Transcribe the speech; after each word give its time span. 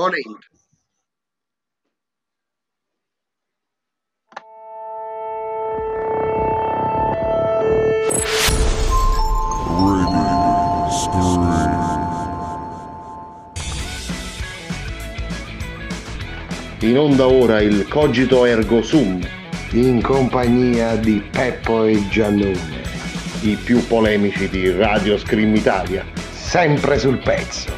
On 0.00 0.12
air. 0.12 0.22
In 16.80 16.96
onda 16.96 17.26
ora 17.26 17.60
il 17.60 17.88
Cogito 17.88 18.44
Ergo 18.44 18.82
Sum, 18.82 19.20
in 19.72 20.00
compagnia 20.00 20.94
di 20.94 21.20
Peppo 21.28 21.86
e 21.86 22.06
Giannone, 22.08 22.82
i 23.40 23.56
più 23.56 23.84
polemici 23.88 24.48
di 24.48 24.70
Radio 24.70 25.18
Scream 25.18 25.56
Italia. 25.56 26.06
sempre 26.48 26.98
sul 26.98 27.18
pezzo. 27.18 27.77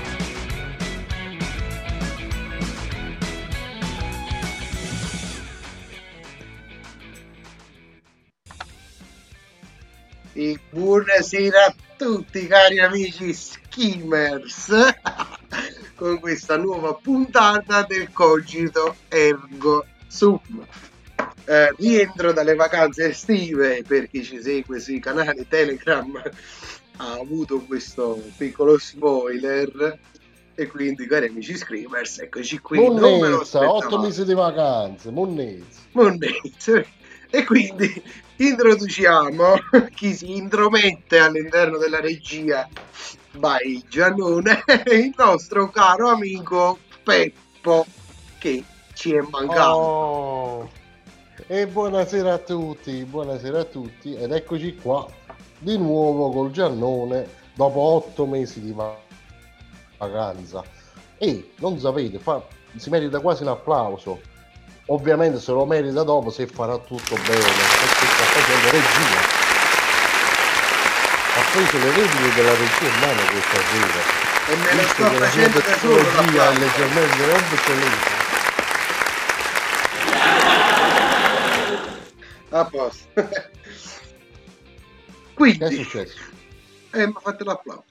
Buonasera 11.31 11.67
a 11.67 11.75
tutti 11.97 12.45
cari 12.49 12.81
amici 12.81 13.33
skimmers 13.33 14.75
con 15.95 16.19
questa 16.19 16.57
nuova 16.57 16.95
puntata 16.95 17.85
del 17.85 18.11
Cogito 18.13 18.97
Ergo 19.07 19.87
Sum. 20.09 20.41
Eh, 21.45 21.73
rientro 21.79 22.33
dalle 22.33 22.57
vacanze 22.57 23.11
estive 23.11 23.85
per 23.87 24.09
chi 24.09 24.25
ci 24.25 24.43
segue 24.43 24.81
sui 24.81 24.99
canali 24.99 25.47
Telegram 25.47 26.21
ha 26.97 27.13
avuto 27.13 27.61
questo 27.61 28.21
piccolo 28.37 28.77
spoiler 28.77 30.01
e 30.57 30.67
quindi 30.67 31.07
cari 31.07 31.29
amici 31.29 31.57
screamers 31.57 32.19
eccoci 32.19 32.59
qui 32.59 32.79
non 32.79 32.99
Monnezza, 32.99 33.41
aspettavo. 33.41 33.77
8 33.77 33.99
mesi 34.01 34.25
di 34.25 34.35
vacanze, 34.35 35.11
monnezza. 35.13 35.81
Monnezza. 35.93 36.85
E 37.31 37.45
quindi 37.45 38.03
introduciamo 38.37 39.55
chi 39.95 40.15
si 40.15 40.37
intromette 40.37 41.19
all'interno 41.19 41.79
della 41.79 42.01
regia 42.01 42.69
by 43.33 43.85
Giannone, 43.89 44.65
il 44.91 45.15
nostro 45.17 45.69
caro 45.71 46.09
amico 46.09 46.79
Peppo 47.05 47.87
che 48.39 48.65
ci 48.95 49.15
è 49.15 49.21
mancato. 49.21 49.77
Oh. 49.77 50.71
E 51.47 51.67
buonasera 51.69 52.35
a 52.35 52.39
tutti, 52.39 53.05
buonasera 53.05 53.61
a 53.61 53.65
tutti 53.65 54.15
ed 54.15 54.33
eccoci 54.33 54.75
qua 54.77 55.07
di 55.59 55.79
nuovo 55.79 56.31
col 56.31 56.51
Giannone 56.51 57.29
dopo 57.55 57.81
8 57.81 58.27
mesi 58.27 58.61
di 58.61 58.73
va- 58.73 58.99
vacanza. 59.99 60.65
E 61.17 61.53
non 61.59 61.79
sapete, 61.79 62.19
fa- 62.19 62.45
si 62.77 62.91
merita 62.91 63.21
quasi 63.21 63.43
un 63.43 63.51
applauso. 63.51 64.21
Ovviamente 64.93 65.39
se 65.39 65.53
lo 65.53 65.65
merita 65.67 66.03
dopo 66.03 66.31
se 66.31 66.49
farà 66.49 66.77
tutto 66.79 67.15
bene, 67.15 67.39
perché 67.39 68.07
sta 68.07 68.25
facendo 68.25 68.71
regia. 68.71 69.21
Ha 71.37 71.43
preso 71.53 71.79
le 71.79 71.93
redini 71.93 72.35
della 72.35 72.55
regia 72.55 72.87
in 72.87 72.99
mano 72.99 73.23
questa 73.31 73.61
sera. 73.71 74.03
E 74.47 74.57
me 74.57 74.75
lo 74.75 74.83
sto 74.89 75.03
la 75.03 75.09
sua 75.11 75.27
facendo 75.27 75.59
da 75.61 75.79
solo. 75.79 76.41
è 76.41 76.59
leggermente 76.59 77.23
obsoleta. 77.31 78.19
A 82.51 82.65
posto. 82.65 83.09
Che 85.41 85.47
è 85.47 85.57
Quindi, 85.57 85.85
successo? 85.85 86.19
eh, 86.91 87.07
mi 87.07 87.15
ha 87.17 87.21
fatto 87.21 87.45
l'applauso. 87.45 87.85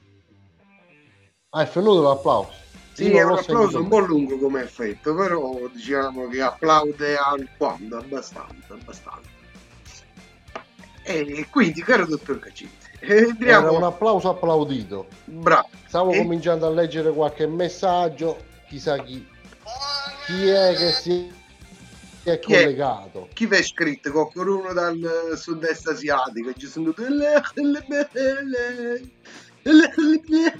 Ah, 1.50 1.63
è 1.63 1.69
venuto 1.73 2.02
l'applauso. 2.03 2.52
Sì, 3.00 3.05
Io 3.05 3.19
è 3.19 3.23
un 3.23 3.38
applauso 3.38 3.80
un 3.80 3.88
po' 3.88 4.00
lungo 4.00 4.38
come 4.38 4.64
effetto, 4.64 5.16
però 5.16 5.58
diciamo 5.72 6.28
che 6.28 6.42
applaude 6.42 7.16
alquanto, 7.16 7.95
abbastanza, 7.95 8.73
abbastanza. 8.73 9.30
E 11.03 11.47
quindi, 11.50 11.81
caro 11.81 12.06
dottor 12.06 12.40
Caccitti, 12.40 12.88
Era 13.00 13.19
entriamo... 13.29 13.78
un 13.78 13.84
applauso 13.84 14.28
applaudito. 14.28 15.07
Bravo. 15.24 15.69
Stavo 15.88 16.12
E- 16.12 16.18
cominciando 16.18 16.68
a 16.68 16.72
leggere 16.72 17.13
qualche 17.13 17.47
messaggio, 17.47 18.44
chissà 18.68 19.01
chi, 19.01 19.25
chi 20.25 20.50
è 20.50 20.75
che 20.75 20.91
si 20.91 21.31
è 22.24 22.38
Chi 22.40 22.53
è? 22.53 22.63
collegato. 22.63 23.29
Chi 23.31 23.45
vi 23.45 23.56
è 23.56 23.63
scritto? 23.63 24.12
Qualcuno 24.12 24.74
dal 24.74 25.35
sud-est 25.38 25.88
asiatico? 25.88 26.51
Ci 26.51 26.68
sono 26.68 26.91
tutti... 26.91 27.03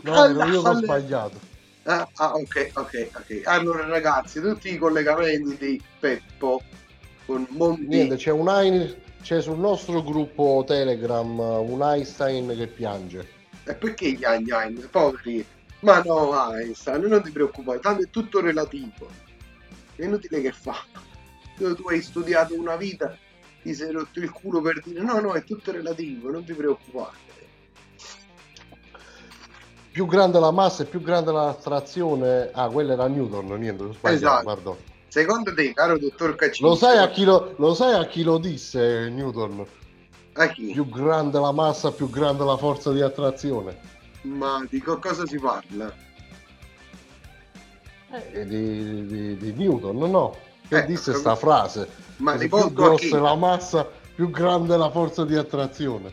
No, 0.04 0.24
ero 0.24 0.46
io 0.46 0.62
che 0.62 0.70
ho 0.70 0.74
sbagliato. 0.76 1.48
Ah, 1.84 2.08
ah, 2.16 2.34
ok, 2.34 2.72
ok, 2.74 3.10
ok. 3.16 3.42
Allora 3.46 3.86
ragazzi, 3.86 4.42
tutti 4.42 4.74
i 4.74 4.78
collegamenti 4.78 5.58
di 5.58 5.82
Peppo 6.00 6.62
con 7.26 7.48
Monti... 7.52 7.88
Niente, 7.88 8.16
c'è 8.16 8.32
un 8.32 8.48
Ein- 8.50 8.96
c'è 9.22 9.42
sul 9.42 9.58
nostro 9.58 10.04
gruppo 10.04 10.64
Telegram 10.66 11.40
un 11.40 11.82
Einstein 11.82 12.56
che 12.56 12.68
piange. 12.68 13.28
E 13.64 13.74
perché 13.76 14.12
gli 14.12 14.24
Einstein? 14.24 14.88
Poveri. 14.90 15.46
Ma 15.82 16.02
no, 16.02 16.54
Einstein, 16.54 17.02
non 17.04 17.22
ti 17.24 17.32
preoccupare, 17.32 17.80
tanto 17.80 18.04
è 18.04 18.10
tutto 18.10 18.42
relativo. 18.42 19.08
È 19.96 20.04
inutile 20.04 20.42
che 20.42 20.52
fa. 20.52 20.84
Tu 21.56 21.76
hai 21.90 22.02
studiato 22.02 22.54
una 22.54 22.76
vita, 22.76 23.18
ti 23.62 23.74
sei 23.74 23.92
rotto 23.92 24.20
il 24.20 24.32
culo 24.32 24.62
per 24.62 24.82
dire 24.84 25.02
no, 25.02 25.20
no, 25.20 25.34
è 25.34 25.44
tutto 25.44 25.72
relativo, 25.72 26.30
non 26.32 26.44
ti 26.46 26.54
preoccupare. 26.54 27.18
Più 29.92 30.06
grande 30.06 30.40
la 30.40 30.52
massa 30.52 30.84
e 30.84 30.86
più 30.86 31.02
grande 31.02 31.32
l'attrazione. 31.32 32.50
Ah, 32.54 32.70
quella 32.70 32.94
era 32.94 33.08
Newton, 33.08 33.48
niente, 33.60 33.84
ho 33.84 33.94
sbagliato, 33.94 34.50
Esatto. 34.50 34.78
Secondo 35.08 35.54
te, 35.54 35.74
caro 35.74 35.98
dottor 35.98 36.36
Caccini, 36.36 36.70
Lo 36.70 36.76
sai, 36.76 37.00
a 37.00 37.10
chi 37.10 37.24
lo, 37.24 37.56
lo 37.58 37.74
sai 37.74 37.94
a 38.00 38.06
chi 38.06 38.22
lo 38.24 38.38
disse 38.38 39.10
Newton? 39.10 39.66
a 40.34 40.48
chi? 40.50 40.72
Più 40.72 40.88
grande 40.88 41.40
la 41.40 41.52
massa, 41.52 41.92
più 41.92 42.10
grande 42.10 42.44
la 42.46 42.56
forza 42.58 42.92
di 42.92 43.02
attrazione. 43.02 43.78
Ma 44.22 44.64
di 44.70 44.80
co- 44.80 45.00
cosa 45.00 45.26
si 45.26 45.40
parla? 45.40 45.92
Eh, 48.12 48.46
di, 48.46 49.06
di- 49.08 49.38
di 49.38 49.54
Newton, 49.54 49.98
no? 50.10 50.36
Che 50.68 50.78
Eh, 50.78 50.86
disse 50.86 51.12
ho 51.12 51.16
sta 51.16 51.32
capito. 51.36 51.46
frase? 51.48 51.90
Ma 52.18 52.32
Che 52.34 52.38
più 52.38 52.48
rivolto 52.50 52.86
a 52.86 52.96
chi? 52.96 53.10
grossa 53.10 53.22
la 53.22 53.36
massa, 53.36 53.88
più 54.16 54.30
grande 54.30 54.78
la 54.78 54.90
forza 54.92 55.26
di 55.26 55.36
attrazione. 55.36 56.12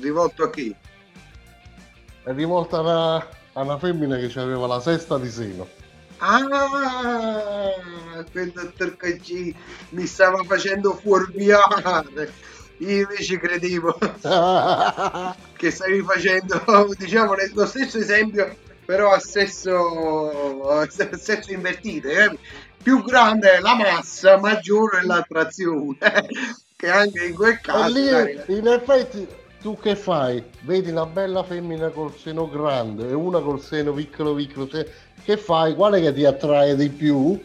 Rivolto 0.00 0.42
a 0.44 0.50
chi? 0.50 0.74
È 2.28 2.34
rivolta 2.34 2.76
a 2.76 2.80
una, 2.80 3.16
a 3.54 3.62
una 3.62 3.78
femmina 3.78 4.18
che 4.18 4.38
aveva 4.38 4.66
la 4.66 4.80
sesta 4.80 5.16
di 5.16 5.30
seno. 5.30 5.66
Ah, 6.18 7.72
quel 8.30 8.50
dottor 8.50 8.98
Caccini 8.98 9.56
mi 9.90 10.04
stava 10.04 10.44
facendo 10.44 10.92
fuorviare. 10.92 12.30
Io 12.80 12.98
invece 12.98 13.38
credevo 13.38 13.96
che 15.56 15.70
stavi 15.70 16.02
facendo, 16.02 16.94
diciamo, 16.98 17.32
lo 17.54 17.64
stesso 17.64 17.96
esempio, 17.96 18.54
però 18.84 19.12
a 19.12 19.20
sesso, 19.20 20.68
a 20.68 20.86
sesso 20.90 21.50
invertito. 21.50 22.08
eh. 22.08 22.38
Più 22.82 23.02
grande 23.04 23.52
è 23.52 23.60
la 23.60 23.74
massa, 23.74 24.36
maggiore 24.36 24.98
è 24.98 25.02
l'attrazione. 25.04 25.96
che 26.76 26.90
anche 26.90 27.24
in 27.24 27.34
quel 27.34 27.58
caso... 27.62 27.90
lì, 27.90 28.06
in 28.48 28.68
effetti, 28.68 29.26
tu 29.60 29.76
che 29.78 29.96
fai? 29.96 30.42
Vedi 30.60 30.90
una 30.90 31.06
bella 31.06 31.42
femmina 31.42 31.88
col 31.90 32.14
seno 32.16 32.48
grande 32.48 33.08
e 33.08 33.12
una 33.14 33.40
col 33.40 33.60
seno 33.60 33.92
piccolo 33.92 34.34
piccolo. 34.34 34.66
Che 34.66 35.36
fai? 35.36 35.74
Quale 35.74 36.00
che 36.00 36.12
ti 36.12 36.24
attrae 36.24 36.76
di 36.76 36.88
più? 36.88 37.40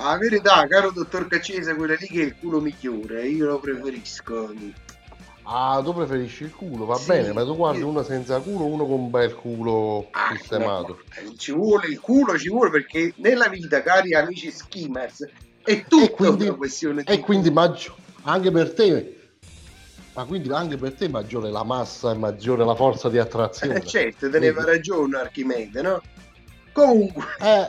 La 0.00 0.16
verità, 0.18 0.66
caro 0.66 0.90
dottor 0.90 1.28
Caccese, 1.28 1.74
quella 1.74 1.94
lì 1.98 2.06
che 2.06 2.20
è 2.20 2.24
il 2.24 2.36
culo 2.36 2.60
migliore, 2.60 3.26
io 3.28 3.46
lo 3.46 3.58
preferisco. 3.60 4.52
Ah, 5.44 5.80
tu 5.84 5.94
preferisci 5.94 6.44
il 6.44 6.54
culo, 6.54 6.84
va 6.86 6.96
Sì, 6.96 7.06
bene, 7.06 7.32
ma 7.32 7.44
tu 7.44 7.54
guardi 7.54 7.80
io- 7.80 7.88
uno 7.88 8.02
senza 8.02 8.40
culo, 8.40 8.64
uno 8.64 8.86
con 8.86 8.98
un 8.98 9.10
bel 9.10 9.34
culo 9.34 10.08
Ah, 10.12 10.34
sistemato. 10.34 11.00
no, 11.22 11.34
ci 11.36 11.52
vuole 11.52 11.86
il 11.88 12.00
culo, 12.00 12.36
ci 12.38 12.48
vuole 12.48 12.70
perché 12.70 13.12
nella 13.18 13.48
vita, 13.48 13.82
cari 13.82 14.14
amici 14.14 14.50
skimmers, 14.50 15.28
è 15.62 15.84
tutta 15.86 16.04
E 16.04 16.10
quindi, 16.10 16.44
una 16.46 16.56
questione 16.56 17.02
di 17.02 17.12
e 17.12 17.20
quindi 17.20 17.50
maggio- 17.50 17.94
anche 18.22 18.50
per 18.50 18.72
te, 18.72 19.23
ma 20.14 20.24
quindi 20.24 20.50
anche 20.50 20.76
per 20.76 20.94
te 20.94 21.08
maggiore 21.08 21.50
la 21.50 21.64
massa 21.64 22.12
e 22.12 22.14
maggiore 22.14 22.64
la 22.64 22.74
forza 22.74 23.08
di 23.08 23.18
attrazione. 23.18 23.76
Eh, 23.76 23.84
certo, 23.86 24.30
teneva 24.30 24.64
ragione 24.64 25.18
Archimede, 25.18 25.82
no? 25.82 26.02
Comunque, 26.72 27.24
Eh, 27.38 27.68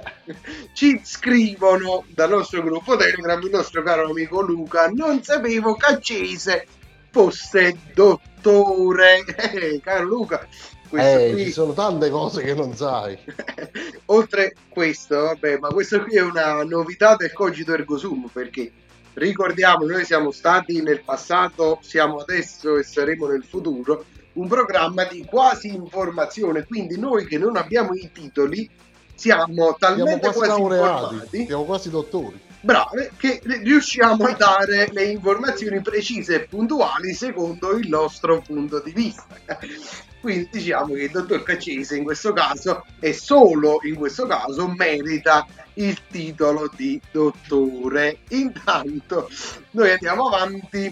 ci 0.73 0.99
scrivono 1.03 2.05
dal 2.07 2.29
nostro 2.29 2.63
gruppo 2.63 2.95
Telegram 2.95 3.39
il 3.41 3.51
nostro 3.51 3.83
caro 3.83 4.09
amico 4.09 4.41
Luca, 4.41 4.87
non 4.87 5.21
sapevo 5.21 5.75
Caccese 5.75 6.67
fosse 7.11 7.77
dottore. 7.93 9.23
Eh, 9.53 9.79
caro 9.81 10.03
Luca, 10.03 10.47
questo 10.89 11.19
eh, 11.19 11.31
qui... 11.31 11.45
ci 11.45 11.51
sono 11.51 11.73
tante 11.73 12.09
cose 12.09 12.43
che 12.43 12.53
non 12.53 12.75
sai. 12.75 13.17
Oltre 14.05 14.55
questo, 14.69 15.21
vabbè, 15.21 15.59
ma 15.59 15.69
questo 15.69 16.01
qui 16.03 16.17
è 16.17 16.21
una 16.21 16.63
novità 16.63 17.15
del 17.15 17.31
Cogito 17.31 17.73
Ergo 17.73 17.97
Sum 17.97 18.29
perché 18.31 18.71
ricordiamo, 19.15 19.85
noi 19.85 20.05
siamo 20.05 20.31
stati 20.31 20.81
nel 20.81 21.01
passato, 21.03 21.79
siamo 21.81 22.17
adesso 22.17 22.77
e 22.77 22.83
saremo 22.83 23.27
nel 23.27 23.43
futuro 23.43 24.05
un 24.33 24.47
programma 24.47 25.05
di 25.05 25.25
quasi 25.25 25.73
informazione, 25.73 26.65
quindi 26.65 26.99
noi 26.99 27.25
che 27.25 27.37
non 27.37 27.55
abbiamo 27.55 27.93
i 27.93 28.09
titoli 28.11 28.69
siamo 29.15 29.75
talmente 29.79 30.29
Siamo 30.29 30.33
quasi 30.33 30.37
quasi 30.37 30.61
laureati, 30.61 31.05
informati 31.05 31.45
siamo 31.45 31.63
quasi 31.63 31.89
dottori. 31.89 32.39
brave 32.59 33.11
che 33.17 33.41
riusciamo 33.43 34.25
a 34.25 34.33
dare 34.33 34.89
le 34.91 35.05
informazioni 35.05 35.81
precise 35.81 36.35
e 36.35 36.47
puntuali 36.47 37.13
secondo 37.13 37.71
il 37.77 37.87
nostro 37.87 38.41
punto 38.41 38.81
di 38.81 38.91
vista. 38.91 39.25
Quindi 40.19 40.49
diciamo 40.51 40.95
che 40.95 41.03
il 41.03 41.11
dottor 41.11 41.43
Caccese 41.43 41.95
in 41.95 42.03
questo 42.03 42.33
caso 42.33 42.83
e 42.99 43.13
solo 43.13 43.77
in 43.83 43.95
questo 43.95 44.25
caso 44.25 44.67
merita 44.67 45.45
il 45.75 45.99
titolo 46.07 46.69
di 46.75 46.99
dottore. 47.11 48.19
Intanto 48.29 49.29
noi 49.71 49.91
andiamo 49.91 50.27
avanti. 50.27 50.91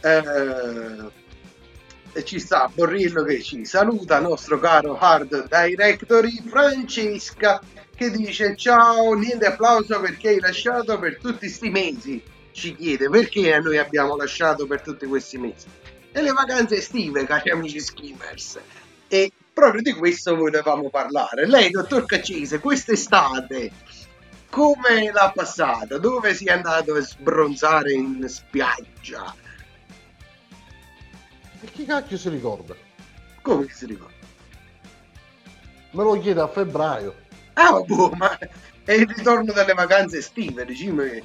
eh, 0.00 1.16
e 2.12 2.24
ci 2.24 2.40
sta 2.40 2.70
Borrillo 2.72 3.22
che 3.22 3.42
ci 3.42 3.64
saluta, 3.64 4.18
nostro 4.18 4.58
caro 4.58 4.96
hard 4.98 5.48
directory 5.48 6.42
Francesca 6.44 7.60
che 7.94 8.10
dice 8.10 8.56
ciao, 8.56 9.12
niente 9.14 9.46
applauso 9.46 10.00
perché 10.00 10.28
hai 10.28 10.38
lasciato 10.40 10.98
per 10.98 11.18
tutti 11.18 11.48
sti 11.48 11.68
mesi. 11.68 12.22
Ci 12.52 12.76
chiede 12.76 13.08
perché 13.08 13.58
noi 13.60 13.78
abbiamo 13.78 14.16
lasciato 14.16 14.66
per 14.66 14.82
tutti 14.82 15.04
questi 15.06 15.36
mesi. 15.36 15.66
E 16.12 16.22
le 16.22 16.32
vacanze 16.32 16.76
estive, 16.76 17.26
cari 17.26 17.50
amici 17.50 17.80
skimmers. 17.80 18.58
E 19.08 19.32
proprio 19.52 19.82
di 19.82 19.92
questo 19.92 20.36
volevamo 20.36 20.90
parlare. 20.90 21.46
Lei, 21.46 21.70
dottor 21.70 22.04
Caccese, 22.04 22.60
quest'estate 22.60 23.72
come 24.50 25.10
l'ha 25.12 25.32
passata? 25.34 25.98
Dove 25.98 26.34
si 26.34 26.46
è 26.46 26.52
andato 26.52 26.94
a 26.94 27.00
sbronzare 27.00 27.92
in 27.92 28.28
spiaggia? 28.28 29.34
E 31.60 31.66
chi 31.72 31.84
cacchio 31.84 32.16
si 32.16 32.28
ricorda? 32.28 32.74
Come 33.42 33.68
si 33.68 33.86
ricorda? 33.86 34.14
Me 35.90 36.02
lo 36.02 36.18
chiede 36.20 36.40
a 36.40 36.48
febbraio. 36.48 37.14
Ah, 37.54 37.80
boh, 37.80 38.10
ma 38.10 38.38
è 38.84 38.92
il 38.92 39.06
ritorno 39.06 39.52
dalle 39.52 39.74
vacanze 39.74 40.18
estive, 40.18 40.64
diciamo 40.64 41.02
che 41.02 41.24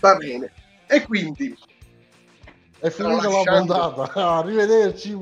va 0.00 0.14
bene. 0.16 0.52
E 0.86 1.02
quindi, 1.02 1.56
È 2.78 2.90
finita 2.90 3.28
la 3.28 3.42
puntata. 3.42 4.12
Arrivederci. 4.38 5.18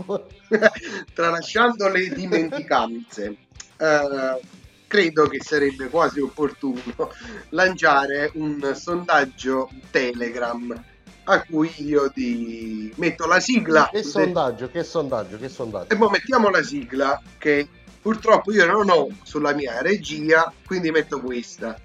tralasciando 1.14 1.88
le 1.88 2.08
dimenticanze, 2.11 3.37
eh, 3.78 4.40
credo 4.86 5.26
che 5.26 5.40
sarebbe 5.42 5.88
quasi 5.88 6.20
opportuno 6.20 7.12
lanciare 7.50 8.30
un 8.34 8.72
sondaggio 8.74 9.68
Telegram 9.90 10.84
a 11.28 11.42
cui 11.42 11.72
io 11.78 12.10
ti 12.10 12.92
metto 12.96 13.26
la 13.26 13.40
sigla. 13.40 13.88
Che 13.90 14.02
sondaggio, 14.02 14.70
che 14.70 14.84
sondaggio, 14.84 15.38
che 15.38 15.48
sondaggio. 15.48 15.92
E 15.92 15.96
poi 15.96 16.10
mettiamo 16.10 16.50
la 16.50 16.62
sigla 16.62 17.20
che 17.38 17.68
purtroppo 18.00 18.52
io 18.52 18.64
non 18.66 18.88
ho 18.90 19.08
sulla 19.22 19.52
mia 19.52 19.82
regia, 19.82 20.52
quindi 20.64 20.90
metto 20.90 21.20
questa. 21.20 21.76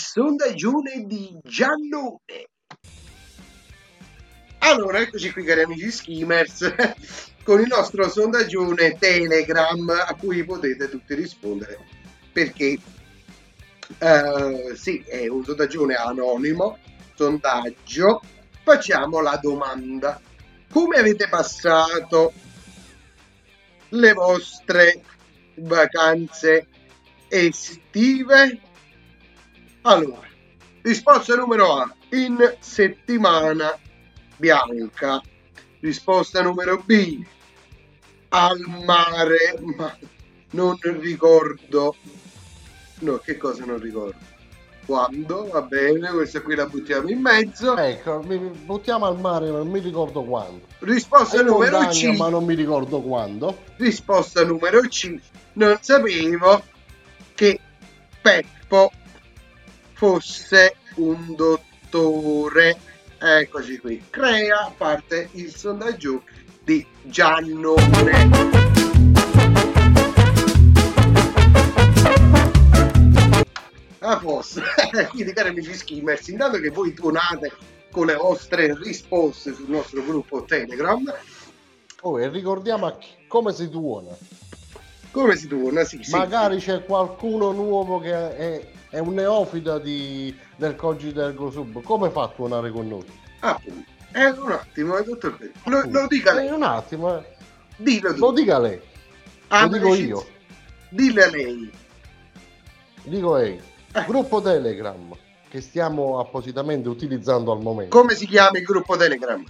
Il 0.00 0.06
sondaggione 0.06 1.04
di 1.04 1.38
Giannone. 1.42 2.48
Allora, 4.60 5.00
eccoci 5.00 5.30
qui 5.30 5.44
cari 5.44 5.62
amici 5.62 5.90
skimmers 5.90 6.74
con 7.44 7.60
il 7.60 7.66
nostro 7.66 8.08
sondaggione 8.08 8.96
Telegram 8.98 9.88
a 9.90 10.14
cui 10.14 10.42
potete 10.44 10.88
tutti 10.88 11.14
rispondere 11.14 11.78
perché 12.32 12.78
eh, 13.98 14.72
sì, 14.74 15.02
è 15.06 15.28
un 15.28 15.44
sondaggione 15.44 15.94
anonimo, 15.94 16.78
sondaggio, 17.14 18.22
facciamo 18.62 19.20
la 19.20 19.38
domanda. 19.42 20.20
Come 20.70 20.96
avete 20.96 21.28
passato 21.28 22.32
le 23.90 24.12
vostre 24.12 25.02
vacanze 25.56 26.66
estive? 27.28 28.60
Allora, 29.82 30.28
risposta 30.82 31.34
numero 31.36 31.76
A, 31.76 31.94
in 32.10 32.56
settimana 32.58 33.78
bianca. 34.36 35.22
Risposta 35.80 36.42
numero 36.42 36.82
B, 36.84 37.24
al 38.28 38.58
mare, 38.84 39.58
ma 39.76 39.96
non 40.50 40.76
ricordo. 40.82 41.94
No, 43.00 43.16
che 43.18 43.38
cosa 43.38 43.64
non 43.64 43.78
ricordo? 43.78 44.28
Quando? 44.84 45.48
Va 45.50 45.62
bene, 45.62 46.10
questa 46.10 46.42
qui 46.42 46.54
la 46.54 46.66
buttiamo 46.66 47.08
in 47.08 47.20
mezzo. 47.20 47.76
Ecco, 47.76 48.22
mi 48.26 48.36
buttiamo 48.36 49.06
al 49.06 49.18
mare, 49.18 49.48
non 49.48 49.68
mi 49.68 49.78
ricordo 49.78 50.22
quando. 50.22 50.66
Risposta 50.80 51.40
In 51.40 51.46
numero 51.46 51.78
montagna, 51.80 52.12
C. 52.12 52.16
ma 52.18 52.28
non 52.28 52.44
mi 52.44 52.54
ricordo 52.54 53.00
quando. 53.00 53.56
Risposta 53.76 54.44
numero 54.44 54.80
C. 54.82 55.18
Non 55.54 55.78
sapevo 55.80 56.62
che 57.34 57.58
Peppo 58.20 58.90
fosse 60.00 60.76
un 60.94 61.34
dottore. 61.34 62.74
Eccoci 63.18 63.78
qui. 63.78 64.02
Crea 64.08 64.72
parte 64.74 65.28
il 65.32 65.54
sondaggio 65.54 66.22
di 66.64 66.86
Giannone. 67.02 68.28
A 73.98 74.16
posto. 74.18 74.62
Quindi, 75.10 75.32
cari 75.34 75.50
amici 75.50 75.74
skimmers, 75.74 76.28
intanto 76.28 76.58
che 76.58 76.70
voi 76.70 76.94
tuonate 76.94 77.52
con 77.90 78.06
le 78.06 78.14
vostre 78.14 78.74
risposte 78.78 79.52
sul 79.52 79.68
nostro 79.68 80.02
gruppo 80.02 80.44
Telegram, 80.44 81.12
Oh, 82.02 82.18
e 82.18 82.30
ricordiamo 82.30 82.96
come 83.28 83.52
si 83.52 83.68
tuona. 83.68 84.16
come 85.10 85.36
si 85.36 85.46
tuona? 85.46 85.84
Sì, 85.84 85.98
sì. 86.02 86.12
Magari 86.12 86.56
c'è 86.56 86.82
qualcuno 86.84 87.52
nuovo 87.52 87.98
che 88.00 88.36
è, 88.36 88.70
è 88.90 88.98
un 88.98 89.14
neofita 89.14 89.78
di, 89.78 90.36
del 90.56 90.74
cogito 90.76 91.22
ergo 91.22 91.50
sub. 91.50 91.80
Come 91.82 92.10
fa 92.10 92.24
a 92.24 92.28
tuonare 92.28 92.70
con 92.70 92.88
noi? 92.88 93.04
Appunto. 93.40 93.88
Eh, 94.12 94.26
un 94.26 94.50
attimo, 94.50 94.96
eh, 94.98 95.04
dottor 95.04 95.36
Pe- 95.36 95.52
lo, 95.64 95.82
lo 95.88 96.06
dica 96.08 96.32
Eh, 96.32 96.34
lei. 96.34 96.50
un 96.50 96.62
attimo, 96.64 97.16
eh. 97.18 97.24
Dillo 97.76 98.12
tu. 98.12 98.18
lo 98.20 98.32
dica 98.32 98.58
lei. 98.58 98.80
Ah, 99.48 99.66
lo 99.66 99.78
dico 99.78 99.94
io. 99.94 100.26
Dille 100.90 101.22
a 101.24 101.30
lei. 101.30 101.70
Dico 103.04 103.36
lei. 103.36 103.60
Eh. 103.92 104.04
Gruppo 104.06 104.40
Telegram 104.42 105.16
che 105.48 105.60
stiamo 105.60 106.18
appositamente 106.20 106.88
utilizzando 106.88 107.52
al 107.52 107.60
momento. 107.60 107.96
Come 107.96 108.14
si 108.14 108.26
chiama 108.26 108.58
il 108.58 108.64
gruppo 108.64 108.96
Telegram? 108.96 109.42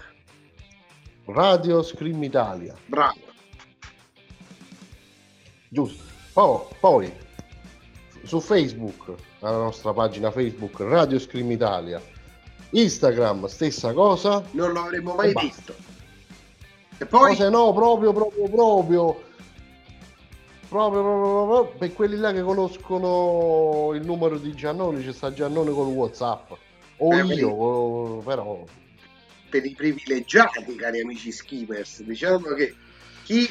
Radio 1.27 1.83
Scream 1.83 2.23
Italia. 2.23 2.75
Bravo. 2.87 3.19
Giusto. 5.69 6.03
Poi, 6.33 6.61
poi, 6.81 7.13
su 8.31 8.39
Facebook, 8.41 9.13
la 9.41 9.51
nostra 9.51 9.93
pagina 9.93 10.31
Facebook 10.31 10.79
Radio 10.79 11.19
Scream 11.19 11.51
Italia. 11.51 12.01
Instagram 12.71 13.47
stessa 13.47 13.93
cosa. 13.93 14.41
Non 14.53 14.71
lo 14.73 14.83
avremmo 14.83 15.15
mai 15.15 15.33
visto. 15.35 15.75
E 16.97 17.07
poi 17.07 17.35
se 17.35 17.49
no, 17.51 17.73
proprio, 17.73 18.13
proprio, 18.13 18.49
proprio. 18.49 19.23
Proprio, 20.69 21.03
proprio, 21.03 21.65
per 21.77 21.93
quelli 21.93 22.17
là 22.17 22.31
che 22.33 22.43
conoscono 22.43 23.91
il 23.95 24.05
numero 24.07 24.39
di 24.39 24.55
Giannone, 24.55 25.03
c'è 25.05 25.13
sta 25.13 25.33
Giannone 25.33 25.73
con 25.73 25.89
Whatsapp. 25.89 26.53
O 26.99 27.13
Eh, 27.13 27.25
io, 27.35 27.49
o- 27.51 28.19
però. 28.19 28.63
per 29.49 29.65
i 29.65 29.75
privilegiati, 29.75 30.77
cari 30.77 31.01
amici 31.01 31.33
skimmers, 31.33 32.03
diciamo 32.03 32.51
che 32.55 32.73
chi 33.25 33.49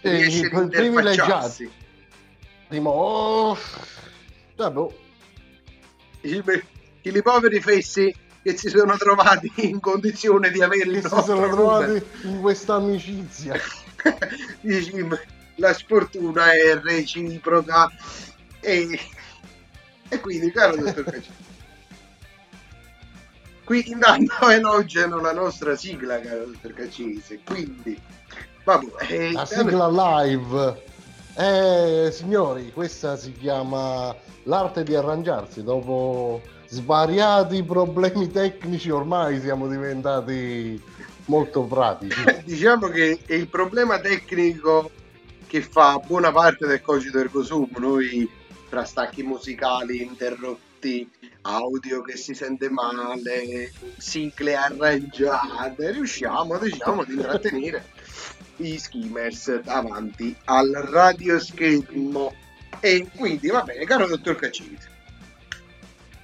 Eh, 0.00 0.10
riesce 0.10 0.46
i 0.46 0.50
ad 0.54 0.68
pri- 0.70 0.86
interfacciarsi 0.86 1.70
Prima, 2.68 2.88
oh, 2.88 3.54
vabbè, 4.56 4.94
i, 6.22 6.42
i 7.02 7.22
poveri 7.22 7.60
fessi 7.60 8.14
che 8.42 8.56
si 8.56 8.68
sono 8.68 8.96
trovati 8.96 9.52
in 9.56 9.80
condizione 9.80 10.50
di 10.50 10.62
avere 10.62 10.90
il 10.90 11.00
che 11.00 11.08
si 11.08 11.22
sono 11.22 11.48
trovati 11.48 12.02
in 12.22 12.40
questa 12.40 12.74
amicizia. 12.74 13.54
La 15.56 15.74
sfortuna 15.74 16.52
è 16.52 16.80
reciproca 16.80 17.90
e, 18.58 18.98
e 20.08 20.20
quindi 20.20 20.50
caro 20.50 20.76
dottor 20.76 21.04
Cacci 21.04 21.30
qui 23.64 23.90
intanto 23.90 24.48
elogiano 24.48 25.20
la 25.20 25.32
nostra 25.32 25.76
sigla 25.76 26.20
caro 26.20 26.46
dottor 26.46 26.72
Caccese 26.72 27.40
quindi 27.44 28.00
vabbè 28.64 28.86
eh, 29.08 29.32
La 29.32 29.44
sigla 29.44 29.88
live. 29.88 30.90
Eh, 31.34 32.10
signori, 32.12 32.72
questa 32.72 33.16
si 33.16 33.32
chiama 33.32 34.14
l'arte 34.44 34.82
di 34.82 34.94
arrangiarsi. 34.94 35.62
Dopo 35.62 36.42
svariati 36.68 37.62
problemi 37.62 38.30
tecnici, 38.30 38.90
ormai 38.90 39.40
siamo 39.40 39.66
diventati 39.68 40.80
molto 41.26 41.62
pratici. 41.62 42.22
diciamo 42.44 42.88
che 42.88 43.20
il 43.26 43.48
problema 43.48 43.98
tecnico 44.00 44.90
che 45.46 45.62
fa 45.62 45.98
buona 46.04 46.32
parte 46.32 46.66
del 46.66 46.80
cogito 46.80 47.18
ergo 47.18 47.42
sum 47.42 47.68
noi 47.78 48.28
tra 48.68 48.84
stacchi 48.84 49.22
musicali 49.22 50.02
interrotti 50.02 51.10
audio 51.42 52.00
che 52.00 52.16
si 52.16 52.34
sente 52.34 52.70
male, 52.70 53.70
sigle 53.98 54.54
arrangiate, 54.54 55.90
riusciamo 55.90 56.58
diciamo 56.58 57.02
ad 57.02 57.10
intrattenere 57.10 57.84
gli 58.56 58.76
skimmers 58.76 59.60
davanti 59.62 60.34
al 60.44 60.70
radioschermo. 60.70 62.34
E 62.80 63.08
quindi 63.16 63.48
va 63.48 63.62
bene, 63.62 63.84
caro 63.84 64.06
dottor 64.06 64.36
Cacite, 64.36 64.90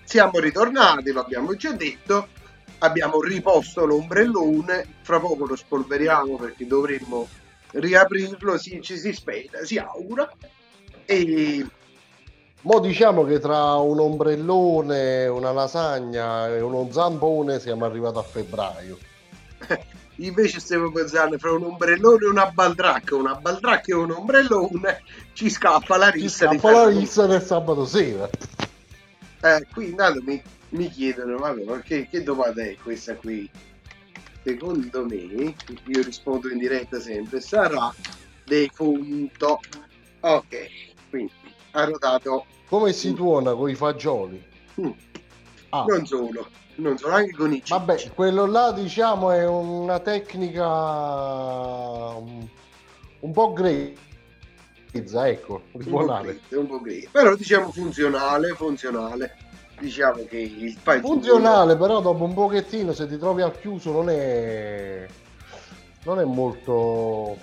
siamo 0.04 0.38
ritornati, 0.38 1.12
lo 1.12 1.20
abbiamo 1.20 1.54
già 1.54 1.72
detto, 1.72 2.28
abbiamo 2.78 3.20
riposto 3.20 3.84
l'ombrellone, 3.84 4.94
fra 5.02 5.20
poco 5.20 5.46
lo 5.46 5.54
spolveriamo 5.54 6.36
perché 6.36 6.66
dovremmo 6.66 7.28
riaprirlo, 7.72 8.58
si, 8.58 8.80
ci 8.82 8.96
si 8.98 9.12
spera, 9.12 9.64
si 9.64 9.78
augura. 9.78 10.30
E 11.04 11.64
Mo 12.62 12.80
diciamo 12.80 13.24
che 13.24 13.38
tra 13.38 13.76
un 13.76 14.00
ombrellone, 14.00 15.28
una 15.28 15.52
lasagna 15.52 16.48
e 16.48 16.60
uno 16.60 16.88
zampone 16.90 17.60
siamo 17.60 17.84
arrivati 17.84 18.18
a 18.18 18.22
febbraio. 18.22 18.98
invece 20.18 20.60
stiamo 20.60 20.90
pensando 20.90 21.38
fra 21.38 21.52
un 21.52 21.64
ombrellone 21.64 22.25
e 22.25 22.28
una 22.28 22.50
baldracca, 22.50 23.14
una 23.14 23.34
baldracca 23.34 23.92
e 23.92 23.94
un 23.94 24.10
ombrellone, 24.10 25.02
ci 25.32 25.50
scappa 25.50 25.96
la 25.96 26.10
Ci 26.10 26.20
rissa 26.20 26.46
di 26.46 26.58
scappa 26.58 26.72
la 26.72 26.88
rissa 26.88 27.26
del 27.26 27.42
sabato 27.42 27.84
sera. 27.84 28.28
Eh, 29.40 29.66
qui 29.72 29.90
intanto 29.90 30.22
mi, 30.22 30.42
mi 30.70 30.88
chiedono, 30.88 31.38
vabbè, 31.38 31.64
ma 31.64 31.78
che, 31.80 32.08
che 32.08 32.22
domanda 32.22 32.62
è 32.62 32.76
questa 32.82 33.14
qui? 33.14 33.48
Secondo 34.42 35.04
me, 35.04 35.16
io 35.16 36.02
rispondo 36.02 36.48
in 36.48 36.58
diretta 36.58 37.00
sempre, 37.00 37.40
sarà 37.40 37.94
defunto. 38.44 39.60
Ok, 40.20 40.66
quindi 41.10 41.32
ha 41.72 41.84
rotato, 41.84 42.46
Come 42.68 42.92
si 42.92 43.14
tuona 43.14 43.54
con 43.54 43.70
i 43.70 43.75
fagioli? 43.75 44.42
Mm. 44.80 44.90
Ah, 45.70 45.84
non 45.87 46.06
solo, 46.06 46.48
non 46.78 46.97
solo, 46.99 47.14
anche 47.14 47.32
con 47.32 47.52
i 47.52 47.56
cicci. 47.56 47.73
vabbè, 47.73 48.11
quello 48.14 48.47
là 48.47 48.73
diciamo 48.73 49.30
è 49.30 49.47
una 49.47 50.00
tecnica 50.00 50.66
un, 52.16 53.32
po' 53.32 53.52
grezza, 53.52 55.28
ecco, 55.28 55.62
di 55.73 55.90
un 55.90 56.66
po' 56.66 56.80
grezzo. 56.80 57.08
però 57.11 57.35
diciamo 57.35 57.70
funzionale, 57.70 58.54
funzionale. 58.54 59.37
Diciamo 59.78 60.25
che 60.28 60.38
il 60.38 60.76
paese 60.82 61.02
Funzionale, 61.02 61.76
però 61.76 62.00
dopo 62.00 62.25
un 62.25 62.35
pochettino 62.35 62.92
se 62.92 63.06
ti 63.06 63.16
trovi 63.16 63.42
al 63.42 63.56
chiuso 63.61 63.92
non 63.92 64.11
è 64.11 65.06
non 66.02 66.18
è 66.18 66.25
molto 66.25 67.38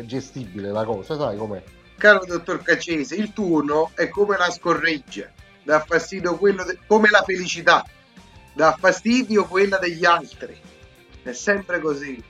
gestibile 0.00 0.70
la 0.70 0.84
cosa, 0.84 1.16
sai 1.16 1.36
com'è? 1.36 1.62
Caro 1.96 2.24
dottor 2.26 2.62
Caccese, 2.62 3.14
il 3.14 3.32
turno 3.32 3.90
è 3.94 4.08
come 4.08 4.36
la 4.36 4.50
scorreggia, 4.50 5.30
dà 5.62 5.80
fastidio 5.80 6.36
quello 6.36 6.64
de- 6.64 6.78
come 6.86 7.08
la 7.10 7.22
felicità, 7.24 7.84
dà 8.54 8.76
fastidio 8.78 9.46
quella 9.46 9.78
degli 9.78 10.04
altri. 10.04 10.56
È 11.22 11.32
sempre 11.32 11.80
così. 11.80 12.22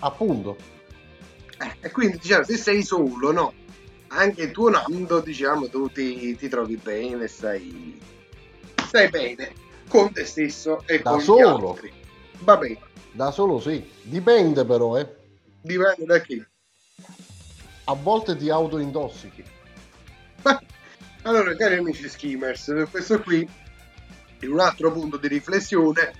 Appunto. 0.00 0.56
Eh, 1.58 1.76
e 1.80 1.90
quindi 1.90 2.18
diciamo, 2.18 2.44
se 2.44 2.56
sei 2.56 2.82
solo, 2.82 3.32
no? 3.32 3.52
Anche 4.08 4.50
tuonando, 4.50 5.20
diciamo, 5.20 5.68
tu 5.68 5.88
ti, 5.90 6.36
ti 6.36 6.48
trovi 6.48 6.76
bene, 6.76 7.26
stai, 7.26 7.98
stai 8.86 9.08
bene 9.08 9.52
con 9.88 10.12
te 10.12 10.24
stesso 10.24 10.82
e 10.86 11.00
Da 11.00 11.12
con 11.12 11.20
solo. 11.20 11.38
gli 11.38 11.42
altri. 11.70 11.92
Va 12.40 12.56
bene, 12.56 12.78
Da 13.12 13.30
solo 13.30 13.60
sì, 13.60 13.88
dipende 14.02 14.64
però, 14.64 14.98
eh. 14.98 15.08
dipende 15.62 16.04
da 16.04 16.20
chi. 16.20 16.44
A 17.84 17.94
volte 17.94 18.36
ti 18.36 18.50
autointossichi. 18.50 19.44
Allora, 21.26 21.56
cari 21.56 21.78
amici 21.78 22.06
skimmers, 22.06 22.84
questo 22.90 23.18
qui 23.22 23.48
è 24.44 24.48
un 24.48 24.60
altro 24.60 24.92
punto 24.92 25.16
di 25.16 25.28
riflessione 25.28 26.12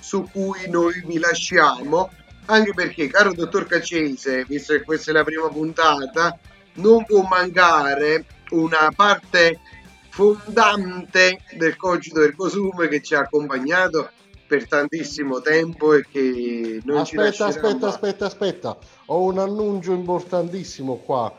su 0.00 0.28
cui 0.32 0.68
noi 0.68 1.02
vi 1.06 1.18
lasciamo, 1.18 2.10
anche 2.46 2.72
perché, 2.74 3.06
caro 3.08 3.32
dottor 3.32 3.66
Caccese, 3.66 4.44
visto 4.44 4.72
che 4.72 4.82
questa 4.82 5.10
è 5.10 5.14
la 5.14 5.24
prima 5.24 5.48
puntata, 5.48 6.38
non 6.74 7.04
può 7.04 7.22
mancare 7.22 8.24
una 8.50 8.90
parte 8.94 9.60
fondante 10.08 11.38
del 11.56 11.76
cogito 11.76 12.22
ergo 12.22 12.48
sum 12.48 12.86
che 12.88 13.00
ci 13.00 13.14
ha 13.14 13.20
accompagnato 13.20 14.10
per 14.46 14.68
tantissimo 14.68 15.40
tempo 15.40 15.94
e 15.94 16.04
che 16.10 16.80
non 16.84 17.06
ci 17.06 17.16
Aspetta, 17.16 17.22
lascerà 17.22 17.48
aspetta, 17.48 17.78
mai. 17.78 17.88
aspetta, 17.88 18.26
aspetta. 18.26 18.78
Ho 19.06 19.22
un 19.24 19.38
annuncio 19.38 19.92
importantissimo 19.92 20.96
qua. 20.96 21.34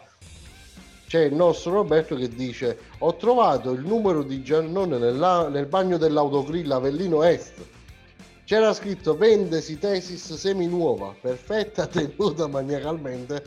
C'è 1.13 1.25
il 1.25 1.36
nostro 1.36 1.74
Roberto 1.74 2.15
che 2.15 2.27
dice: 2.27 2.75
Ho 2.98 3.15
trovato 3.17 3.70
il 3.70 3.86
numero 3.86 4.24
di 4.24 4.41
Giannone 4.41 4.98
nella- 4.98 5.48
nel 5.48 5.67
bagno 5.67 6.00
dell'autogrill 6.00 6.72
Avellino 6.72 7.22
Est. 7.22 7.53
C'era 8.46 8.74
scritto 8.74 9.15
vendesi 9.15 9.77
tesis 9.77 10.34
seminuova, 10.34 11.13
perfetta, 11.22 11.86
tenuta 11.86 12.48
maniacalmente, 12.48 13.46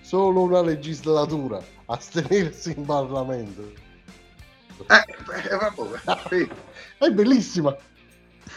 solo 0.00 0.40
una 0.40 0.62
legislatura, 0.62 1.62
astenersi 1.84 2.72
in 2.74 2.86
Parlamento. 2.86 3.60
Eh, 4.88 5.50
eh, 5.50 5.56
vabbè. 5.58 6.48
È 6.96 7.10
bellissima, 7.10 7.76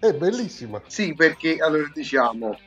è 0.00 0.12
bellissima. 0.12 0.82
Sì, 0.88 1.14
perché 1.14 1.58
allora 1.58 1.88
diciamo 1.94 2.58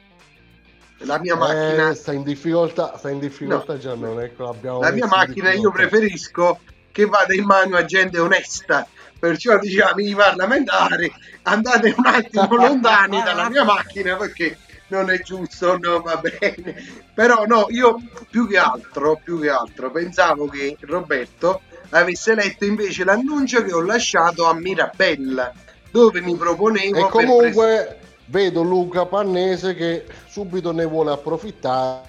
la 0.99 1.19
mia 1.19 1.35
macchina, 1.35 1.89
Eh, 1.89 1.95
sta 1.95 2.11
in 2.11 2.23
difficoltà, 2.23 2.97
sta 2.97 3.09
in 3.09 3.19
difficoltà 3.19 3.77
Giannone, 3.77 4.25
ecco, 4.25 4.55
la 4.81 4.91
mia 4.91 5.07
macchina 5.07 5.51
io 5.53 5.71
preferisco 5.71 6.59
che 6.91 7.05
vada 7.05 7.33
in 7.33 7.45
mano 7.45 7.77
a 7.77 7.85
gente 7.85 8.19
onesta. 8.19 8.87
Perciò 9.17 9.59
diciamo 9.59 9.99
i 9.99 10.15
parlamentari 10.15 11.11
andate 11.43 11.93
un 11.95 12.05
attimo 12.05 12.55
lontani 12.55 13.21
dalla 13.21 13.49
mia 13.49 13.65
macchina 13.65 14.15
perché 14.15 14.57
non 14.87 15.09
è 15.09 15.19
giusto, 15.21 15.77
no, 15.77 16.01
va 16.01 16.17
bene. 16.17 16.75
Però 17.13 17.45
no, 17.45 17.67
io 17.69 17.99
più 18.29 18.47
che 18.47 18.57
altro, 18.57 19.19
più 19.21 19.39
che 19.39 19.49
altro 19.49 19.91
pensavo 19.91 20.47
che 20.47 20.77
Roberto 20.81 21.61
avesse 21.89 22.33
letto 22.33 22.65
invece 22.65 23.03
l'annuncio 23.03 23.63
che 23.63 23.73
ho 23.73 23.81
lasciato 23.81 24.45
a 24.45 24.53
Mirabella, 24.53 25.51
dove 25.91 26.21
mi 26.21 26.35
proponevo 26.35 26.97
E 26.97 27.09
comunque 27.09 27.99
vedo 28.29 28.61
Luca 28.63 29.05
Pannese 29.05 29.75
che 29.75 30.05
subito 30.27 30.71
ne 30.71 30.85
vuole 30.85 31.11
approfittare. 31.11 32.07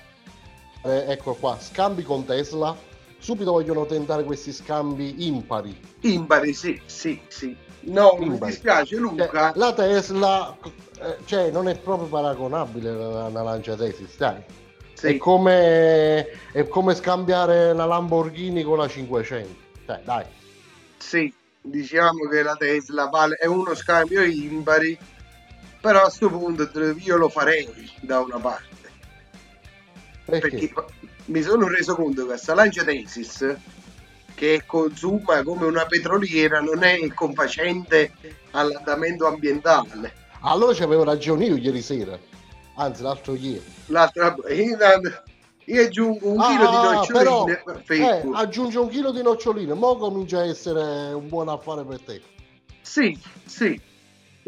Ecco 0.83 1.35
qua, 1.35 1.59
scambi 1.61 2.03
con 2.03 2.25
Tesla. 2.25 2.75
Subito 3.19 3.50
vogliono 3.53 3.85
tentare 3.85 4.25
questi 4.25 4.50
scambi 4.50 5.27
impari. 5.27 5.79
Impari, 6.00 6.55
sì, 6.55 6.81
sì, 6.87 7.21
sì. 7.29 7.55
No, 7.81 8.17
mi 8.19 8.27
Impari. 8.27 8.50
dispiace 8.53 8.95
Cioè, 8.95 8.99
Luca. 9.00 9.53
la 9.55 9.73
Tesla 9.75 10.57
eh, 11.03 11.17
cioè, 11.27 11.50
non 11.50 11.69
è 11.69 11.79
proprio 11.79 12.09
paragonabile 12.09 12.89
alla, 12.91 13.43
Lancia 13.43 13.75
Tesis, 13.75 14.17
dai. 14.17 14.37
È, 14.37 14.45
Sì. 14.95 15.17
come, 15.19 16.27
è 16.53 16.67
come 16.69 16.95
scambiare 16.95 17.73
la 17.75 17.85
Lamborghini 17.87 18.62
con 18.62 18.79
la 18.79 18.89
500. 18.89 19.55
Cioè, 19.87 20.00
dai. 20.05 20.25
Sì, 20.99 21.33
diciamo 21.61 22.27
che 22.29 22.43
la 22.43 22.55
Tesla 22.57 23.07
vale, 23.09 23.37
è 23.37 23.47
uno 23.47 23.75
scambio 23.75 24.23
impari, 24.23 24.99
però 25.81 26.01
a 26.01 26.03
questo 26.05 26.29
punto 26.29 26.69
io 26.99 27.17
lo 27.17 27.29
farei 27.29 27.69
da 28.01 28.21
una 28.21 28.39
parte. 28.39 28.69
Perché? 30.25 30.49
Perché 30.49 30.73
mi 31.27 31.43
sono 31.43 31.69
reso 31.69 31.95
conto 31.95 32.23
che 32.23 32.29
questa 32.29 32.55
Lancia 32.55 32.85
Tesis, 32.85 33.57
che 34.35 34.63
consuma 34.67 35.43
come 35.43 35.67
una 35.67 35.87
petroliera, 35.87 36.61
non 36.61 36.83
è 36.83 36.99
confacente 37.15 38.13
all'andamento 38.53 39.27
ambientale. 39.27 40.15
Allora 40.43 40.73
ci 40.73 40.83
avevo 40.83 41.05
ragione 41.05 41.47
io 41.47 41.57
ieri 41.57 41.83
sera. 41.83 42.19
Anzi, 42.77 43.03
l'altro 43.03 43.35
ieri. 43.35 43.63
L'altra, 43.87 44.35
io, 44.49 44.77
io 45.65 45.83
aggiungo 45.83 46.31
un 46.31 46.41
chilo 46.41 46.69
di 46.71 46.77
Ah, 46.77 46.93
noccioline, 46.93 47.63
però, 47.63 47.75
eh, 47.77 47.83
fecco. 47.85 48.33
aggiunge 48.33 48.79
un 48.79 48.89
chilo 48.89 49.11
di 49.13 49.23
noccioline, 49.23 49.75
mo 49.75 49.97
comincia 49.97 50.39
a 50.39 50.47
essere 50.47 51.13
un 51.13 51.29
buon 51.29 51.49
affare 51.49 51.85
per 51.85 52.01
te. 52.01 52.23
Sì, 52.81 53.19
sì. 53.45 53.79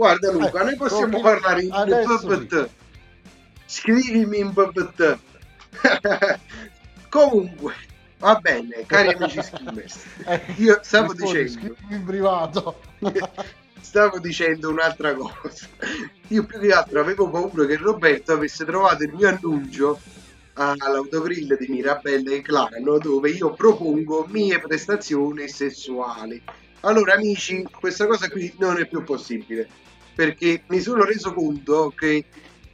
Guarda 0.03 0.33
Luca, 0.33 0.63
Eh, 0.63 0.65
noi 0.65 0.77
possiamo 0.77 1.21
proprio 1.21 1.39
parlare 1.39 1.63
in 1.63 1.71
PPT. 1.71 2.69
Scrivimi 3.67 4.39
in 4.41 4.53
PPT. 4.53 5.19
Comunque, 7.09 7.75
va 8.19 8.35
bene, 8.35 8.85
cari 8.85 9.13
amici 9.13 9.41
skimmers. 9.41 10.03
Eh, 10.27 10.55
Io 10.57 10.81
stavo 10.83 11.13
rispondi, 11.13 11.45
dicendo, 11.45 11.77
in 11.91 12.05
privato. 12.05 12.81
stavo 13.81 14.19
dicendo 14.19 14.71
un'altra 14.71 15.15
cosa. 15.15 15.69
Io 16.27 16.47
più 16.47 16.59
che 16.59 16.73
altro 16.73 16.99
avevo 16.99 17.31
paura 17.31 17.65
che 17.65 17.77
Roberto 17.77 18.33
avesse 18.33 18.65
trovato 18.65 19.05
il 19.05 19.13
mio 19.13 19.29
annuncio 19.29 20.01
all'autogrill 20.55 21.57
di 21.57 21.69
Mirabella 21.69 22.33
e 22.33 22.43
Clano 22.43 22.99
dove 22.99 23.31
io 23.31 23.53
propongo 23.53 24.27
mie 24.29 24.59
prestazioni 24.59 25.47
sessuali. 25.47 26.43
Allora 26.81 27.15
amici, 27.15 27.65
questa 27.71 28.07
cosa 28.07 28.29
qui 28.29 28.53
non 28.59 28.79
è 28.79 28.89
più 28.89 29.05
possibile 29.05 29.69
perché 30.15 30.63
mi 30.69 30.81
sono 30.81 31.05
reso 31.05 31.33
conto 31.33 31.93
che 31.97 32.25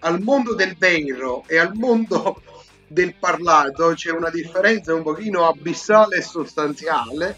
al 0.01 0.21
mondo 0.21 0.55
del 0.55 0.77
vero 0.77 1.45
e 1.47 1.59
al 1.59 1.75
mondo 1.75 2.43
del 2.87 3.15
parlato 3.15 3.93
c'è 3.95 4.11
una 4.11 4.31
differenza 4.31 4.95
un 4.95 5.03
pochino 5.03 5.47
abissale 5.47 6.17
e 6.17 6.23
sostanziale 6.23 7.37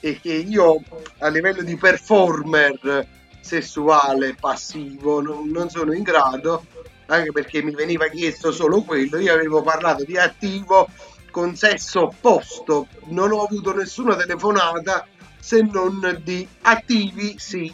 e 0.00 0.18
che 0.20 0.32
io 0.32 0.82
a 1.18 1.28
livello 1.28 1.62
di 1.62 1.76
performer 1.76 3.06
sessuale 3.40 4.34
passivo 4.38 5.20
non, 5.20 5.48
non 5.48 5.68
sono 5.70 5.92
in 5.92 6.02
grado, 6.02 6.64
anche 7.06 7.32
perché 7.32 7.62
mi 7.62 7.72
veniva 7.72 8.08
chiesto 8.08 8.52
solo 8.52 8.82
quello, 8.82 9.18
io 9.18 9.32
avevo 9.32 9.62
parlato 9.62 10.04
di 10.04 10.16
attivo 10.16 10.88
con 11.30 11.56
sesso 11.56 12.04
opposto, 12.04 12.88
non 13.06 13.32
ho 13.32 13.42
avuto 13.42 13.74
nessuna 13.74 14.16
telefonata 14.16 15.06
se 15.38 15.62
non 15.62 16.20
di 16.22 16.46
attivi 16.62 17.34
sì, 17.38 17.72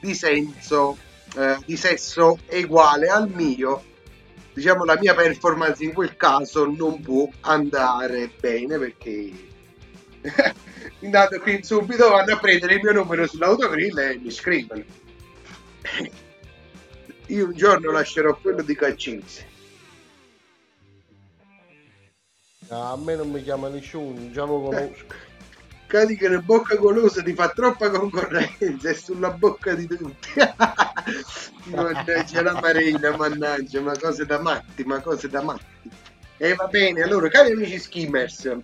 di 0.00 0.14
senso, 0.14 0.96
eh, 1.34 1.58
di 1.64 1.76
sesso 1.76 2.38
uguale 2.50 3.08
al 3.08 3.28
mio. 3.28 3.92
Diciamo 4.52 4.84
la 4.84 4.96
mia 4.98 5.14
performance 5.14 5.82
in 5.82 5.92
quel 5.92 6.16
caso 6.16 6.64
non 6.64 7.00
può 7.00 7.28
andare 7.40 8.30
bene 8.38 8.78
perché 8.78 9.32
intanto 11.00 11.40
qui 11.40 11.62
subito 11.64 12.08
vanno 12.08 12.34
a 12.34 12.38
prendere 12.38 12.74
il 12.74 12.80
mio 12.82 12.92
numero 12.92 13.26
sull'autogrill 13.26 13.98
e 13.98 14.18
mi 14.18 14.30
scrivono. 14.30 14.84
Io 17.26 17.46
un 17.46 17.52
giorno 17.54 17.90
lascerò 17.90 18.36
quello 18.36 18.62
di 18.62 18.76
Caccinzi. 18.76 19.52
A 22.68 22.96
me 22.96 23.14
non 23.16 23.30
mi 23.30 23.42
chiama 23.42 23.68
nessuno, 23.68 24.30
già 24.30 24.44
lo 24.44 24.60
conosco. 24.62 25.04
Cadi 25.86 26.16
che 26.16 26.26
una 26.26 26.40
bocca 26.40 26.76
golosa 26.76 27.22
ti 27.22 27.34
fa 27.34 27.50
troppa 27.50 27.90
concorrenza 27.90 28.88
è 28.88 28.94
sulla 28.94 29.30
bocca 29.30 29.74
di 29.74 29.86
tutti. 29.86 30.28
mannaggia 31.64 32.42
la 32.42 32.60
marina, 32.60 33.16
mannaggia, 33.16 33.80
ma 33.80 33.96
cose 33.98 34.26
da 34.26 34.40
matti, 34.40 34.84
ma 34.84 35.00
cose 35.00 35.28
da 35.28 35.42
matti. 35.42 35.90
E 36.36 36.54
va 36.54 36.66
bene, 36.66 37.02
allora, 37.02 37.28
cari 37.28 37.52
amici 37.52 37.78
skimmers, 37.78 38.56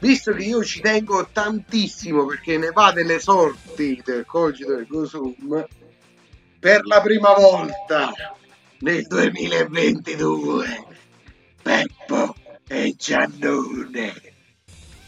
visto 0.00 0.32
che 0.32 0.42
io 0.42 0.62
ci 0.62 0.80
tengo 0.80 1.28
tantissimo 1.32 2.26
perché 2.26 2.58
ne 2.58 2.70
va 2.70 2.92
delle 2.92 3.18
sorti 3.18 4.00
del 4.04 4.24
cogito 4.26 4.74
del 4.74 4.86
Gosum, 4.86 5.66
per 6.58 6.84
la 6.86 7.00
prima 7.00 7.32
volta 7.32 8.12
nel 8.80 9.06
2022, 9.06 10.84
Peppo 11.62 12.34
e 12.68 12.94
Giannone 12.96 14.12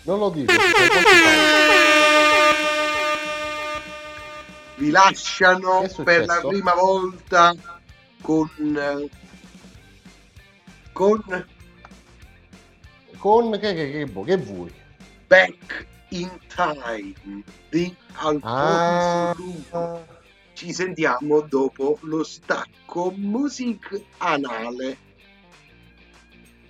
Non 0.05 0.19
lo 0.19 0.31
dico. 0.31 0.53
Vi 4.79 4.91
lasciano 4.91 5.87
per 6.05 6.25
la 6.25 6.41
prima 6.47 6.73
volta 6.75 7.55
con 8.23 8.49
eh, 8.59 9.09
con 10.93 11.23
Con 13.19 13.51
che, 13.59 13.75
che, 13.75 13.91
che, 14.07 14.23
che 14.25 14.37
vuoi? 14.37 14.73
Back 15.27 15.87
in 16.11 16.31
Time 16.55 17.43
di 17.69 17.95
Alfonso 18.15 18.47
Ah, 18.47 19.35
Lupo. 19.37 20.07
Ci 20.55 20.73
sentiamo 20.73 21.41
dopo 21.43 21.99
lo 22.03 22.25
stacco 22.25 23.13
music 23.17 24.01
anale. 24.19 24.97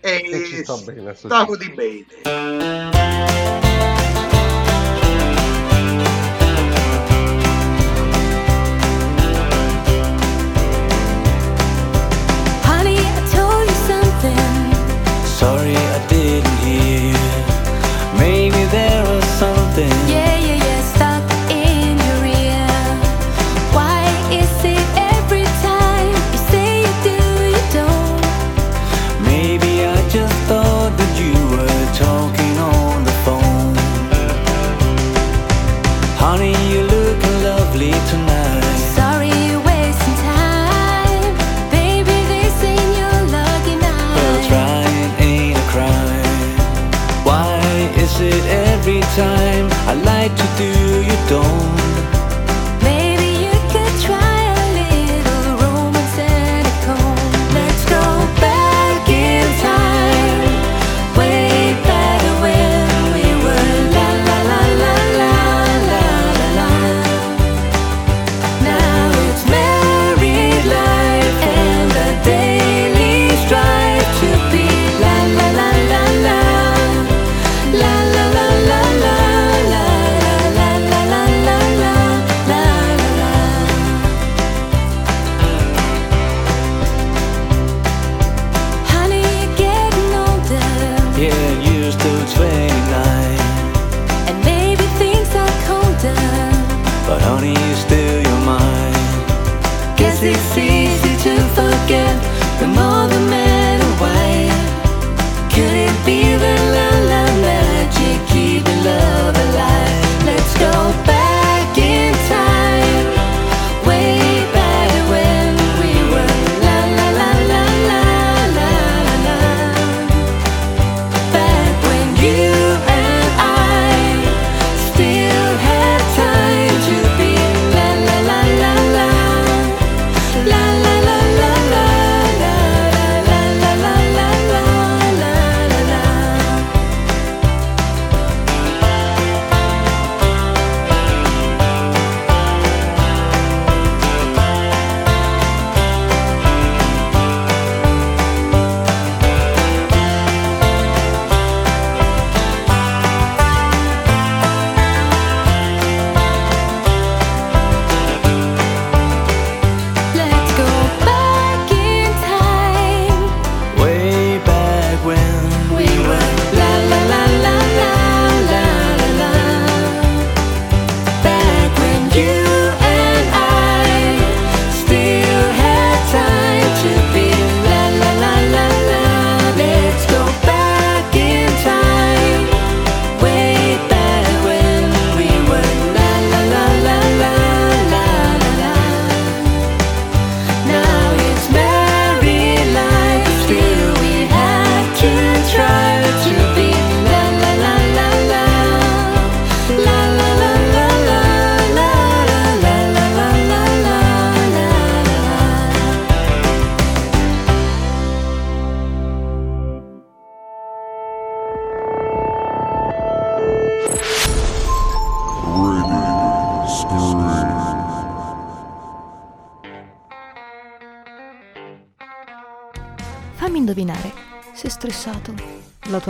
E 0.00 0.28
E 0.30 0.44
ci 0.46 0.62
sta 0.64 0.76
bene, 0.78 1.14
stavo 1.14 1.56
di 1.56 1.70
bene. 1.70 2.97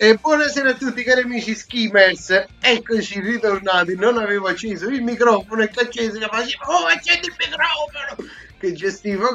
E 0.00 0.14
buonasera 0.14 0.70
a 0.70 0.74
tutti 0.74 1.02
cari 1.02 1.22
amici 1.22 1.56
skimmers, 1.56 2.44
eccoci 2.60 3.18
ritornati, 3.18 3.96
non 3.96 4.16
avevo 4.16 4.46
acceso 4.46 4.86
il 4.86 5.02
microfono 5.02 5.62
e 5.62 5.70
che 5.70 5.80
acceso 5.80 6.20
che 6.20 6.28
facevo, 6.30 6.64
oh 6.66 6.86
accendi 6.86 7.26
il 7.26 7.34
microfono, 7.36 8.30
che 8.60 8.72
gestivo, 8.74 9.30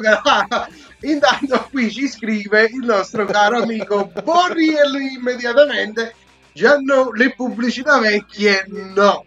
intanto 1.00 1.68
qui 1.70 1.92
ci 1.92 2.08
scrive 2.08 2.62
il 2.62 2.82
nostro 2.82 3.26
caro 3.26 3.60
amico 3.60 4.10
Borriello 4.22 4.96
immediatamente, 4.96 6.14
già 6.54 6.78
no, 6.78 7.12
le 7.12 7.34
pubblicità 7.34 7.98
vecchie. 7.98 8.64
No. 8.66 9.26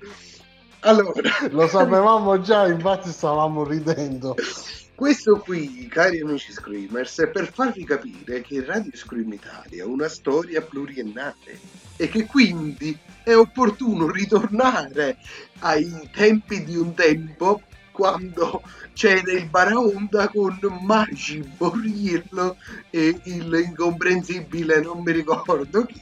Allora, 0.79 1.21
Lo 1.51 1.67
sapevamo 1.67 2.41
già, 2.41 2.65
infatti 2.65 3.11
stavamo 3.11 3.63
ridendo. 3.63 4.33
Questo 4.97 5.37
qui, 5.37 5.87
cari 5.87 6.21
amici 6.21 6.51
Screamers, 6.51 7.19
è 7.19 7.27
per 7.27 7.53
farvi 7.53 7.83
capire 7.83 8.41
che 8.41 8.65
Radio 8.65 8.89
Scream 8.95 9.31
Italia 9.31 9.83
ha 9.83 9.87
una 9.87 10.07
storia 10.07 10.63
pluriennale 10.63 11.59
e 11.95 12.09
che 12.09 12.25
quindi 12.25 12.97
è 13.21 13.35
opportuno 13.35 14.09
ritornare 14.09 15.17
ai 15.59 16.09
tempi 16.11 16.63
di 16.63 16.75
un 16.75 16.95
tempo 16.95 17.61
quando 17.91 18.63
c'era 18.93 19.33
il 19.33 19.45
Baraonda 19.45 20.29
con 20.29 20.57
Magi, 20.81 21.47
Borriello 21.55 22.57
e 22.89 23.19
il 23.25 23.65
incomprensibile 23.67 24.81
non 24.81 25.03
mi 25.03 25.11
ricordo 25.11 25.85
chi. 25.85 26.01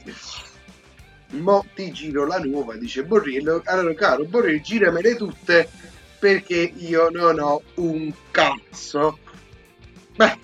Mo 1.32 1.66
ti 1.74 1.92
giro 1.92 2.24
la 2.24 2.38
nuova, 2.38 2.76
dice 2.76 3.04
Borriello. 3.04 3.60
Allora, 3.66 3.92
caro 3.92 4.24
Borriello, 4.24 4.62
giramele 4.62 5.16
tutte 5.16 5.68
perché 6.18 6.72
io 6.76 7.08
non 7.10 7.38
ho 7.38 7.62
un 7.74 8.12
cazzo. 8.30 9.18
Beh, 10.16 10.38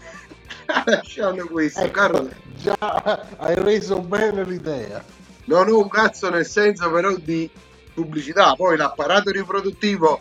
lasciando 0.84 1.46
questo, 1.46 1.80
Ecco, 1.80 1.92
caro. 1.92 2.30
già 2.56 3.26
hai 3.38 3.54
reso 3.56 4.00
bene 4.00 4.44
l'idea. 4.44 5.04
Non 5.44 5.68
ho 5.68 5.78
un 5.78 5.88
cazzo 5.88 6.30
nel 6.30 6.46
senso 6.46 6.90
però 6.90 7.14
di 7.16 7.50
pubblicità, 7.94 8.54
poi 8.54 8.76
l'apparato 8.76 9.30
riproduttivo 9.30 10.20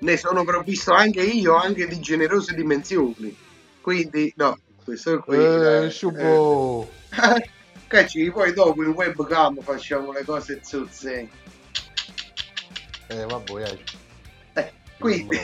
ne 0.00 0.16
sono 0.16 0.44
provvisto 0.44 0.92
anche 0.92 1.22
io, 1.22 1.54
anche 1.56 1.86
di 1.86 1.98
generose 2.00 2.54
dimensioni. 2.54 3.36
Quindi, 3.80 4.32
no, 4.36 4.58
questo 4.84 5.18
qui... 5.20 5.36
Eh, 5.36 5.84
eh, 5.84 5.90
sciupo. 5.90 6.88
eh, 7.10 7.50
Cacci, 7.88 8.30
poi 8.30 8.52
dopo 8.52 8.82
in 8.82 8.90
webcam 8.90 9.60
facciamo 9.62 10.12
le 10.12 10.22
cose 10.22 10.60
zozze. 10.62 11.28
Eh, 13.06 13.24
vabbè, 13.24 13.78
quindi... 14.98 15.38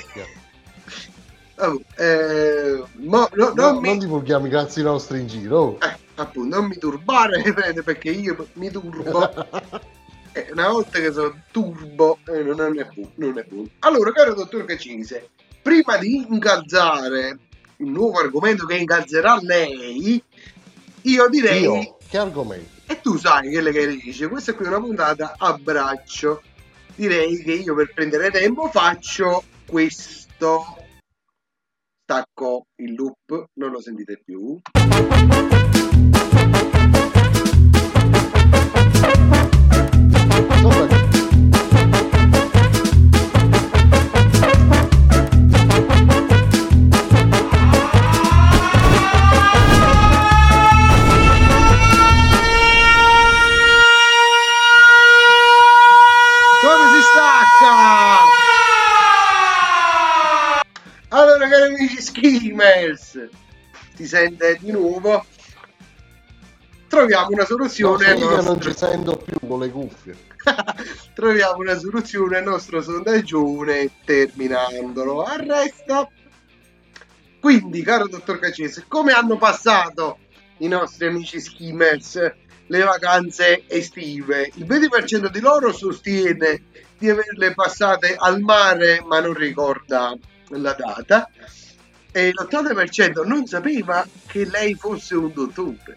Oh, 1.57 1.81
eh, 1.97 2.83
mo- 2.95 3.29
no- 3.35 3.53
No, 3.55 3.71
non 3.71 3.77
mi... 3.81 3.88
non 3.90 3.99
divulghiamo 3.99 4.47
i 4.47 4.51
cazzi 4.51 4.83
nostri 4.83 5.21
in 5.21 5.29
giro. 5.29 5.79
Eh, 5.81 5.97
appunto, 6.17 6.57
non 6.57 6.67
mi 6.67 6.77
turbare, 6.79 7.43
perché 7.85 8.11
io 8.11 8.49
mi 8.55 8.71
turbo. 8.71 9.31
E 10.37 10.49
una 10.51 10.69
volta 10.69 10.99
che 10.99 11.12
sono 11.12 11.33
turbo, 11.53 12.19
eh, 12.27 12.43
non 12.43 12.77
è 12.77 12.88
più, 12.88 13.09
non 13.14 13.38
è 13.38 13.45
più. 13.45 13.64
Allora, 13.79 14.11
caro 14.11 14.35
dottor 14.35 14.64
Cacise, 14.64 15.29
prima 15.62 15.97
di 15.97 16.27
incalzare 16.29 17.38
il 17.77 17.87
nuovo 17.87 18.19
argomento 18.19 18.67
che 18.67 18.75
incalzerà 18.75 19.38
lei, 19.40 20.21
io 21.03 21.29
direi, 21.29 21.62
Io, 21.62 21.99
che 22.09 22.19
argomento? 22.19 22.69
e 22.87 23.01
tu 23.01 23.17
sai 23.17 23.49
che 23.49 23.61
le 23.61 23.71
che 23.71 23.87
dice, 23.87 24.27
questa 24.27 24.55
qui 24.55 24.64
è 24.64 24.69
una 24.69 24.81
puntata 24.81 25.35
a 25.38 25.53
braccio. 25.57 26.43
Direi 26.96 27.42
che 27.42 27.52
io 27.52 27.74
per 27.74 27.92
prendere 27.92 28.30
tempo 28.30 28.68
faccio 28.68 29.42
questo. 29.66 30.62
Stacco 32.02 32.66
il 32.76 32.94
loop, 32.94 33.48
non 33.54 33.72
lo 33.72 33.80
sentite 33.80 34.20
più. 34.24 34.61
Sopra- 40.61 40.93
cari 61.55 61.75
amici 61.75 62.03
skimmers, 62.03 63.29
si 63.95 64.07
sente 64.07 64.59
di 64.61 64.73
nuovo. 64.73 65.25
Troviamo 66.88 67.29
una 67.31 67.45
soluzione. 67.45 68.07
al 68.07 68.17
dica, 68.17 68.40
non 68.40 68.61
ci 68.61 68.75
sento 68.75 69.17
più 69.17 69.38
con 69.47 69.61
le 69.61 69.71
cuffie. 69.71 70.17
Troviamo 71.14 71.59
una 71.59 71.79
soluzione 71.79 72.38
al 72.38 72.45
nostro 72.45 72.83
sondaggione 72.83 73.90
terminandolo. 74.05 75.23
Arresta. 75.23 76.09
Quindi, 77.40 77.83
caro 77.83 78.09
dottor 78.09 78.38
Cacese, 78.38 78.85
come 78.88 79.12
hanno 79.12 79.37
passato 79.37 80.19
i 80.59 80.69
nostri 80.69 81.07
amici 81.07 81.40
skimmers 81.40 82.33
le 82.67 82.83
vacanze 82.83 83.64
estive? 83.69 84.51
Il 84.55 84.64
20% 84.64 85.31
di 85.31 85.40
loro 85.40 85.73
sostiene 85.73 86.62
di 86.97 87.11
averle 87.11 87.53
passate 87.55 88.14
al 88.17 88.40
mare, 88.40 89.03
ma 89.07 89.21
non 89.21 89.35
ricorda 89.35 90.17
la 90.61 90.75
data. 90.75 91.29
E 92.12 92.31
l'80% 92.31 93.27
non 93.27 93.47
sapeva 93.47 94.07
che 94.27 94.45
lei 94.47 94.75
fosse 94.75 95.14
un 95.17 95.33
dottore. 95.35 95.97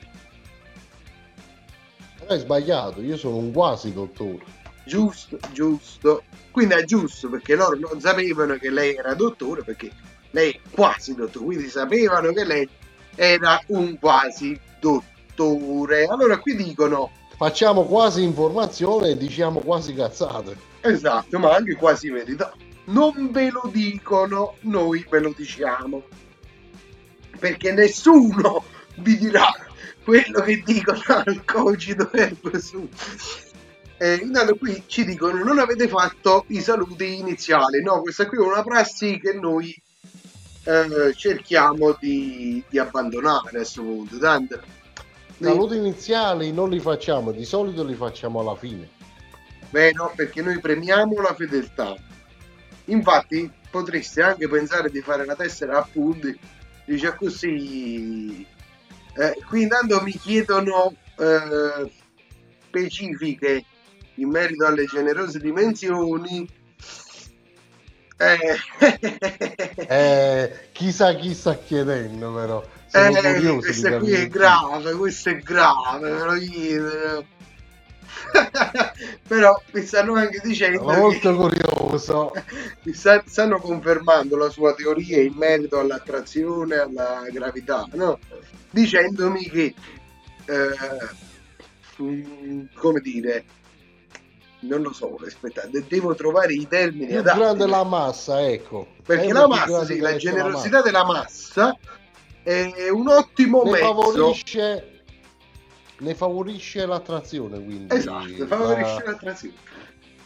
Hai 2.28 2.40
sbagliato, 2.40 3.02
io 3.02 3.18
sono 3.18 3.38
un 3.38 3.52
quasi 3.52 3.94
dottore. 3.94 4.44
Giusto, 4.84 5.38
giusto. 5.52 6.24
Quindi 6.52 6.74
è 6.76 6.84
giusto 6.84 7.30
perché 7.30 7.56
loro 7.56 7.78
non 7.78 8.00
sapevano 8.02 8.56
che 8.56 8.70
lei 8.70 8.96
era 8.96 9.14
dottore 9.14 9.64
perché 9.64 9.92
lei 10.32 10.52
è 10.52 10.60
quasi 10.72 11.14
dottore, 11.14 11.46
quindi 11.46 11.70
sapevano 11.70 12.32
che 12.34 12.44
lei 12.44 12.68
era 13.16 13.62
un 13.68 13.98
quasi 14.00 14.60
dottore. 14.80 16.06
Allora 16.06 16.40
qui 16.40 16.56
dicono, 16.56 17.12
Facciamo 17.38 17.84
quasi 17.84 18.24
informazione 18.24 19.10
e 19.10 19.18
diciamo 19.18 19.60
quasi 19.60 19.94
cazzate. 19.94 20.58
esatto, 20.82 21.38
ma 21.38 21.54
anche 21.54 21.76
quasi 21.76 22.10
verità. 22.10 22.52
Non 22.88 23.32
ve 23.32 23.50
lo 23.50 23.70
dicono, 23.72 24.56
noi 24.62 25.06
ve 25.10 25.20
lo 25.20 25.34
diciamo. 25.36 26.04
Perché 27.40 27.72
nessuno 27.72 28.64
vi 28.98 29.18
dirà 29.18 29.54
quello 30.04 30.42
che 30.42 30.62
dicono 30.66 31.02
al 31.26 31.44
cogito 31.46 32.12
ergo 32.12 32.60
su. 32.60 32.88
Eh, 34.00 34.16
intanto 34.16 34.56
qui 34.56 34.84
ci 34.86 35.04
dicono 35.06 35.44
non 35.44 35.58
avete 35.58 35.88
fatto 35.88 36.46
i 36.50 36.62
saluti 36.62 37.18
iniziali 37.18 37.82
no 37.82 38.02
questa 38.02 38.28
qui 38.28 38.38
è 38.38 38.42
una 38.42 38.62
prassi 38.62 39.20
che 39.20 39.34
noi 39.34 39.76
eh, 40.66 41.16
cerchiamo 41.16 41.98
di, 42.00 42.64
di 42.70 42.78
abbandonare 42.78 43.48
a 43.48 43.50
questo 43.50 43.82
punto 43.82 44.20
tanto 44.20 44.62
noi- 45.40 45.54
Saluti 45.54 45.76
iniziali 45.76 46.52
non 46.52 46.70
li 46.70 46.80
facciamo, 46.80 47.32
di 47.32 47.46
solito 47.46 47.84
li 47.84 47.94
facciamo 47.94 48.40
alla 48.40 48.56
fine. 48.56 48.90
Beh, 49.70 49.92
no, 49.94 50.12
perché 50.16 50.42
noi 50.42 50.60
premiamo 50.60 51.22
la 51.22 51.36
fedeltà. 51.36 51.96
Infatti, 52.88 53.52
potreste 53.70 54.22
anche 54.22 54.48
pensare 54.48 54.90
di 54.90 55.02
fare 55.02 55.26
la 55.26 55.36
tessera 55.36 55.80
a 55.80 55.90
punti, 55.92 56.38
dice 56.86 57.16
così. 57.16 58.46
Eh, 59.16 59.42
qui 59.48 59.64
intanto 59.64 60.02
mi 60.02 60.12
chiedono 60.12 60.94
eh, 61.18 61.92
specifiche 62.68 63.66
in 64.16 64.30
merito 64.30 64.66
alle 64.66 64.86
generose 64.86 65.40
dimensioni. 65.40 66.48
Eh, 68.18 68.58
Eh, 69.90 70.70
chissà 70.72 71.16
chi 71.16 71.34
sta 71.34 71.56
chiedendo 71.56 72.34
però. 72.34 72.64
Sono 72.88 73.18
eh, 73.18 73.58
questa 73.58 73.98
qui 73.98 74.12
è 74.12 74.28
grave, 74.28 74.94
questo 74.94 75.30
è 75.30 75.38
grave, 75.38 76.12
ve 76.12 76.24
lo 76.24 76.34
chiedo. 76.34 77.26
Però 79.28 79.62
mi 79.72 79.86
stanno 79.86 80.16
anche 80.16 80.40
dicendo 80.44 80.84
molto 80.84 81.36
curioso. 81.36 82.32
mi 82.84 82.94
sta- 82.94 83.24
stanno 83.26 83.60
confermando 83.60 84.36
la 84.38 84.50
sua 84.50 84.74
teoria 84.74 85.22
in 85.22 85.34
merito 85.34 85.80
all'attrazione 85.80 86.76
alla 86.78 87.24
gravità, 87.32 87.86
no? 87.94 88.20
Dicendomi 88.70 89.50
che 89.50 89.74
eh, 90.46 92.02
mm, 92.02 92.62
come 92.74 93.00
dire 93.02 93.44
non 94.60 94.82
lo 94.82 94.92
so, 94.92 95.18
aspettate, 95.26 95.86
devo 95.88 96.16
trovare 96.16 96.54
i 96.54 96.68
termini 96.68 97.08
Più 97.08 97.20
adatti. 97.20 97.38
grande 97.40 97.68
la 97.68 97.84
massa, 97.84 98.46
ecco. 98.48 98.88
perché 99.06 99.32
la 99.32 99.48
massa, 99.48 99.86
sì, 99.86 100.00
la 100.00 100.16
generosità 100.16 100.82
della 100.82 101.06
massa 101.06 101.78
è 102.42 102.90
un 102.90 103.08
ottimo 103.08 103.64
ne 103.64 103.72
mezzo. 103.72 103.86
favorisce 103.86 104.97
ne 106.00 106.16
favorisce 106.16 106.86
l'attrazione 106.86 107.62
quindi 107.64 107.96
Esatto, 107.96 108.46
favorisce 108.46 109.04
la- 109.04 109.12
l'attrazione. 109.12 109.56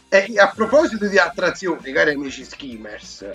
E 0.08 0.34
a 0.38 0.48
proposito 0.54 1.06
di 1.06 1.16
attrazioni, 1.18 1.90
cari 1.90 2.12
amici 2.12 2.44
skimmers, 2.44 3.26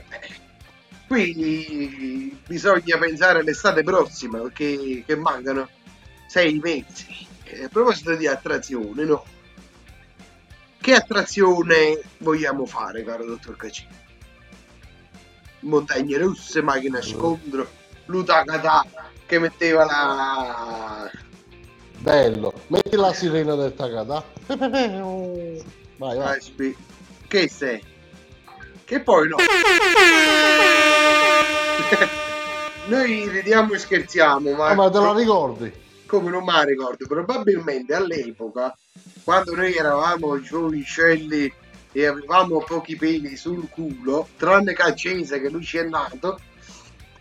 qui 1.08 2.38
bisogna 2.45 2.97
pensare 3.00 3.39
all'estate 3.39 3.82
prossima 3.82 4.39
perché 4.39 5.04
che 5.06 5.15
mancano 5.15 5.67
sei 6.28 6.60
mesi. 6.60 7.26
E 7.45 7.63
a 7.63 7.69
proposito 7.69 8.13
di 8.15 8.28
attrazione, 8.28 9.06
no? 9.06 9.26
Che 10.80 10.93
attrazione 10.93 12.00
vogliamo 12.19 12.65
fare, 12.67 13.04
caro 13.04 13.26
dottor 13.26 13.56
Cacini? 13.56 13.95
Montagne 15.62 16.17
russe, 16.19 16.62
macchina 16.62 17.00
a 17.00 17.02
scontro, 17.02 17.67
Lutakata 18.06 18.86
che 19.26 19.39
metteva 19.39 19.84
la 19.86 21.12
bello 22.08 22.54
metti 22.67 22.96
la 22.96 23.12
sirena 23.12 23.56
del 23.56 23.76
Takata 23.76 24.24
vai 24.48 26.17
vai 26.17 26.17
Aspi. 26.20 26.74
Che 27.28 27.50
sei? 27.50 27.84
Che 28.86 29.02
poi 29.02 29.28
no. 29.28 29.36
Noi 32.88 33.28
ridiamo 33.28 33.74
e 33.74 33.80
scherziamo, 33.80 34.54
ma, 34.54 34.70
Ah, 34.70 34.76
ma 34.76 34.89
te 34.89 35.00
la 35.00 35.13
ricordi 35.13 35.74
come 36.06 36.30
non 36.30 36.46
me 36.46 36.54
la 36.54 36.63
ricordo, 36.63 37.06
probabilmente 37.06 37.93
all'epoca, 37.93 38.74
quando 39.26 39.54
noi 39.54 39.76
eravamo 39.76 40.39
giovincelli 40.39 41.54
e 41.91 42.06
avevamo 42.06 42.63
pochi 42.63 42.96
peli 42.96 43.36
sul 43.36 43.67
culo, 43.67 44.30
tranne 44.38 44.72
Caccese 44.72 45.41
che 45.41 45.50
lui 45.50 45.65
ci 45.65 45.80
è 45.80 45.84
nato, 45.84 46.39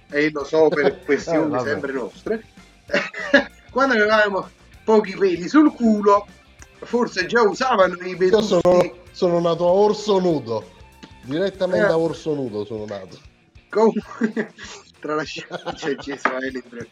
e 0.08 0.30
lo 0.30 0.44
so 0.44 0.68
per 0.68 1.02
questioni 1.04 1.56
Eh, 1.56 1.60
sempre 1.60 1.92
nostre, 1.92 2.44
quando 3.72 3.94
avevamo 3.94 4.48
pochi 4.86 5.16
peli 5.16 5.48
sul 5.48 5.72
culo, 5.72 6.28
forse 6.78 7.26
già 7.26 7.42
usavano 7.42 7.94
i 8.02 8.10
io 8.10 8.16
vetusti 8.16 8.60
sono, 8.62 8.96
sono 9.10 9.40
nato 9.40 9.66
a 9.66 9.72
Orso 9.72 10.20
Nudo 10.20 10.70
direttamente 11.22 11.86
Eh. 11.86 11.90
a 11.90 11.98
Orso 11.98 12.34
Nudo 12.34 12.64
sono 12.64 12.84
nato 12.86 13.18
Comunque, 13.68 14.54
tralasciando 15.00 15.72
c'è 15.74 15.96
Elendro. 16.40 16.86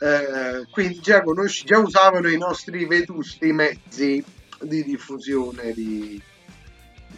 Eh, 0.00 0.64
quindi 0.70 1.00
già, 1.00 1.22
conosci, 1.22 1.64
già 1.66 1.78
usavano 1.78 2.28
i 2.28 2.38
nostri 2.38 2.86
vetusti 2.86 3.50
mezzi 3.50 4.24
di 4.60 4.84
diffusione 4.84 5.72
di, 5.72 6.22
di 7.08 7.16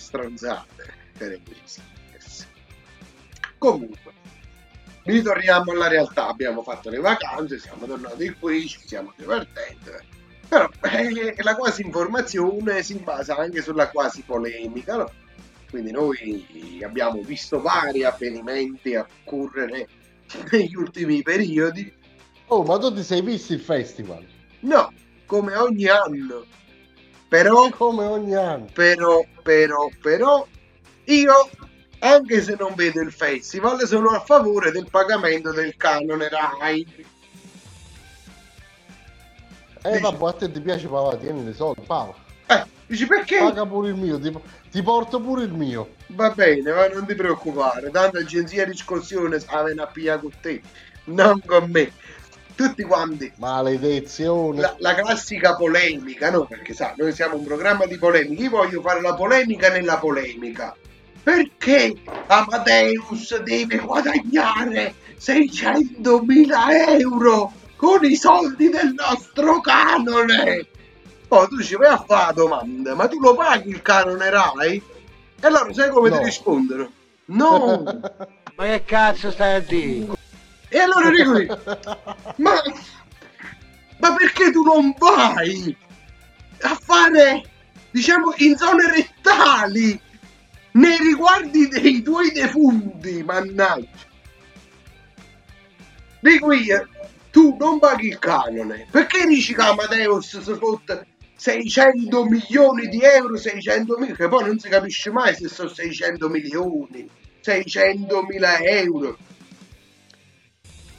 skimmers. 1.65 2.47
comunque 3.59 4.10
ritorniamo 5.05 5.73
alla 5.73 5.89
realtà 5.89 6.29
abbiamo 6.29 6.63
fatto 6.63 6.91
le 6.91 6.99
vacanze 6.99 7.59
siamo 7.59 7.87
tornati 7.87 8.35
qui 8.39 8.67
ci 8.67 8.79
stiamo 8.81 9.13
divertendo 9.17 9.99
però 10.49 10.69
eh, 10.83 11.35
la 11.43 11.57
quasi 11.57 11.83
informazione 11.83 12.83
si 12.83 12.95
basa 12.97 13.37
anche 13.37 13.63
sulla 13.63 13.89
quasi 13.89 14.23
polemica 14.23 14.97
no? 14.97 15.11
Quindi 15.71 15.93
noi 15.93 16.81
abbiamo 16.83 17.23
visto 17.23 17.61
vari 17.61 18.03
avvenimenti 18.03 18.97
occorrere 18.97 19.87
negli 20.51 20.75
ultimi 20.75 21.23
periodi. 21.23 21.93
oh 22.49 22.65
ma 22.65 22.77
tu 22.79 22.93
ti 22.93 23.05
sei 23.05 23.23
visto 23.23 23.53
il 23.53 23.61
festival 23.61 24.27
No, 24.61 24.93
come 25.27 25.55
ogni 25.57 25.87
anno. 25.87 26.45
Però, 27.29 27.71
come 27.71 28.05
ogni 28.05 28.35
anno 28.35 28.67
però, 28.73 29.25
però, 29.43 29.89
però, 30.03 30.47
io, 31.05 31.51
anche 32.01 32.43
se 32.43 32.57
non 32.59 32.75
vedo 32.75 33.01
il 33.01 33.13
festival, 33.13 33.87
sono 33.87 34.11
a 34.11 34.21
favore 34.21 34.71
del 34.73 34.89
pagamento 34.91 35.53
del 35.53 35.77
canone 35.77 36.29
RAI. 36.29 36.87
eh 39.83 39.99
vabbè 39.99 40.27
a 40.27 40.33
te 40.33 40.51
ti 40.51 40.61
piace 40.61 40.89
Pava 40.89 41.17
tieni 41.17 41.49
i 41.49 41.55
soldi 41.55 41.81
Pava 41.87 42.15
Eh, 42.47 42.65
dici 42.87 43.07
perché? 43.07 43.39
paga 43.39 43.65
pure 43.67 43.89
il 43.89 43.95
mio 43.95 44.19
ti, 44.21 44.31
ti 44.71 44.83
porto 44.83 45.21
pure 45.21 45.45
il 45.45 45.53
mio 45.53 45.97
Va 46.09 46.31
bene, 46.31 46.73
ma 46.73 46.89
non 46.89 47.07
ti 47.07 47.15
preoccupare, 47.15 47.91
tanto 47.91 48.19
l'agenzia 48.19 48.65
di 48.65 48.73
riscossione 48.73 49.39
sa 49.39 49.63
venire 49.63 49.85
a 49.85 49.87
pigliare 49.87 50.21
con 50.21 50.33
te, 50.41 50.61
non 51.05 51.41
con 51.45 51.71
me. 51.71 51.93
Tutti 52.57 52.83
quanti 52.83 53.33
maledezione 53.37 54.61
la, 54.61 54.75
la 54.79 54.95
classica 54.95 55.55
polemica, 55.55 56.31
no? 56.31 56.47
Perché 56.47 56.75
sa, 56.75 56.95
noi 56.97 57.13
siamo 57.13 57.37
un 57.37 57.45
programma 57.45 57.87
di 57.87 57.97
polemica. 57.97 58.43
Io 58.43 58.51
voglio 58.51 58.81
fare 58.83 59.01
la 59.01 59.15
polemica 59.15 59.71
nella 59.71 59.99
polemica. 59.99 60.75
Perché 61.23 61.95
Amadeus 62.27 63.39
deve 63.43 63.79
guadagnare 63.79 64.95
600.000 65.19 67.01
euro 67.01 67.53
con 67.77 68.05
i 68.05 68.17
soldi 68.17 68.69
del 68.71 68.95
nostro 68.95 69.61
canone? 69.61 70.67
Poi 71.29 71.49
tu 71.49 71.63
ci 71.63 71.77
vai 71.77 71.93
a 71.93 71.99
fare 72.05 72.27
la 72.27 72.33
domanda, 72.33 72.95
ma 72.95 73.07
tu 73.07 73.21
lo 73.21 73.35
paghi 73.35 73.69
il 73.71 73.83
canone 73.83 74.31
Rai? 74.31 74.83
E 75.41 75.47
allora 75.47 75.73
sai 75.73 75.91
come 75.91 76.09
No. 76.11 76.19
ti 76.19 76.25
rispondono? 76.25 76.91
No! 77.27 77.85
Ma 78.57 78.65
che 78.65 78.83
cazzo 78.85 79.31
stai 79.31 79.55
a 79.55 79.61
dire? 79.61 80.19
e 80.69 80.79
allora 80.79 81.11
dico 81.11 81.39
io, 81.39 81.63
ma, 82.37 82.53
ma 83.99 84.15
perché 84.15 84.51
tu 84.53 84.63
non 84.63 84.95
vai 84.99 85.75
a 86.63 86.79
fare, 86.81 87.43
diciamo, 87.91 88.35
in 88.39 88.57
zone 88.57 88.91
rettali 88.93 90.01
nei 90.73 90.99
riguardi 90.99 91.69
dei 91.69 92.03
tuoi 92.03 92.31
defunti, 92.33 93.23
mannaggia? 93.23 94.09
Di 96.21 96.39
qui 96.39 96.67
tu 97.31 97.57
non 97.59 97.79
paghi 97.79 98.09
il 98.09 98.19
canone, 98.19 98.87
perché 98.91 99.27
dici 99.27 99.55
che 99.55 99.63
Amadeus 99.63 100.41
si 100.41 100.55
fotte 100.55 101.07
600 101.37 102.25
milioni 102.25 102.89
di 102.89 103.01
euro, 103.03 103.37
600 103.37 103.97
mila, 103.99 104.15
che 104.15 104.29
poi 104.29 104.45
non 104.45 104.59
si 104.59 104.69
capisce 104.69 105.11
mai 105.11 105.35
se 105.35 105.49
sono 105.49 105.71
600 105.71 106.29
milioni, 106.29 107.09
600 107.41 108.23
mila 108.25 108.59
euro. 108.59 109.17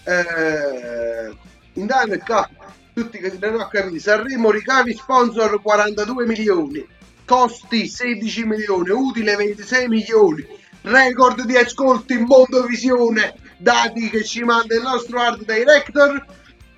Eh, 0.04 1.38
intanto 1.74 2.18
qua 2.26 2.50
tutti 2.94 3.20
che 3.20 3.38
non 3.40 3.60
ho 3.60 3.68
capito 3.68 4.00
Sanremo 4.00 4.50
ricavi 4.50 4.94
sponsor 4.94 5.62
42 5.62 6.26
milioni 6.26 6.88
costi 7.32 7.88
16 7.88 8.44
milioni 8.44 8.90
utile 8.90 9.38
26 9.38 9.88
milioni 9.88 10.46
record 10.82 11.46
di 11.46 11.56
ascolti 11.56 12.14
in 12.14 12.24
Mondovisione 12.24 13.36
dati 13.56 14.10
che 14.10 14.26
ci 14.26 14.44
manda 14.44 14.76
il 14.76 14.82
nostro 14.82 15.22
art 15.22 15.46
director. 15.46 16.26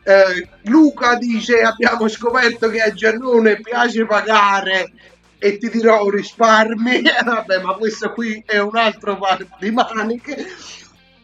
Eh, 0.04 0.48
Luca 0.66 1.16
dice 1.16 1.62
abbiamo 1.62 2.08
scoperto 2.08 2.70
che 2.70 2.82
a 2.82 2.92
Giannone 2.92 3.62
piace 3.62 4.06
pagare 4.06 4.92
e 5.40 5.58
ti 5.58 5.70
dirò 5.72 6.08
risparmi. 6.10 7.02
Eh, 7.02 7.24
vabbè 7.24 7.60
ma 7.62 7.74
questo 7.74 8.12
qui 8.12 8.44
è 8.46 8.60
un 8.60 8.76
altro 8.76 9.18
par 9.18 9.48
di 9.58 9.72
maniche. 9.72 10.46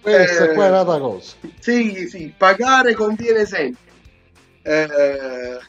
Questa 0.01 0.45
Eh, 0.45 0.53
qua 0.53 0.65
è 0.65 0.69
un'altra 0.69 0.97
cosa. 0.97 1.35
sì, 1.59 2.07
sì, 2.07 2.33
pagare 2.35 2.95
conviene 2.95 3.45
sempre. 3.45 3.91
Eh, 4.63 5.59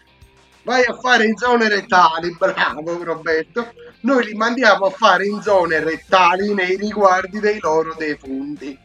vai 0.63 0.85
a 0.85 0.95
fare 0.95 1.27
in 1.27 1.37
zone 1.37 1.69
rettali, 1.69 2.37
bravo 2.39 3.03
Roberto. 3.03 3.73
Noi 4.01 4.25
li 4.25 4.35
mandiamo 4.35 4.87
a 4.87 4.91
fare 4.91 5.27
in 5.27 5.41
zone 5.43 5.81
rettali 5.81 6.55
nei 6.55 6.77
riguardi 6.77 7.39
dei 7.41 7.59
loro 7.61 7.95
defunti. 7.97 8.79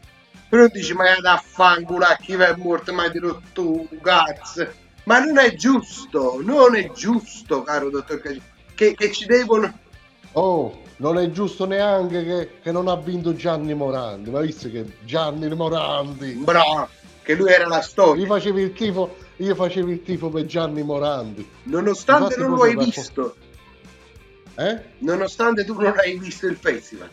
Però 0.48 0.66
dici, 0.68 0.92
ma 0.94 1.04
da 1.20 1.42
fanculo 1.44 2.04
a 2.04 2.16
chi 2.20 2.36
va 2.36 2.54
morto, 2.56 2.92
ma 2.92 3.10
ti 3.10 3.18
rotto 3.18 3.72
un 3.72 4.00
cazzo. 4.00 4.66
Ma 5.04 5.18
non 5.20 5.38
è 5.38 5.54
giusto, 5.54 6.40
non 6.42 6.76
è 6.76 6.90
giusto, 6.92 7.62
caro 7.62 7.90
dottor 7.90 8.20
Cagini, 8.20 8.42
che, 8.74 8.94
che 8.94 9.12
ci 9.12 9.26
devono... 9.26 9.72
Oh, 10.32 10.82
non 10.96 11.18
è 11.18 11.30
giusto 11.30 11.64
neanche 11.64 12.24
che, 12.24 12.50
che 12.62 12.72
non 12.72 12.88
ha 12.88 12.96
vinto 12.96 13.34
Gianni 13.34 13.74
Morandi. 13.74 14.30
Ma 14.30 14.40
visto 14.40 14.70
che 14.70 14.84
Gianni 15.04 15.48
Morandi. 15.54 16.32
Bravo, 16.32 16.88
che 17.22 17.34
lui 17.34 17.50
era 17.50 17.66
la 17.66 17.82
storia. 17.82 18.26
facevo 18.26 18.58
il 18.58 18.72
tifo, 18.72 19.16
io 19.36 19.54
facevo 19.54 19.90
il 19.90 20.02
tifo 20.02 20.28
per 20.30 20.46
Gianni 20.46 20.82
Morandi. 20.82 21.48
Nonostante 21.64 22.34
Infatti 22.34 22.40
non 22.40 22.54
lo 22.56 22.62
hai 22.62 22.76
visto, 22.76 23.34
Eh? 24.56 24.82
nonostante 24.98 25.64
tu 25.64 25.74
non 25.74 25.94
hai 25.98 26.18
visto 26.18 26.46
il 26.46 26.56
festival. 26.56 27.10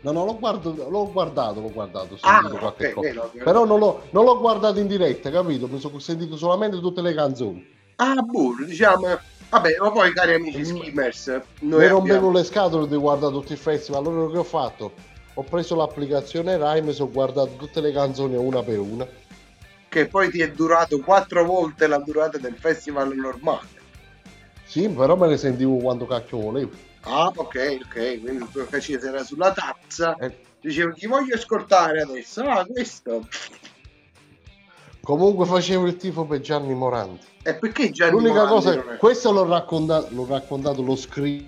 No, 0.00 0.12
no, 0.12 0.24
l'ho, 0.24 0.38
guardato, 0.38 0.88
l'ho 0.88 1.10
guardato, 1.10 1.60
l'ho 1.60 1.72
guardato, 1.72 2.14
ho 2.14 2.18
Ah, 2.20 2.38
sentito 2.40 2.58
qualche 2.58 2.88
ok, 2.88 2.92
cosa. 2.94 3.12
no, 3.12 3.30
Però 3.42 3.64
non 3.64 3.78
l'ho, 3.80 4.02
non 4.10 4.24
l'ho 4.24 4.38
guardato 4.38 4.78
in 4.78 4.86
diretta, 4.86 5.30
capito? 5.30 5.66
Mi 5.66 5.80
sono 5.80 5.98
sentito 5.98 6.36
solamente 6.36 6.78
tutte 6.78 7.00
le 7.00 7.12
canzoni. 7.12 7.66
Ah, 7.96 8.14
buono, 8.22 8.64
diciamo. 8.64 9.18
Vabbè, 9.48 9.76
ma 9.80 9.90
poi 9.90 10.12
cari 10.12 10.34
amici 10.34 10.64
skimmers, 10.64 11.26
noi 11.60 11.80
mi 11.80 11.86
rompevo 11.86 12.16
abbiamo... 12.16 12.32
le 12.32 12.44
scatole 12.44 12.86
di 12.88 12.96
guardare 12.96 13.32
tutti 13.32 13.52
i 13.52 13.56
festival. 13.56 14.04
Allora 14.06 14.30
che 14.30 14.38
ho 14.38 14.44
fatto? 14.44 14.92
Ho 15.34 15.42
preso 15.42 15.74
l'applicazione 15.76 16.56
mi 16.82 16.92
sono 16.92 17.10
guardato 17.10 17.52
tutte 17.56 17.80
le 17.80 17.92
canzoni 17.92 18.36
una 18.36 18.62
per 18.62 18.78
una. 18.78 19.06
Che 19.88 20.06
poi 20.06 20.30
ti 20.30 20.40
è 20.40 20.50
durato 20.50 21.00
quattro 21.00 21.44
volte 21.44 21.86
la 21.86 21.98
durata 21.98 22.38
del 22.38 22.56
festival 22.56 23.14
normale. 23.14 23.68
Sì, 24.64 24.88
però 24.88 25.16
me 25.16 25.28
ne 25.28 25.36
sentivo 25.36 25.76
quando 25.76 26.06
cacchio 26.06 26.38
volevo. 26.38 26.70
Ah, 27.02 27.26
ok, 27.34 27.78
ok, 27.84 28.20
quindi 28.20 28.42
il 28.42 28.48
tuo 28.50 28.66
cacete 28.66 29.06
era 29.06 29.22
sulla 29.22 29.52
tazza. 29.52 30.16
Eh, 30.16 30.44
Dicevo, 30.60 30.92
chi 30.92 31.06
voglio 31.06 31.36
ascoltare 31.36 32.00
adesso? 32.02 32.42
Ah, 32.42 32.64
questo. 32.66 33.28
comunque 35.02 35.46
facevo 35.46 35.86
il 35.86 35.96
tifo 35.96 36.24
per 36.24 36.40
Gianni 36.40 36.74
Morandi. 36.74 37.20
E 37.42 37.54
perché 37.54 37.90
Gianni 37.90 38.10
L'unica 38.12 38.44
Morandi 38.44 38.54
cosa, 38.54 38.74
non 38.74 38.94
è- 38.94 38.96
questo 38.96 39.30
l'ho 39.30 39.46
raccontato, 39.46 40.08
l'ho 40.10 40.26
raccontato, 40.26 40.82
l'ho 40.82 40.96
scritto, 40.96 41.46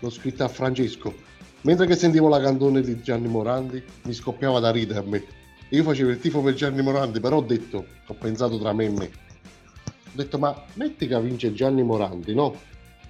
l'ho 0.00 0.10
scritto 0.10 0.42
a 0.42 0.48
Francesco. 0.48 1.14
Mentre 1.60 1.86
che 1.86 1.94
sentivo 1.94 2.28
la 2.28 2.40
canzone 2.40 2.80
di 2.80 3.00
Gianni 3.00 3.28
Morandi, 3.28 3.82
mi 4.02 4.12
scoppiava 4.12 4.58
da 4.58 4.70
ridere 4.72 4.98
a 4.98 5.02
me. 5.02 5.24
Io 5.70 5.82
facevo 5.82 6.10
il 6.10 6.20
tifo 6.20 6.40
per 6.42 6.54
Gianni 6.54 6.80
Morandi, 6.80 7.18
però 7.18 7.38
ho 7.38 7.42
detto, 7.42 7.84
ho 8.06 8.14
pensato 8.14 8.58
tra 8.58 8.72
me 8.72 8.84
e 8.84 8.90
me. 8.90 9.10
Ho 9.84 10.12
detto, 10.12 10.38
ma 10.38 10.54
metti 10.74 11.08
che 11.08 11.20
vince 11.20 11.52
Gianni 11.52 11.82
Morandi, 11.82 12.34
no? 12.34 12.54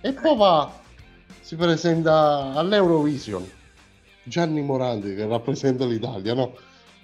E 0.00 0.12
poi 0.12 0.36
va, 0.36 0.72
si 1.40 1.54
presenta 1.56 2.52
all'Eurovision. 2.54 3.46
Gianni 4.22 4.62
Morandi 4.62 5.14
che 5.14 5.26
rappresenta 5.26 5.84
l'Italia, 5.84 6.32
no? 6.32 6.54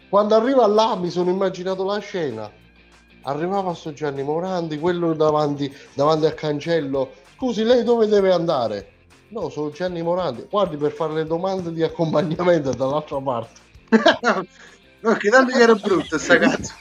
Quando 0.09 0.35
arriva 0.35 0.67
là 0.67 0.97
mi 0.97 1.11
sono 1.11 1.31
immaginato 1.31 1.85
la 1.85 1.99
scena. 1.99 2.51
Arrivava 3.23 3.75
sto 3.75 3.93
Gianni 3.93 4.23
Morandi, 4.23 4.79
quello 4.79 5.13
davanti, 5.13 5.73
davanti 5.95 6.27
al 6.27 6.35
cancello. 6.35 7.13
Scusi, 7.37 7.63
lei 7.63 7.85
dove 7.85 8.07
deve 8.07 8.33
andare? 8.33 8.93
No, 9.29 9.49
sono 9.51 9.71
Gianni 9.71 10.03
Morandi. 10.03 10.47
Guardi 10.51 10.77
per 10.77 10.93
fare 10.93 11.13
le 11.13 11.25
domande 11.25 11.73
di 11.73 11.83
accompagnamento 11.83 12.73
dall'altra 12.73 13.21
parte. 13.21 13.61
no, 15.03 15.15
che 15.15 15.31
tanto 15.31 15.53
che 15.53 15.63
era 15.63 15.75
brutta 15.75 16.19
sta 16.19 16.39
canzone. 16.39 16.81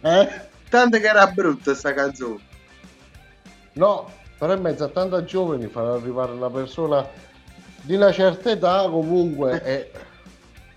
Eh? 0.00 0.48
Tanto 0.68 0.98
che 0.98 1.06
era 1.06 1.26
brutta 1.26 1.74
sta 1.74 1.92
canzone. 1.92 2.40
No, 3.72 4.12
però 4.38 4.54
in 4.54 4.62
mezzo 4.62 4.84
a 4.84 4.88
tanta 4.88 5.24
giovani 5.24 5.66
far 5.66 5.86
arrivare 5.86 6.32
una 6.32 6.50
persona 6.50 7.06
di 7.82 7.94
una 7.94 8.12
certa 8.12 8.50
età 8.50 8.88
comunque 8.88 9.62
è... 9.62 9.90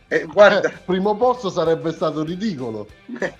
E 0.07 0.25
guarda, 0.25 0.69
Eh, 0.69 0.77
primo 0.85 1.15
posto 1.15 1.49
sarebbe 1.49 1.91
stato 1.91 2.23
ridicolo 2.23 2.87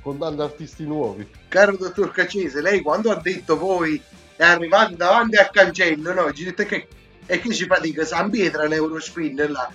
con 0.01 0.17
tanti 0.17 0.41
artisti 0.41 0.85
nuovi. 0.85 1.27
caro 1.47 1.77
dottor 1.77 2.11
Cacese, 2.11 2.61
lei 2.61 2.81
quando 2.81 3.11
ha 3.11 3.19
detto 3.21 3.57
poi 3.57 4.01
è 4.35 4.43
arrivato 4.43 4.95
davanti 4.95 5.35
al 5.35 5.51
cancello, 5.51 6.13
no? 6.13 6.33
Ci 6.33 6.45
dite 6.45 6.65
che 6.65 6.87
e 7.25 7.39
che 7.39 7.53
ci 7.53 7.65
fatica 7.65 8.03
San 8.05 8.29
Pietro 8.29 8.63
all'Eurospin 8.63 9.35
là, 9.49 9.71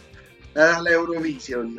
eh, 0.52 0.60
all'Eurovision. 0.60 1.78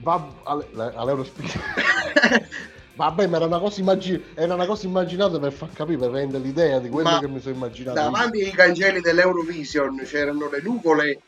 Va 0.00 0.28
alle- 0.44 0.68
all'Eurospin. 0.94 1.46
Vabbè, 2.98 3.28
ma 3.28 3.36
era 3.36 3.46
una 3.46 3.60
cosa, 3.60 3.80
immagi- 3.80 4.24
era 4.34 4.54
una 4.54 4.66
cosa 4.66 4.86
immaginata 4.86 5.38
per 5.38 5.52
far 5.52 5.72
capire, 5.72 5.98
per 5.98 6.10
rendere 6.10 6.42
l'idea 6.42 6.80
di 6.80 6.88
quello 6.88 7.10
Ma 7.10 7.20
che 7.20 7.28
mi 7.28 7.40
sono 7.40 7.54
immaginato. 7.54 7.98
Davanti 8.00 8.42
ai 8.42 8.50
cancelli 8.50 9.00
dell'Eurovision 9.00 10.00
c'erano 10.04 10.48
le 10.50 10.60
nuvole 10.60 11.20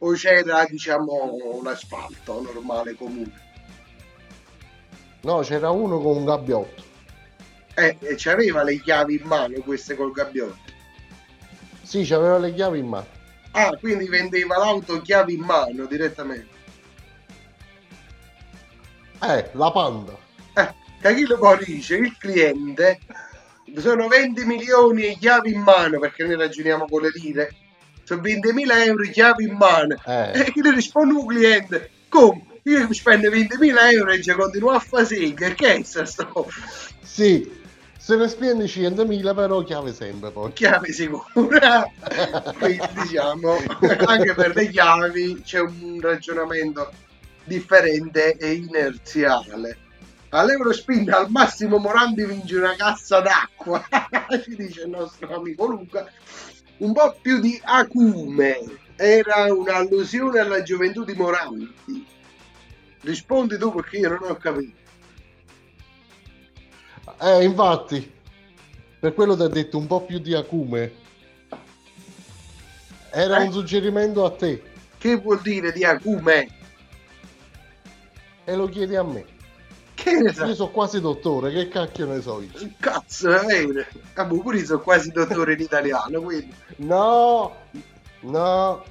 o 0.00 0.12
c'era 0.12 0.66
diciamo 0.68 1.60
l'asfalto 1.62 2.42
normale 2.42 2.94
comune? 2.94 3.32
No, 5.22 5.40
c'era 5.40 5.70
uno 5.70 5.98
con 5.98 6.16
un 6.18 6.24
gabbiotto. 6.26 6.82
Eh, 7.74 7.96
e 8.00 8.14
c'aveva 8.18 8.62
le 8.62 8.78
chiavi 8.80 9.14
in 9.14 9.26
mano 9.26 9.54
queste 9.62 9.96
col 9.96 10.12
gabbiotto. 10.12 10.70
Sì, 11.82 12.04
c'aveva 12.04 12.36
le 12.36 12.52
chiavi 12.52 12.80
in 12.80 12.86
mano. 12.86 13.06
Ah, 13.52 13.74
quindi 13.80 14.06
vendeva 14.08 14.58
l'auto 14.58 15.00
chiavi 15.00 15.34
in 15.34 15.40
mano 15.40 15.86
direttamente. 15.86 16.56
Eh, 19.22 19.50
la 19.52 19.70
panda. 19.72 20.16
Eh, 20.54 21.14
chi 21.14 21.26
lo 21.26 21.38
poi 21.38 21.64
dice? 21.64 21.96
Il 21.96 22.16
cliente 22.18 23.00
sono 23.76 24.08
20 24.08 24.44
milioni 24.44 25.04
e 25.04 25.16
chiavi 25.18 25.52
in 25.52 25.60
mano 25.60 25.98
perché 25.98 26.24
noi 26.24 26.36
ragioniamo 26.36 26.86
con 26.86 27.02
le 27.02 27.10
lire. 27.14 27.54
Sono 28.04 28.22
20.000 28.22 28.86
euro 28.86 29.02
chiavi 29.04 29.44
in 29.44 29.54
mano. 29.54 29.96
Eh. 30.06 30.40
E 30.40 30.52
chi 30.52 30.62
le 30.62 30.72
risponde 30.72 31.14
un 31.14 31.26
cliente? 31.26 31.90
Come? 32.08 32.46
Io 32.64 32.92
spendo 32.92 33.30
20.000 33.30 33.92
euro 33.92 34.10
e 34.10 34.22
ci 34.22 34.32
continuo 34.32 34.70
a 34.70 34.78
fare 34.78 35.04
sega. 35.04 35.50
Che 35.50 35.74
è 35.74 35.82
sto? 35.82 36.48
Sì, 37.02 37.50
se 37.98 38.16
ne 38.16 38.28
spendi 38.28 38.64
100.000 38.64 39.34
però 39.34 39.62
chiave 39.62 39.92
sempre 39.92 40.30
poi. 40.30 40.52
Chiave 40.52 40.92
sicura. 40.92 41.90
Quindi 42.58 42.88
diciamo, 43.02 43.56
anche 44.06 44.34
per 44.34 44.54
le 44.54 44.68
chiavi 44.68 45.42
c'è 45.42 45.60
un 45.60 45.98
ragionamento 46.00 46.90
differente 47.48 48.36
e 48.36 48.52
inerziale. 48.52 49.78
All'Eurospin 50.28 51.10
al 51.10 51.30
massimo 51.30 51.78
Morandi 51.78 52.24
vince 52.26 52.58
una 52.58 52.76
cassa 52.76 53.20
d'acqua, 53.20 53.82
ci 54.44 54.54
dice 54.54 54.82
il 54.82 54.90
nostro 54.90 55.34
amico 55.34 55.66
Luca. 55.66 56.06
Un 56.78 56.92
po' 56.92 57.16
più 57.20 57.40
di 57.40 57.60
acume, 57.64 58.58
era 58.94 59.52
un'allusione 59.52 60.38
alla 60.38 60.62
gioventù 60.62 61.02
di 61.04 61.14
Morandi. 61.14 61.74
Rispondi 63.00 63.58
tu 63.58 63.72
perché 63.74 63.96
io 63.96 64.10
non 64.10 64.30
ho 64.30 64.36
capito. 64.36 64.76
Eh, 67.20 67.42
infatti, 67.44 68.12
per 69.00 69.14
quello 69.14 69.34
ti 69.34 69.42
ho 69.42 69.48
detto 69.48 69.78
un 69.78 69.86
po' 69.86 70.04
più 70.04 70.18
di 70.18 70.34
acume. 70.34 70.92
Era 73.10 73.38
Eh? 73.38 73.44
un 73.44 73.52
suggerimento 73.52 74.24
a 74.24 74.30
te 74.32 74.62
Che 74.98 75.14
vuol 75.16 75.40
dire 75.40 75.72
di 75.72 75.84
acume? 75.84 76.48
E 78.48 78.56
lo 78.56 78.66
chiedi 78.66 78.96
a 78.96 79.02
me. 79.02 79.24
Che 79.94 80.12
ne 80.12 80.30
Io 80.30 80.32
so? 80.32 80.54
sono 80.54 80.70
quasi 80.70 81.00
dottore, 81.00 81.52
che 81.52 81.68
cacchio 81.68 82.06
ne 82.06 82.20
so 82.22 82.40
io? 82.40 82.50
Cazzo, 82.80 83.28
vero. 83.46 83.84
Ah, 84.14 84.24
boh, 84.24 84.40
pure 84.40 84.58
io 84.58 84.64
sono 84.64 84.80
quasi 84.80 85.10
dottore 85.10 85.52
in 85.52 85.60
italiano, 85.60 86.20
quindi... 86.22 86.54
No, 86.76 87.54
no, 88.20 88.82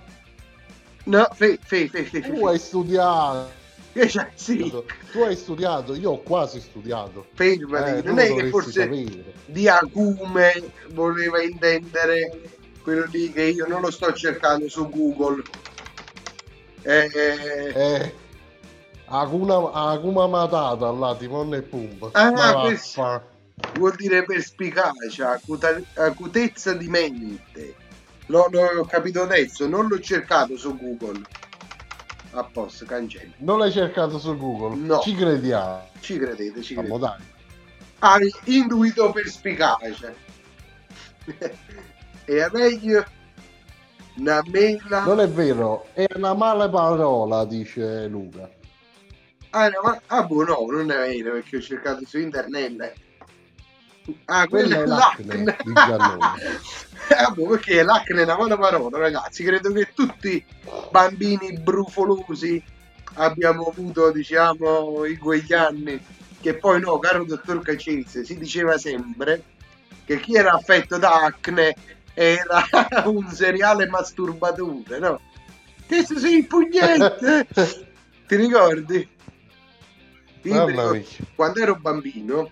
No, 1.05 1.27
fe, 1.33 1.57
fe, 1.61 1.87
fe, 1.87 2.03
fe, 2.03 2.21
fe, 2.21 2.33
tu 2.33 2.45
hai 2.45 2.59
studiato. 2.59 3.49
fe. 3.93 4.07
Cioè, 4.09 4.31
sì, 4.35 4.71
Tu 5.11 5.21
hai 5.21 5.35
studiato, 5.35 5.95
io 5.95 6.11
ho 6.11 6.21
quasi 6.21 6.59
studiato. 6.59 7.25
fermati, 7.33 7.89
Eh, 7.97 8.01
non 8.03 8.19
è 8.19 8.33
che 8.33 8.47
forse 8.49 8.71
sapere. 8.71 9.33
di 9.45 9.67
acume 9.67 10.53
voleva 10.89 11.41
intendere 11.41 12.41
quello 12.83 13.05
lì 13.11 13.31
che 13.31 13.43
io 13.43 13.65
non 13.65 13.81
lo 13.81 13.89
sto 13.89 14.13
cercando 14.13 14.69
su 14.69 14.87
Google. 14.89 15.41
Eh, 16.83 17.09
eh, 17.13 17.73
Eh, 17.73 18.13
Akuna, 19.09 19.71
Akuma 19.71 20.27
Matata 20.27 20.91
là, 20.91 21.15
Timon 21.15 21.53
e 21.53 21.61
Pumba. 21.61 22.09
Ah, 22.13 22.31
Ma 22.31 22.53
questo- 22.61 23.21
vuol 23.75 23.95
dire 23.95 24.23
perspicacia, 24.23 25.31
acuta- 25.31 25.81
acutezza 25.95 26.73
di 26.73 26.87
mente. 26.87 27.75
L'ho, 28.27 28.47
l'ho 28.51 28.85
capito 28.85 29.21
adesso, 29.21 29.67
non 29.67 29.87
l'ho 29.87 29.99
cercato 29.99 30.57
su 30.57 30.77
Google. 30.77 31.21
A 32.31 32.43
posto, 32.43 32.85
cancello. 32.85 33.31
Non 33.37 33.59
l'hai 33.59 33.71
cercato 33.71 34.19
su 34.19 34.35
Google? 34.37 34.75
No. 34.75 34.99
Ci 34.99 35.15
crediamo. 35.15 35.87
Ci 36.01 36.17
credete, 36.17 36.61
ci 36.61 36.73
credete. 36.73 36.97
Vamo, 36.97 36.99
dai. 36.99 37.23
hai 37.99 38.31
intuito 38.45 39.11
perspicace. 39.11 40.15
Era 42.25 42.49
meglio 42.51 43.05
una 44.17 44.41
mela. 44.47 45.03
Non 45.03 45.19
è 45.21 45.29
vero, 45.29 45.87
è 45.93 46.05
una 46.15 46.33
mala 46.33 46.67
parola, 46.69 47.45
dice 47.45 48.05
Luca. 48.07 48.49
Ah, 49.57 49.69
no, 49.69 49.81
ma... 49.81 49.99
ah, 50.05 50.23
boh, 50.23 50.43
no, 50.43 50.67
non 50.69 50.91
è 50.91 50.95
vero 50.95 51.31
perché 51.31 51.57
ho 51.57 51.61
cercato 51.61 52.05
su 52.05 52.19
internet. 52.19 52.93
Ah, 54.25 54.47
Quella 54.47 54.83
è 54.83 54.85
l'acne 54.85 55.35
l'acne. 55.43 55.57
di 55.63 55.73
Giannone. 55.73 56.59
ah, 57.17 57.31
boh, 57.31 57.47
perché 57.47 57.81
l'acne 57.81 58.21
è 58.21 58.23
una 58.23 58.35
buona 58.35 58.55
parola, 58.55 58.99
ragazzi. 58.99 59.43
Credo 59.43 59.71
che 59.71 59.93
tutti 59.95 60.45
bambini 60.91 61.57
brufolosi 61.57 62.61
abbiamo 63.15 63.65
avuto, 63.65 64.11
diciamo, 64.11 65.05
in 65.05 65.17
quegli 65.17 65.53
anni. 65.53 65.99
Che 66.39 66.53
poi 66.53 66.79
no, 66.79 66.99
caro 66.99 67.25
dottor 67.25 67.59
Cacese, 67.63 68.23
si 68.23 68.37
diceva 68.37 68.77
sempre 68.77 69.41
che 70.05 70.19
chi 70.19 70.35
era 70.35 70.51
affetto 70.51 70.99
da 70.99 71.23
acne 71.23 71.73
era 72.13 72.63
un 73.09 73.27
seriale 73.31 73.87
masturbatore, 73.87 74.99
no? 74.99 75.19
Che 75.87 76.05
se 76.05 76.19
sei 76.19 76.37
il 76.37 76.45
pugnette! 76.45 77.47
Ti 78.27 78.35
ricordi? 78.35 79.15
Io 80.43 81.03
quando 81.35 81.59
ero 81.59 81.75
bambino, 81.75 82.51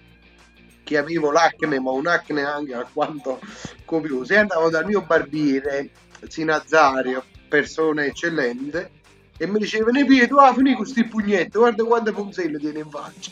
che 0.83 0.97
avevo 0.97 1.31
l'acne, 1.31 1.79
ma 1.79 1.91
un 1.91 2.07
acne 2.07 2.43
anche 2.43 2.73
alquanto 2.73 3.39
copioso, 3.86 4.33
e 4.33 4.38
andavo 4.38 4.69
dal 4.69 4.86
mio 4.86 5.01
barbiere, 5.01 5.89
Zinazario, 6.27 7.23
persona 7.47 8.05
eccellente, 8.05 8.91
e 9.38 9.47
mi 9.47 9.59
diceva, 9.59 9.91
ne 9.91 10.05
Pietro, 10.05 10.38
tu 10.38 10.41
ah, 10.41 10.53
finì 10.53 10.75
con 10.75 10.86
sti 10.86 11.05
pugnetti, 11.05 11.57
guarda 11.57 11.83
quante 11.83 12.11
punzelle 12.11 12.57
tieni 12.57 12.79
in 12.79 12.89
faccia. 12.89 13.31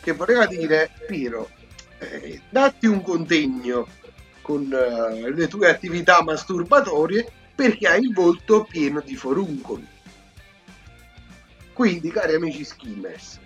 Che 0.00 0.12
voleva 0.12 0.46
dire, 0.46 0.90
Piro, 1.06 1.50
eh, 1.98 2.40
datti 2.48 2.86
un 2.86 3.02
contegno 3.02 3.86
con 4.40 4.72
eh, 4.72 5.30
le 5.30 5.48
tue 5.48 5.68
attività 5.68 6.22
masturbatorie 6.22 7.30
perché 7.54 7.86
hai 7.86 8.00
il 8.00 8.12
volto 8.12 8.64
pieno 8.64 9.00
di 9.00 9.14
foruncoli. 9.14 9.86
Quindi, 11.72 12.10
cari 12.10 12.34
amici 12.34 12.64
skimmers, 12.64 13.38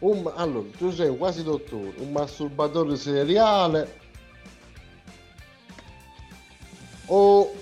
Un- 0.01 0.31
allora, 0.35 0.69
tu 0.77 0.91
sei 0.91 1.09
un 1.09 1.17
quasi 1.17 1.43
dottore, 1.43 1.95
un 1.99 2.11
masturbatore 2.11 2.97
seriale 2.97 4.01
o... 7.07 7.55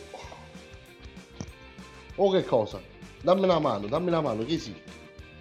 o 2.23 2.31
che 2.31 2.45
cosa? 2.45 2.81
Dammi 3.23 3.45
una 3.45 3.59
mano, 3.59 3.87
dammi 3.87 4.09
una 4.09 4.21
mano, 4.21 4.45
chi 4.45 4.59
sì? 4.59 4.75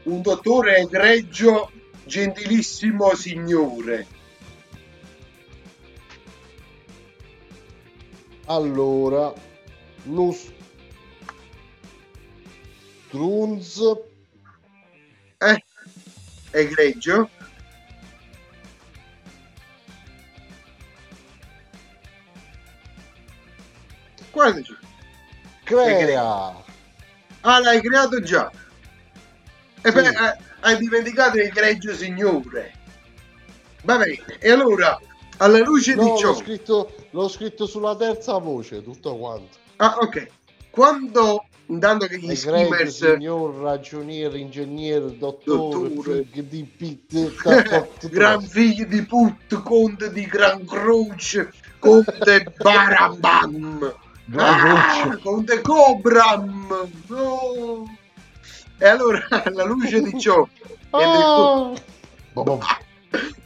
Un 0.04 0.22
dottore 0.22 0.78
egregio, 0.78 1.70
gentilissimo 2.06 3.14
signore. 3.16 4.08
Allora, 8.46 9.34
Nus 10.04 10.52
Strunz 13.08 13.82
Eh? 15.38 15.64
Egregio? 16.52 17.30
Guardaci. 24.32 24.78
crea 25.66 26.68
Ah, 27.42 27.60
l'hai 27.60 27.82
creato 27.82 28.22
già. 28.22 28.52
E 29.82 29.90
Sì. 29.90 29.94
beh, 29.94 30.08
eh, 30.08 30.38
hai 30.62 30.78
dimenticato 30.78 31.38
il 31.38 31.44
egregio 31.44 31.94
signore. 31.94 32.74
Va 33.84 33.98
bene, 33.98 34.20
e 34.40 34.52
allora, 34.52 35.00
alla 35.38 35.60
luce 35.60 35.96
No, 35.96 36.04
di 36.04 36.18
ciò... 36.18 36.28
l'ho 36.28 36.36
scritto, 36.36 36.94
l'ho 37.12 37.30
scritto 37.30 37.66
sulla 37.66 37.96
terza 37.96 38.38
voce, 38.38 38.84
tutto 38.84 39.16
quanto. 39.16 39.58
Ah, 39.78 39.98
ok. 40.02 40.28
Quando, 40.70 41.46
intanto 41.68 42.08
che 42.08 42.18
gli 42.20 42.36
skimmers... 42.36 43.14
signor, 43.14 43.56
ragioniere, 43.56 44.38
ingegnere, 44.38 45.18
dottore, 45.18 46.26
di 46.30 46.64
pit, 46.66 47.34
Gran 48.10 48.42
figlio 48.42 48.86
di 48.86 49.02
put, 49.06 49.62
conte 49.64 50.12
di 50.12 50.26
Gran 50.26 50.66
Croce, 50.66 51.54
conte 51.80 52.54
Barabam. 52.58 53.96
Ah, 54.36 55.18
conte 55.22 55.62
Cobram. 55.62 56.90
No. 57.08 57.98
E 58.78 58.88
allora, 58.88 59.26
alla 59.46 59.66
luce 59.66 60.02
di 60.02 60.20
ciò! 60.20 60.48
Boh, 60.90 62.60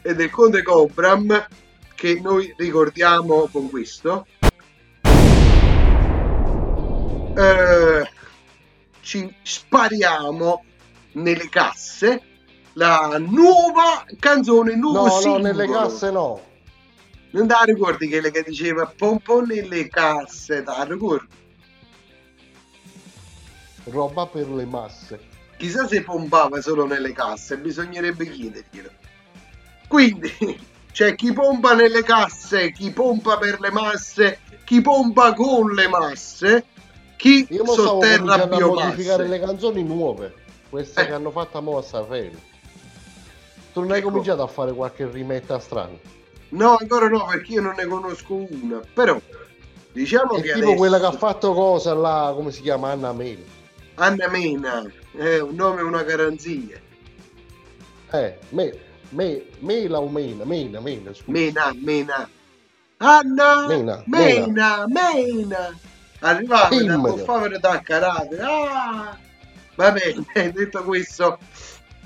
e 0.01 0.13
del 0.13 0.29
conte 0.29 0.61
Cobram, 0.61 1.47
che 1.95 2.19
noi 2.21 2.53
ricordiamo 2.57 3.47
con 3.51 3.69
questo, 3.69 4.27
eh, 7.35 8.09
ci 9.01 9.35
spariamo 9.41 10.63
nelle 11.13 11.49
casse 11.49 12.21
la 12.73 13.17
nuova 13.19 14.05
canzone, 14.19 14.73
il 14.73 14.79
nuovo 14.79 15.07
No, 15.07 15.25
no, 15.25 15.37
nelle 15.37 15.67
casse 15.67 16.11
no. 16.11 16.51
Non 17.33 17.47
te 17.47 17.53
la 17.53 17.63
ricordi 17.63 18.07
quella 18.09 18.29
che 18.29 18.43
diceva 18.43 18.85
pom 18.95 19.17
pom 19.17 19.45
nelle 19.47 19.87
casse, 19.87 20.63
la 20.63 20.85
ricordi? 20.87 21.33
Roba 23.85 24.27
per 24.27 24.47
le 24.49 24.65
masse. 24.65 25.19
Chissà 25.57 25.87
se 25.87 26.03
pompava 26.03 26.61
solo 26.61 26.85
nelle 26.85 27.11
casse, 27.11 27.57
bisognerebbe 27.57 28.29
chiederglielo. 28.29 28.89
Quindi 29.87 30.31
c'è 30.91 31.15
chi 31.15 31.33
pompa 31.33 31.73
nelle 31.73 32.03
casse, 32.03 32.71
chi 32.71 32.91
pompa 32.91 33.37
per 33.39 33.59
le 33.59 33.71
masse, 33.71 34.39
chi 34.63 34.81
pompa 34.81 35.33
con 35.33 35.71
le 35.71 35.87
masse, 35.87 36.65
chi 37.15 37.47
Io 37.49 37.65
sotterra 37.65 38.47
cominciando 38.47 38.79
a 38.79 38.85
modificare 38.85 39.27
le 39.27 39.39
canzoni 39.39 39.83
nuove, 39.83 40.35
queste 40.69 41.01
Eh. 41.01 41.05
che 41.07 41.13
hanno 41.13 41.31
fatto 41.31 41.57
a 41.57 41.61
mo' 41.61 41.79
a 41.79 41.81
Sanremo. 41.81 42.39
Tu 43.73 43.79
non 43.81 43.89
hai 43.89 43.97
Ecco. 43.99 44.09
cominciato 44.09 44.43
a 44.43 44.47
fare 44.47 44.71
qualche 44.71 45.09
rimetta 45.09 45.57
strana? 45.57 46.21
No, 46.53 46.77
ancora 46.79 47.07
no, 47.07 47.25
perché 47.25 47.53
io 47.53 47.61
non 47.61 47.73
ne 47.75 47.85
conosco 47.85 48.45
una. 48.49 48.79
Però 48.93 49.19
diciamo 49.91 50.33
È 50.33 50.41
che 50.41 50.53
tipo 50.53 50.57
adesso 50.57 50.75
quella 50.75 50.99
che 50.99 51.05
ha 51.05 51.11
fatto 51.11 51.53
cosa 51.53 51.93
là, 51.93 52.31
come 52.35 52.51
si 52.51 52.61
chiama? 52.61 52.91
Anna 52.91 53.11
Mela. 53.11 53.41
Anna 53.95 54.27
Mena 54.27 54.83
è 55.15 55.39
un 55.39 55.55
nome 55.55 55.81
e 55.81 55.83
una 55.83 56.03
garanzia. 56.03 56.79
Eh, 58.11 58.37
me, 58.49 58.73
me, 59.09 59.43
Mela 59.59 59.99
o 59.99 60.07
Mena? 60.07 60.45
Mena, 60.45 60.79
Mena, 60.79 61.13
scusa. 61.13 61.31
Mena, 61.31 61.73
Mena. 61.75 62.29
Anna, 62.97 63.67
Mena, 63.67 64.03
Mena, 64.05 64.85
Mena. 64.87 65.79
Arrivava 66.19 66.69
da 66.69 67.17
favore 67.23 67.59
da 67.59 67.81
carattere. 67.81 68.41
Ah, 68.41 69.17
va 69.75 69.91
bene, 69.91 70.23
detto 70.53 70.83
questo, 70.83 71.37
E 71.37 71.39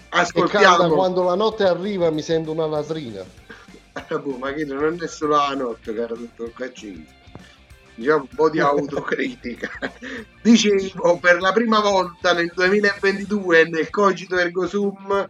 canta 0.09 0.21
ascoltiamo. 0.21 0.95
quando 0.95 1.23
la 1.23 1.35
notte 1.35 1.65
arriva 1.65 2.09
mi 2.09 2.21
sento 2.21 2.51
una 2.51 2.65
latrina. 2.65 3.23
Boh, 4.21 4.37
ma 4.37 4.53
che 4.53 4.65
non 4.65 4.97
è 5.01 5.07
solo 5.07 5.35
la 5.35 5.53
notte, 5.55 5.93
caro 5.93 6.15
dottor 6.15 6.53
Caccini. 6.53 7.05
Diciamo 7.95 8.27
un 8.29 8.35
po' 8.35 8.49
di 8.49 8.59
autocritica. 8.59 9.69
Dicevo, 10.41 11.17
per 11.17 11.41
la 11.41 11.51
prima 11.51 11.79
volta 11.79 12.33
nel 12.33 12.51
2022 12.53 13.69
nel 13.69 13.89
Cogito 13.89 14.37
Ergo 14.37 14.67
Sum, 14.67 15.29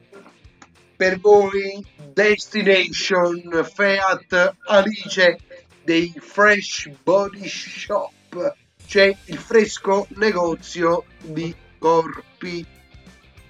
per 0.96 1.20
voi 1.20 1.86
Destination 2.12 3.66
Fiat 3.74 4.56
Alice 4.66 5.38
dei 5.84 6.14
Fresh 6.20 6.90
Body 7.04 7.48
Shop. 7.48 8.56
C'è 8.86 9.16
il 9.26 9.38
fresco 9.38 10.08
negozio 10.16 11.06
di 11.22 11.56
corpi. 11.78 12.66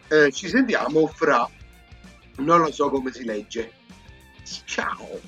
Eh, 0.09 0.31
ci 0.31 0.47
sentiamo 0.47 1.07
fra 1.07 1.49
Non 2.37 2.59
lo 2.59 2.71
so 2.71 2.89
come 2.89 3.11
si 3.11 3.23
legge. 3.23 3.76
Ciao. 4.65 5.19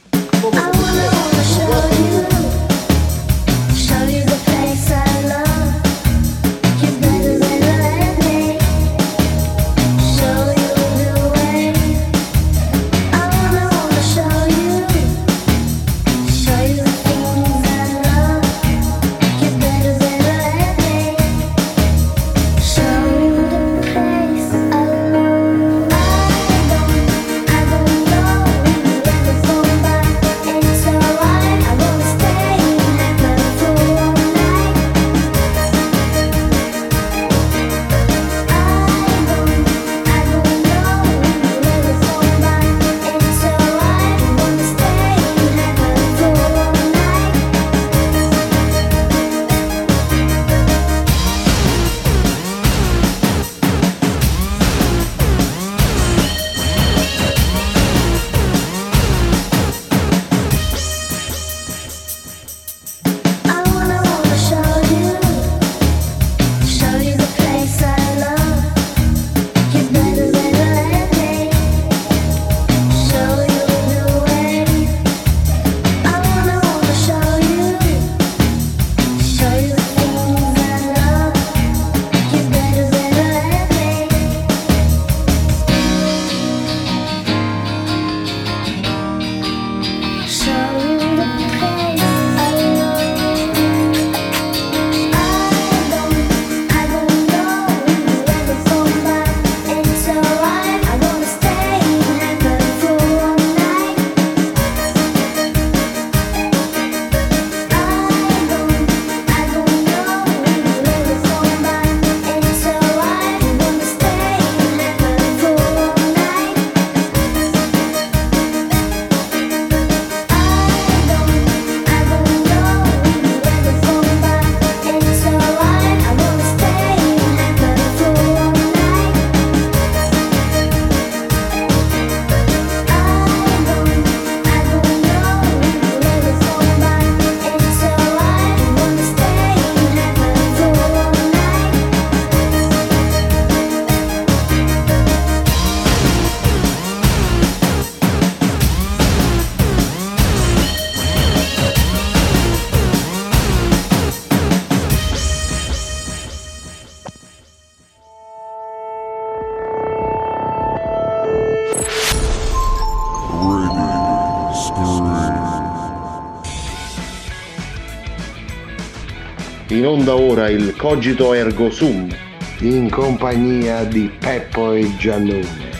In 169.79 169.87
onda 169.87 170.13
ora 170.13 170.49
il 170.49 170.75
Cogito 170.75 171.33
Ergo 171.33 171.71
Sum, 171.71 172.13
in 172.59 172.89
compagnia 172.89 173.85
di 173.85 174.09
Peppo 174.19 174.73
e 174.73 174.93
Giannone, 174.97 175.71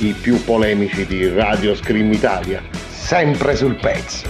i 0.00 0.12
più 0.12 0.44
polemici 0.44 1.06
di 1.06 1.26
Radio 1.30 1.74
Scream 1.74 2.12
Italia. 2.12 2.62
sempre 2.90 3.56
sul 3.56 3.76
pezzo. 3.76 4.28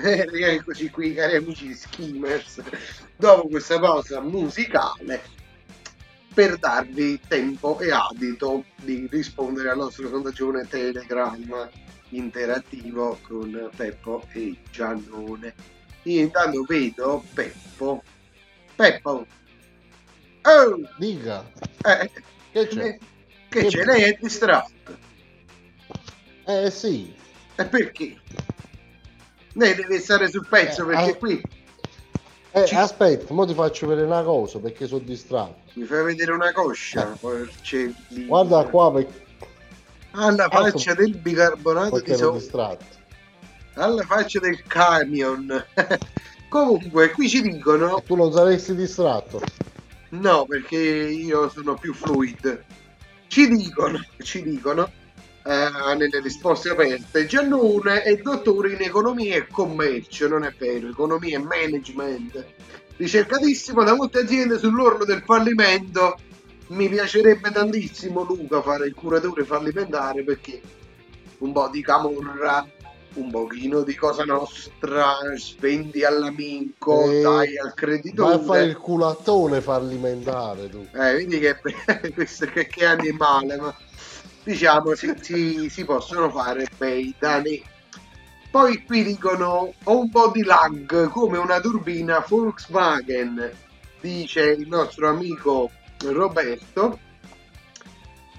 E 0.00 0.30
rieccoci 0.30 0.90
qui, 0.90 1.12
cari 1.12 1.34
amici 1.34 1.66
di 1.66 1.74
Skimmers, 1.74 2.62
dopo 3.16 3.48
questa 3.48 3.80
pausa 3.80 4.20
musicale 4.20 5.40
per 6.32 6.56
darvi 6.56 7.20
tempo 7.26 7.78
e 7.80 7.90
adito 7.90 8.62
di 8.64 8.71
rispondere 9.12 9.68
al 9.68 9.76
nostro 9.76 10.08
sondaggione 10.08 10.66
Telegram 10.66 11.68
interattivo 12.08 13.18
con 13.22 13.70
Peppo 13.76 14.26
e 14.32 14.56
Giannone. 14.70 15.54
Io 16.04 16.20
intanto 16.22 16.64
vedo 16.66 17.22
Peppo. 17.32 18.02
Peppo! 18.74 19.26
Oh! 20.42 20.88
Dica, 20.96 21.44
Eh, 21.84 22.10
che 22.52 22.66
c'è? 22.68 22.84
eh, 22.86 22.98
che 23.48 23.66
c'è? 23.66 23.84
Lei 23.84 24.02
è 24.02 24.18
distratto. 24.20 24.96
Eh 26.46 26.70
sì, 26.70 27.14
E 27.54 27.64
perché? 27.66 28.18
Lei 29.52 29.74
deve 29.74 29.98
stare 30.00 30.28
sul 30.30 30.46
pezzo 30.48 30.82
Eh, 30.82 30.86
perché 30.94 31.10
eh. 31.10 31.18
qui 31.18 31.42
Eh, 32.54 32.66
Ci- 32.66 32.74
aspetta, 32.74 33.32
mo 33.32 33.46
ti 33.46 33.54
faccio 33.54 33.86
vedere 33.86 34.06
una 34.06 34.22
cosa 34.22 34.58
perché 34.58 34.86
sono 34.86 35.00
distratto. 35.04 35.70
mi 35.74 35.84
fai 35.84 36.04
vedere 36.04 36.32
una 36.32 36.52
coscia. 36.52 37.16
porcellino. 37.18 38.26
Guarda 38.26 38.64
qua 38.66 38.92
perché, 38.92 39.20
Alla 40.12 40.44
Ecco. 40.44 40.56
faccia 40.70 40.92
del 40.94 41.16
bicarbonato 41.16 42.00
di 42.00 42.10
sodio. 42.12 42.32
distratto. 42.32 42.84
Alla 43.74 44.02
faccia 44.02 44.38
del 44.38 44.62
camion. 44.66 45.64
Comunque, 46.50 47.10
qui 47.12 47.30
ci 47.30 47.40
dicono 47.40 48.02
Tu 48.06 48.14
non 48.14 48.30
saresti 48.30 48.74
distratto? 48.74 49.40
no, 50.10 50.44
perché 50.44 50.76
io 50.76 51.48
sono 51.48 51.74
più 51.76 51.94
fluid. 51.94 52.62
Ci 53.28 53.48
dicono, 53.48 53.98
ci 54.22 54.42
dicono 54.42 54.90
eh, 55.44 55.94
nelle 55.96 56.20
risposte 56.20 56.70
aperte, 56.70 57.26
Giannone 57.26 58.02
è 58.02 58.16
dottore 58.16 58.72
in 58.72 58.82
economia 58.82 59.36
e 59.36 59.46
commercio, 59.48 60.28
non 60.28 60.44
è 60.44 60.54
vero, 60.56 60.88
economia 60.88 61.38
e 61.38 61.42
management. 61.42 62.44
Ricercatissimo 62.96 63.82
da 63.82 63.94
molte 63.94 64.20
aziende 64.20 64.58
sull'orlo 64.58 65.04
del 65.04 65.22
fallimento. 65.24 66.16
Mi 66.68 66.88
piacerebbe 66.88 67.50
tantissimo 67.50 68.22
Luca 68.22 68.62
fare 68.62 68.86
il 68.86 68.94
curatore 68.94 69.44
fallimentare 69.44 70.22
perché 70.22 70.60
un 71.38 71.52
po' 71.52 71.68
di 71.68 71.82
camorra, 71.82 72.64
un 73.14 73.30
pochino 73.30 73.82
di 73.82 73.94
cosa 73.94 74.24
nostra, 74.24 75.16
spendi 75.36 76.04
all'amico, 76.04 77.10
Eh, 77.10 77.20
dai 77.20 77.58
al 77.58 77.74
Vai 78.14 78.34
a 78.34 78.38
fare 78.38 78.44
creditore. 78.44 78.62
il 78.64 78.76
culattone 78.78 79.60
fallimentare 79.60 80.68
tu. 80.70 80.86
Eh, 80.92 81.12
vedi 81.14 81.38
che, 81.40 81.56
questo 82.14 82.46
che, 82.46 82.66
che 82.68 82.84
animale, 82.86 83.56
ma 83.56 83.76
diciamo 84.42 84.94
si, 84.94 85.12
si- 85.20 85.68
si 85.68 85.84
possono 85.84 86.30
fare 86.30 86.66
bei 86.76 87.14
danni. 87.18 87.62
Poi 88.50 88.84
qui 88.84 89.02
dicono 89.02 89.72
ho 89.82 89.98
un 89.98 90.10
po' 90.10 90.30
di 90.30 90.42
lag 90.42 91.08
come 91.08 91.38
una 91.38 91.60
turbina 91.60 92.24
Volkswagen, 92.26 93.50
dice 94.00 94.42
il 94.42 94.68
nostro 94.68 95.08
amico 95.08 95.70
Roberto. 96.04 96.98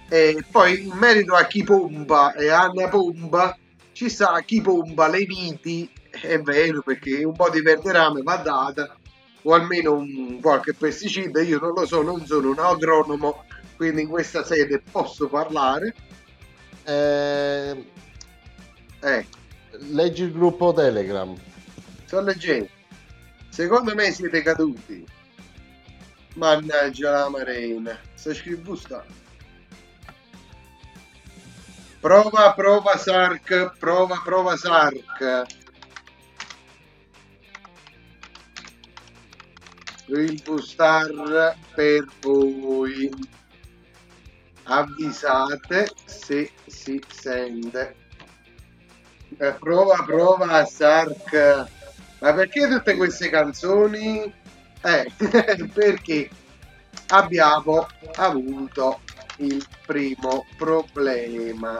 E 0.10 0.43
poi 0.51 0.84
in 0.84 0.95
merito 0.95 1.34
a 1.34 1.45
chi 1.45 1.64
pompa 1.64 2.34
e 2.34 2.49
Anna 2.49 2.88
pompa, 2.89 3.58
ci 3.93 4.10
sta 4.10 4.39
chi 4.41 4.62
pompa 4.62 5.08
le 5.08 5.26
viti 5.26 5.89
è 6.22 6.39
vero 6.39 6.82
perché 6.84 7.24
un 7.24 7.34
po' 7.34 7.49
di 7.49 7.62
verderame 7.62 8.22
va 8.22 8.36
data 8.36 8.95
o 9.44 9.54
almeno 9.54 9.94
un, 9.94 10.39
qualche 10.41 10.74
pesticida, 10.74 11.41
io 11.41 11.60
non 11.60 11.74
lo 11.74 11.86
so, 11.86 12.02
non 12.02 12.26
sono 12.26 12.50
un 12.50 12.60
agronomo, 12.60 13.46
quindi 13.76 14.02
in 14.04 14.08
questa 14.10 14.44
sede 14.44 14.82
posso 14.91 15.28
parlare. 15.28 15.94
Eh, 16.84 17.86
Eh, 19.02 19.28
leggi 19.89 20.24
il 20.24 20.32
gruppo 20.32 20.74
Telegram. 20.74 21.36
sto 22.06 22.22
leggendo. 22.22 22.70
Secondo 23.50 23.94
me 23.94 24.12
siete 24.12 24.41
caduti. 24.41 25.06
Mannaggia 26.36 27.12
la 27.12 27.30
marina. 27.30 28.00
Sta 28.16 28.34
scrivendo 28.34 28.76
sta. 28.76 29.04
Prova, 32.00 32.54
prova 32.54 32.98
Sark, 32.98 33.78
prova, 33.78 34.20
prova 34.24 34.58
Sark. 34.58 35.46
Impustar 40.08 41.56
per 41.76 42.06
voi. 42.22 43.10
Avvisate 44.64 45.91
se 46.06 46.51
si 46.66 47.01
sente. 47.10 47.95
Eh, 49.38 49.54
prova, 49.54 50.04
prova 50.06 50.66
Sark. 50.66 51.68
Ma 52.20 52.34
perché 52.34 52.68
tutte 52.68 52.95
queste 52.95 53.30
canzoni? 53.30 54.34
Eh, 54.82 55.12
perché 55.74 56.30
abbiamo 57.08 57.88
avuto 58.16 59.01
il 59.38 59.66
primo 59.86 60.45
problema 60.58 61.80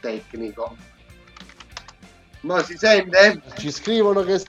tecnico. 0.00 0.76
Ma 2.42 2.62
si 2.62 2.76
sente? 2.76 3.42
Ci 3.58 3.70
scrivono 3.70 4.22
che 4.22 4.40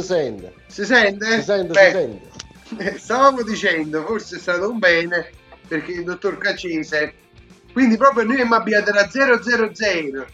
si 0.00 0.06
sente. 0.06 0.54
Si 0.66 0.84
sente? 0.84 1.26
Si 1.36 1.42
sente, 1.42 1.72
Beh, 1.72 1.80
si 1.80 1.90
sente. 1.90 2.30
eh, 2.78 2.98
Stavamo 2.98 3.42
dicendo, 3.42 4.04
forse 4.04 4.36
è 4.36 4.38
stato 4.38 4.70
un 4.70 4.78
bene, 4.78 5.30
perché 5.66 5.92
il 5.92 6.04
dottor 6.04 6.38
Cacese, 6.38 7.14
quindi 7.72 7.96
proprio 7.96 8.24
noi 8.24 8.34
abbiamo 8.36 8.54
abbiato 8.56 8.90
da 8.92 9.08
000, 9.74 10.26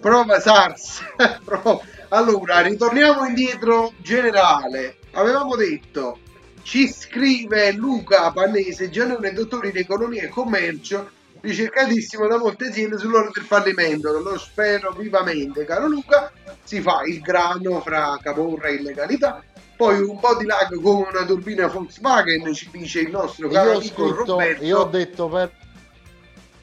prova 0.00 0.40
SARS, 0.40 1.02
allora 2.08 2.60
ritorniamo 2.60 3.24
indietro 3.26 3.92
generale, 3.98 4.98
avevamo 5.12 5.56
detto, 5.56 6.18
ci 6.62 6.88
scrive 6.88 7.72
Luca 7.72 8.30
Pannese, 8.32 8.90
giovane 8.90 9.32
dottore 9.32 9.70
di 9.70 9.78
economia 9.80 10.22
e 10.22 10.28
commercio, 10.28 11.10
ricercatissimo 11.40 12.26
da 12.26 12.38
molte 12.38 12.66
aziende 12.66 12.98
sull'ora 12.98 13.30
del 13.32 13.44
fallimento, 13.44 14.18
lo 14.18 14.38
spero 14.38 14.92
vivamente, 14.92 15.64
caro 15.64 15.88
Luca, 15.88 16.30
si 16.62 16.80
fa 16.80 17.02
il 17.06 17.20
grano 17.20 17.80
fra 17.80 18.18
camorra 18.22 18.68
e 18.68 18.74
illegalità, 18.74 19.42
poi 19.76 20.00
un 20.00 20.18
po' 20.20 20.36
di 20.36 20.44
lag 20.44 20.68
con 20.80 20.96
una 21.10 21.24
turbina 21.24 21.66
Volkswagen, 21.66 22.52
ci 22.52 22.68
dice 22.70 23.00
il 23.00 23.10
nostro 23.10 23.48
caro 23.48 23.72
amico 23.78 24.06
scritto, 24.08 24.32
Roberto. 24.32 24.64
io 24.64 24.78
ho 24.80 24.84
detto 24.84 25.28
per- 25.28 25.52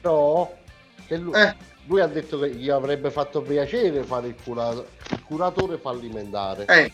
però 0.00 0.56
che 1.06 1.16
lui, 1.16 1.34
Eh. 1.34 1.56
lui 1.86 2.00
ha 2.00 2.06
detto 2.06 2.38
che 2.38 2.50
gli 2.50 2.70
avrebbe 2.70 3.10
fatto 3.10 3.42
piacere 3.42 4.04
fare 4.04 4.28
il, 4.28 4.36
cura- 4.42 4.70
il 4.70 5.22
curatore 5.26 5.78
fallimentare. 5.78 6.64
Eh, 6.66 6.92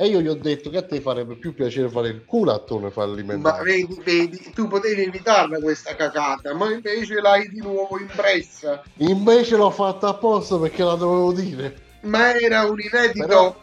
E 0.00 0.06
io 0.06 0.20
gli 0.20 0.28
ho 0.28 0.34
detto 0.34 0.70
che 0.70 0.76
a 0.76 0.86
te 0.86 1.00
farebbe 1.00 1.34
più 1.34 1.52
piacere 1.54 1.88
fare 1.88 2.08
il 2.10 2.24
curatore 2.24 2.84
ma 2.84 2.90
fallimentare. 2.90 3.64
vedi, 3.64 4.00
vedi, 4.04 4.50
tu 4.54 4.68
potevi 4.68 5.02
evitarla 5.02 5.58
questa 5.58 5.96
cacata, 5.96 6.54
ma 6.54 6.70
invece 6.72 7.20
l'hai 7.20 7.48
di 7.48 7.58
nuovo 7.58 7.98
impressa. 7.98 8.80
Invece 8.98 9.56
l'ho 9.56 9.70
fatta 9.70 10.10
apposta 10.10 10.56
perché 10.56 10.84
la 10.84 10.94
dovevo 10.94 11.32
dire. 11.32 11.76
Ma 12.02 12.32
era 12.38 12.62
un 12.62 12.78
inedito 12.78 13.26
Però- 13.26 13.60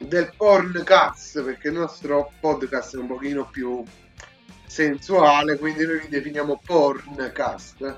del 0.00 0.32
porncast, 0.36 1.40
perché 1.44 1.68
il 1.68 1.74
nostro 1.74 2.32
podcast 2.40 2.96
è 2.96 2.98
un 2.98 3.06
pochino 3.06 3.48
più 3.48 3.84
sensuale, 4.66 5.56
quindi 5.58 5.86
noi 5.86 6.00
li 6.00 6.08
definiamo 6.08 6.60
porncast. 6.66 7.96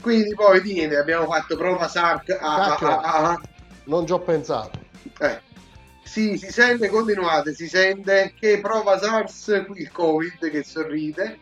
Quindi 0.00 0.34
poi 0.34 0.62
niente, 0.62 0.96
abbiamo 0.96 1.26
fatto 1.26 1.56
prova 1.58 1.88
Sark. 1.88 2.38
ah, 2.40 2.74
ah, 2.74 3.00
ah. 3.02 3.40
Non 3.84 4.06
ci 4.06 4.12
ho 4.14 4.18
pensato. 4.20 4.78
Eh. 5.20 5.52
Sì, 6.04 6.36
si 6.36 6.50
sente, 6.52 6.88
continuate, 6.88 7.54
si 7.54 7.66
sente 7.66 8.34
che 8.38 8.60
prova 8.60 8.98
SARS 8.98 9.64
qui 9.66 9.80
il 9.80 9.90
Covid 9.90 10.50
che 10.50 10.62
sorride. 10.62 11.38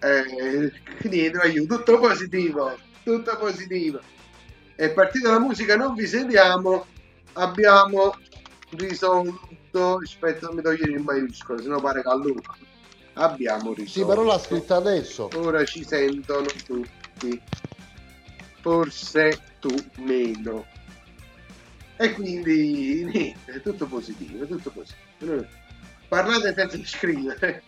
Eh, 0.00 0.72
niente, 1.08 1.38
aiuto, 1.38 1.76
tutto 1.76 1.98
positivo, 2.00 2.76
tutto 3.04 3.36
positivo. 3.36 4.00
È 4.74 4.90
partita 4.90 5.30
la 5.30 5.38
musica, 5.38 5.76
non 5.76 5.94
vi 5.94 6.06
sentiamo, 6.06 6.86
abbiamo 7.34 8.16
risolto, 8.70 9.98
aspetta 10.02 10.46
non 10.46 10.56
mi 10.56 10.62
togliere 10.62 10.92
il 10.92 11.02
maiuscolo, 11.02 11.62
sennò 11.62 11.78
pare 11.80 12.02
che 12.02 12.08
allora 12.08 12.56
abbiamo 13.14 13.74
risolto. 13.74 13.90
Sì, 13.90 14.04
però 14.04 14.22
l'ha 14.22 14.38
scritta 14.38 14.76
adesso. 14.76 15.28
Ora 15.34 15.64
ci 15.64 15.84
sentono 15.84 16.46
tutti. 16.66 17.40
Forse 18.60 19.40
tu 19.60 19.74
meno. 19.96 20.64
E 22.02 22.14
quindi 22.14 23.04
niente, 23.04 23.62
tutto 23.62 23.86
positivo, 23.86 24.44
tutto 24.44 24.70
positivo. 24.70 25.46
Parlate 26.08 26.52
senza 26.52 26.76
scrivere. 26.84 27.62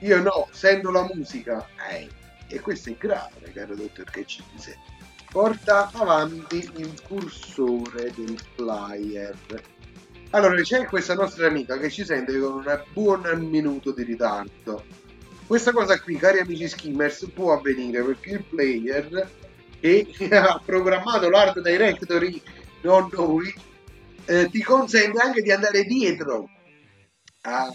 Io 0.00 0.20
no, 0.20 0.48
sento 0.50 0.90
la 0.90 1.08
musica. 1.14 1.64
Eh, 1.88 2.08
e 2.48 2.58
questo 2.58 2.90
è 2.90 2.96
grave, 2.98 3.52
caro 3.54 3.76
dottor 3.76 4.10
dice. 4.12 4.76
Porta 5.30 5.88
avanti 5.92 6.68
il 6.74 6.92
cursore 7.06 8.12
del 8.16 8.36
flyer. 8.56 9.36
Allora, 10.30 10.60
c'è 10.60 10.84
questa 10.86 11.14
nostra 11.14 11.46
amica 11.46 11.78
che 11.78 11.88
ci 11.88 12.04
sente 12.04 12.36
con 12.36 12.54
un 12.54 12.82
buon 12.92 13.22
minuto 13.48 13.92
di 13.92 14.02
ritardo. 14.02 14.84
Questa 15.46 15.70
cosa 15.70 16.00
qui, 16.00 16.16
cari 16.16 16.40
amici 16.40 16.66
skimmers, 16.66 17.30
può 17.32 17.52
avvenire 17.52 18.02
perché 18.02 18.30
il 18.30 18.42
player 18.42 19.30
che 19.78 20.08
ha 20.34 20.60
programmato 20.64 21.30
l'art 21.30 21.60
directory, 21.60 22.42
non 22.80 23.08
noi, 23.12 23.66
eh, 24.28 24.48
ti 24.50 24.62
consente 24.62 25.20
anche 25.20 25.40
di 25.42 25.50
andare 25.50 25.84
dietro 25.84 26.48
a- 27.42 27.72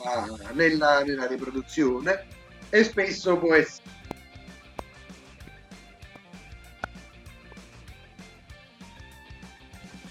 nella, 0.54 1.01
nella 1.04 1.26
riproduzione 1.26 2.26
e 2.70 2.84
spesso 2.84 3.38
può 3.38 3.56
essere 3.56 3.91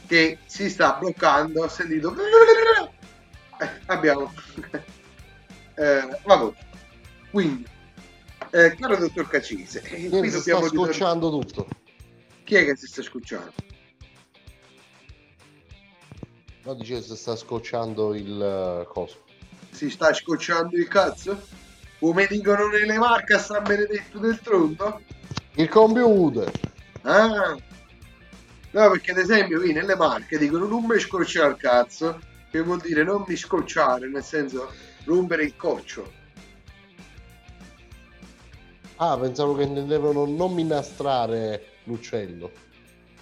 che 0.06 0.38
si 0.46 0.68
sta 0.68 0.94
bloccando 0.98 1.62
ho 1.64 1.68
sentito 1.68 2.14
Eh, 3.58 3.70
abbiamo 3.86 4.32
eh, 5.76 6.18
vabbè 6.24 6.52
quindi 7.30 7.66
eh, 8.50 8.76
caro 8.78 8.96
dottor 8.96 9.28
Cacise 9.28 9.80
qui 9.80 10.00
si 10.00 10.08
sta 10.28 10.38
dobbiamo 10.38 10.64
ritornare- 10.64 10.92
scocciando 10.92 11.30
tutto. 11.30 11.68
chi 12.44 12.54
è 12.56 12.64
che 12.64 12.76
si 12.76 12.86
sta 12.86 13.02
scocciando? 13.02 13.52
No, 16.64 16.74
dice 16.74 17.02
si 17.02 17.16
sta 17.16 17.34
scocciando 17.34 18.14
il 18.14 18.40
eh, 18.40 18.86
coso. 18.86 19.18
si 19.70 19.90
sta 19.90 20.12
scocciando 20.12 20.76
il 20.76 20.88
cazzo? 20.88 21.60
come 22.02 22.26
dicono 22.26 22.66
nelle 22.66 22.98
marche 22.98 23.34
a 23.34 23.38
San 23.38 23.64
Benedetto 23.64 24.18
del 24.18 24.40
Tronto? 24.40 25.02
Il 25.54 25.68
computer. 25.68 26.50
Ah, 27.02 27.56
no, 28.70 28.90
perché 28.90 29.12
ad 29.12 29.18
esempio 29.18 29.60
qui 29.60 29.72
nelle 29.72 29.94
marche 29.94 30.36
dicono 30.36 30.66
non 30.66 30.84
mi 30.84 30.98
scocciare 30.98 31.50
il 31.50 31.56
cazzo, 31.58 32.18
che 32.50 32.60
vuol 32.60 32.80
dire 32.80 33.04
non 33.04 33.22
mi 33.24 33.36
scocciare, 33.36 34.08
nel 34.08 34.24
senso 34.24 34.72
rompere 35.04 35.44
il 35.44 35.54
coccio. 35.54 36.10
Ah, 38.96 39.16
pensavo 39.16 39.54
che 39.54 39.62
intendevano 39.62 40.26
non 40.26 40.54
minastrare 40.54 41.66
l'uccello. 41.84 42.50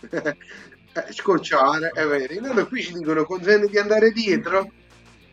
Eh, 0.93 1.13
scocciare, 1.13 1.91
è 1.95 2.05
vero. 2.05 2.39
Allora 2.39 2.65
qui 2.65 2.83
ci 2.83 2.93
dicono 2.95 3.25
consente 3.25 3.69
di 3.69 3.79
andare 3.79 4.11
dietro? 4.11 4.71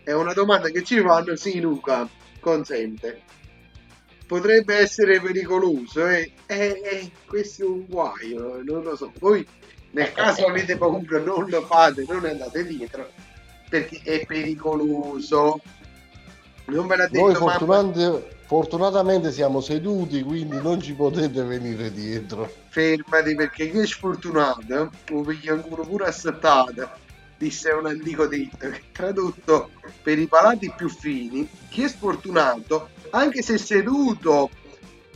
È 0.04 0.12
una 0.14 0.34
domanda 0.34 0.70
che 0.70 0.84
ci 0.84 1.02
fanno, 1.02 1.36
sì 1.36 1.60
Luca, 1.60 2.08
consente. 2.40 3.22
Potrebbe 4.28 4.76
essere 4.76 5.20
pericoloso, 5.20 6.08
eh? 6.08 6.32
Eh, 6.46 6.82
eh, 6.84 7.12
questo 7.26 7.64
è 7.64 7.68
un 7.68 7.86
guaio, 7.88 8.62
non 8.64 8.84
lo 8.84 8.96
so. 8.96 9.12
Voi 9.20 9.46
nel 9.92 10.12
caso 10.12 10.46
avete 10.46 10.78
paura 10.78 11.20
non 11.20 11.50
lo 11.50 11.62
fate, 11.66 12.06
non 12.08 12.26
andate 12.26 12.66
dietro, 12.66 13.10
perché 13.70 14.02
è 14.04 14.26
pericoloso. 14.26 15.60
Non 16.68 16.88
ve 16.88 16.96
l'ha 16.98 17.08
Noi 17.12 17.32
detto 17.34 17.40
mamma. 17.46 17.52
fortunamente- 17.58 18.36
fortunatamente 18.46 19.32
siamo 19.32 19.62
seduti, 19.62 20.22
quindi 20.24 20.62
non 20.62 20.82
ci 20.82 20.94
potete 20.94 21.44
venire 21.44 21.92
dietro. 21.92 22.50
fermati 22.70 23.36
perché 23.36 23.70
chi 23.72 23.80
è 23.80 23.86
sfortunato 23.88 24.92
lo 25.08 25.22
piglio 25.22 25.54
ancora 25.54 25.84
pure 25.84 26.06
assettata 26.06 26.98
disse 27.38 27.70
un 27.72 27.86
antico 27.88 28.26
detto 28.28 28.70
che 28.70 28.82
tradotto 28.92 29.70
per 30.02 30.18
i 30.20 30.28
palati 30.28 30.72
più 30.76 30.90
fini 30.90 31.48
chi 31.70 31.84
è 31.84 31.88
sfortunato 31.88 32.90
anche 33.12 33.42
se 33.44 33.58
seduto 33.58 34.50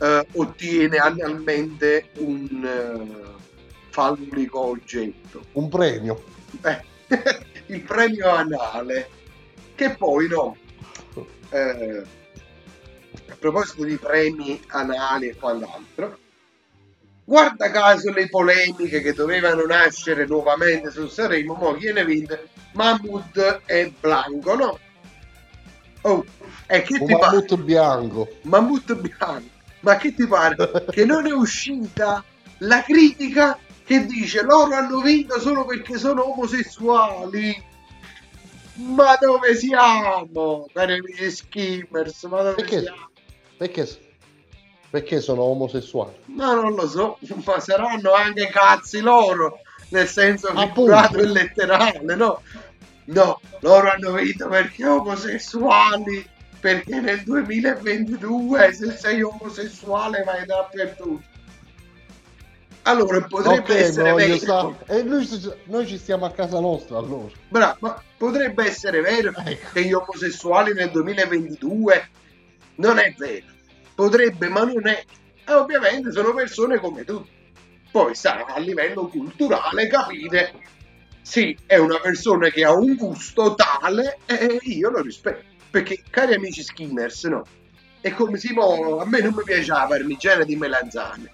eh, 0.00 0.26
ottiene 0.34 0.96
annualmente 0.98 2.08
un 2.18 2.64
eh, 2.64 3.40
fallico 3.90 4.60
oggetto 4.60 5.42
Un 5.52 5.68
premio. 5.68 6.22
eh, 6.62 6.80
il 7.66 7.80
premio 7.82 8.28
anale, 8.30 9.08
che 9.74 9.94
poi 9.96 10.28
no. 10.28 10.56
Eh, 11.52 12.02
a 13.28 13.36
proposito 13.38 13.84
di 13.84 13.96
premi 13.96 14.60
anali 14.68 15.28
e 15.28 15.36
quant'altro, 15.36 16.18
guarda 17.24 17.70
caso 17.70 18.10
le 18.10 18.28
polemiche 18.28 19.02
che 19.02 19.12
dovevano 19.12 19.64
nascere 19.66 20.26
nuovamente 20.26 20.90
su 20.90 21.06
Sanremo, 21.08 21.54
mo 21.54 21.74
chi 21.74 21.92
ne 21.92 22.04
vince? 22.06 22.48
Mahmood 22.72 23.62
e 23.66 23.92
Blanco, 24.00 24.54
no? 24.54 24.78
Oh, 26.02 26.24
e 26.66 26.82
che 26.82 26.98
ti 26.98 27.16
pare? 27.16 27.36
mammut 27.36 27.56
bianco. 27.58 28.28
Mammut 28.42 28.94
bianco. 28.94 29.50
Ma 29.80 29.96
che 29.96 30.14
ti 30.14 30.26
pare? 30.26 30.86
che 30.90 31.04
non 31.04 31.26
è 31.26 31.32
uscita 31.32 32.24
la 32.58 32.82
critica 32.82 33.58
che 33.84 34.06
dice 34.06 34.42
loro 34.42 34.74
hanno 34.74 35.00
vinto 35.00 35.38
solo 35.38 35.64
perché 35.64 35.98
sono 35.98 36.30
omosessuali. 36.32 37.70
Ma 38.74 39.16
dove 39.20 39.54
siamo? 39.54 40.66
Cari 40.72 40.94
amici 40.98 41.30
skimmers, 41.30 42.22
ma 42.24 42.42
dove 42.42 42.54
Perché? 42.54 42.80
siamo? 42.80 43.10
Perché, 43.56 43.88
perché 44.90 45.20
sono 45.20 45.42
omosessuali? 45.42 46.14
Ma 46.26 46.54
non 46.54 46.74
lo 46.74 46.88
so, 46.88 47.18
ma 47.44 47.60
saranno 47.60 48.12
anche 48.12 48.48
cazzi 48.48 49.00
loro, 49.00 49.60
nel 49.90 50.08
senso 50.08 50.54
figurato 50.54 51.18
e 51.18 51.26
letterale, 51.26 52.14
no? 52.16 52.42
No, 53.04 53.40
loro 53.60 53.90
hanno 53.90 54.12
vinto 54.12 54.48
perché 54.48 54.86
omosessuali, 54.86 56.26
perché 56.58 57.00
nel 57.00 57.22
2022 57.22 58.72
se 58.72 58.92
sei 58.92 59.22
omosessuale 59.22 60.22
vai 60.22 60.46
dappertutto. 60.46 61.31
Allora 62.84 63.20
potrebbe 63.22 63.58
Ok, 63.60 63.68
essere 63.80 64.12
vero, 64.12 64.36
sta- 64.36 64.76
E 64.86 65.02
noi, 65.04 65.24
ci- 65.26 65.52
noi 65.64 65.86
ci 65.86 65.98
stiamo 65.98 66.24
a 66.24 66.30
casa 66.32 66.58
nostra 66.58 66.98
allora. 66.98 67.32
Bravo, 67.48 67.76
ma 67.80 68.02
potrebbe 68.16 68.64
essere 68.66 69.00
vero 69.00 69.32
Ecco. 69.44 69.68
che 69.72 69.84
gli 69.84 69.92
omosessuali 69.92 70.72
nel 70.74 70.90
2022 70.90 72.08
non 72.76 72.98
è 72.98 73.14
vero. 73.16 73.46
Potrebbe, 73.94 74.48
ma 74.48 74.64
non 74.64 74.86
è. 74.88 75.04
E 75.46 75.52
ovviamente 75.52 76.10
sono 76.10 76.34
persone 76.34 76.78
come 76.80 77.04
tutti. 77.04 77.30
Poi 77.90 78.14
sta 78.14 78.46
a 78.46 78.58
livello 78.58 79.06
culturale 79.06 79.86
capire. 79.86 80.52
Sì, 81.20 81.56
è 81.66 81.76
una 81.76 81.98
persona 82.00 82.48
che 82.48 82.64
ha 82.64 82.72
un 82.72 82.96
gusto 82.96 83.54
tale 83.54 84.18
e 84.26 84.58
io 84.62 84.90
lo 84.90 85.02
rispetto. 85.02 85.44
Perché, 85.70 86.02
cari 86.10 86.34
amici 86.34 86.62
skimmers, 86.64 87.24
no? 87.24 87.44
È 88.00 88.10
come 88.12 88.38
si 88.38 88.52
mo, 88.52 88.98
a 88.98 89.06
me 89.06 89.20
non 89.20 89.34
mi 89.36 89.44
piace 89.44 89.70
la 89.70 89.86
parmigiana 89.88 90.42
di 90.42 90.56
melanzane. 90.56 91.30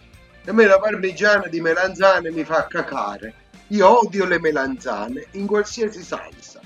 A 0.48 0.52
me 0.54 0.64
la 0.64 0.78
parmigiana 0.78 1.46
di 1.46 1.60
melanzane 1.60 2.30
mi 2.30 2.42
fa 2.42 2.66
cacare. 2.66 3.34
Io 3.68 3.98
odio 4.00 4.24
le 4.24 4.40
melanzane 4.40 5.26
in 5.32 5.46
qualsiasi 5.46 6.02
salsa. 6.02 6.60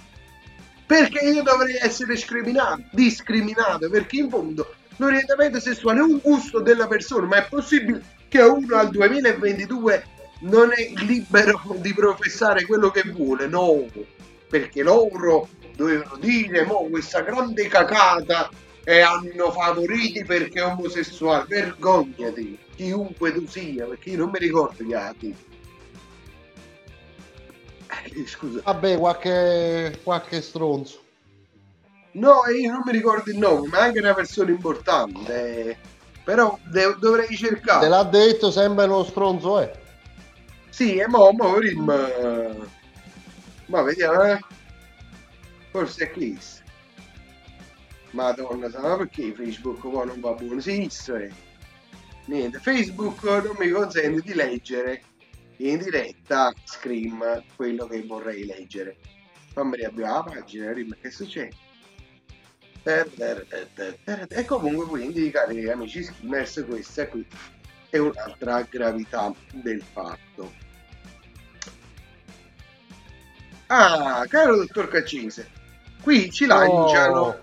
Perché 0.87 1.27
io 1.27 1.43
dovrei 1.43 1.77
essere 1.81 2.15
discriminato, 2.15 2.85
discriminato, 2.93 3.91
perché 3.91 4.19
in 4.19 4.31
fondo 4.31 4.73
l'orientamento 4.99 5.59
sessuale 5.59 5.99
è 5.99 6.03
un 6.05 6.21
gusto 6.23 6.61
della 6.61 6.87
persona, 6.87 7.27
ma 7.27 7.37
è 7.39 7.49
possibile 7.49 8.05
che 8.29 8.41
uno 8.41 8.77
al 8.77 8.91
2022 8.91 10.05
non 10.43 10.71
è 10.71 10.93
libero 11.03 11.61
di 11.79 11.93
professare 11.93 12.65
quello 12.67 12.91
che 12.91 13.03
vuole? 13.11 13.49
No, 13.49 13.85
perché 14.49 14.85
loro 14.85 15.49
dovevano 15.75 16.19
dire, 16.21 16.65
mo 16.65 16.87
questa 16.89 17.23
grande 17.23 17.67
cacata 17.67 18.49
e 18.85 19.01
hanno 19.01 19.51
favoriti 19.51 20.25
perché 20.25 20.61
è 20.61 20.67
omosessuale. 20.67 21.47
Vergognati, 21.49 22.62
chiunque 22.75 23.33
tu 23.33 23.47
sia, 23.47 23.87
perché 23.87 24.11
io 24.11 24.19
non 24.19 24.31
mi 24.31 24.39
ricordo 24.39 24.83
gli 24.83 24.95
altri. 24.95 25.35
Eh, 28.05 28.27
scusa. 28.27 28.61
Vabbè, 28.65 28.99
qualche, 28.99 30.01
qualche 30.03 30.41
stronzo. 30.41 31.01
No, 32.13 32.43
io 32.47 32.71
non 32.71 32.83
mi 32.85 32.93
ricordo 32.93 33.31
il 33.31 33.39
nome, 33.39 33.69
ma 33.69 33.79
è 33.79 33.83
anche 33.83 34.01
una 34.01 34.15
persona 34.15 34.51
importante. 34.51 35.79
Però 36.25 36.59
de- 36.65 36.97
dovrei 36.99 37.27
Te 37.27 37.37
cercare. 37.37 37.89
l'ha 37.89 38.05
detto, 38.05 38.51
sembra 38.51 38.85
uno 38.85 39.05
stronzo, 39.05 39.61
eh. 39.61 39.73
Sì, 40.71 40.97
e 40.97 41.07
mo, 41.09 41.31
mo, 41.33 41.59
rim... 41.59 41.85
Ma 43.67 43.83
vediamo, 43.83 44.23
eh. 44.25 44.39
Forse 45.71 46.05
è 46.05 46.11
Chris. 46.11 46.63
Madonna, 48.11 48.69
ma 48.79 48.97
perché 48.97 49.33
Facebook 49.33 49.81
qua 49.81 50.05
non 50.05 50.21
va 50.21 50.33
buono? 50.33 50.61
Sì, 50.61 50.91
è. 51.07 51.31
Niente, 52.33 52.61
Facebook 52.61 53.23
non 53.25 53.55
mi 53.59 53.69
consente 53.69 54.23
di 54.23 54.33
leggere 54.33 55.03
in 55.59 55.77
diretta 55.77 56.51
Scream 56.65 57.45
quello 57.55 57.87
che 57.87 58.03
vorrei 58.07 58.47
leggere. 58.47 58.97
Fammi 59.53 59.77
riavviare 59.77 60.13
la 60.15 60.23
pagina, 60.23 60.73
rim, 60.73 60.97
che 60.99 61.11
succede? 61.11 61.55
E 62.85 64.45
comunque 64.47 64.87
quindi, 64.87 65.31
cari 65.31 65.69
amici 65.69 66.05
skimmers, 66.05 66.65
questa 66.67 67.07
qui 67.07 67.27
è 67.91 67.99
un'altra 67.99 68.63
gravità 68.63 69.31
del 69.53 69.83
fatto. 69.83 70.55
Ah, 73.67 74.25
caro 74.27 74.57
dottor 74.57 74.89
Caccese, 74.89 75.51
qui 76.01 76.31
ci 76.31 76.47
lanciano 76.47 77.21
Oh, 77.21 77.39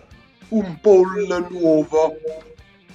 un 0.50 0.80
poll 0.82 1.48
nuovo 1.52 2.18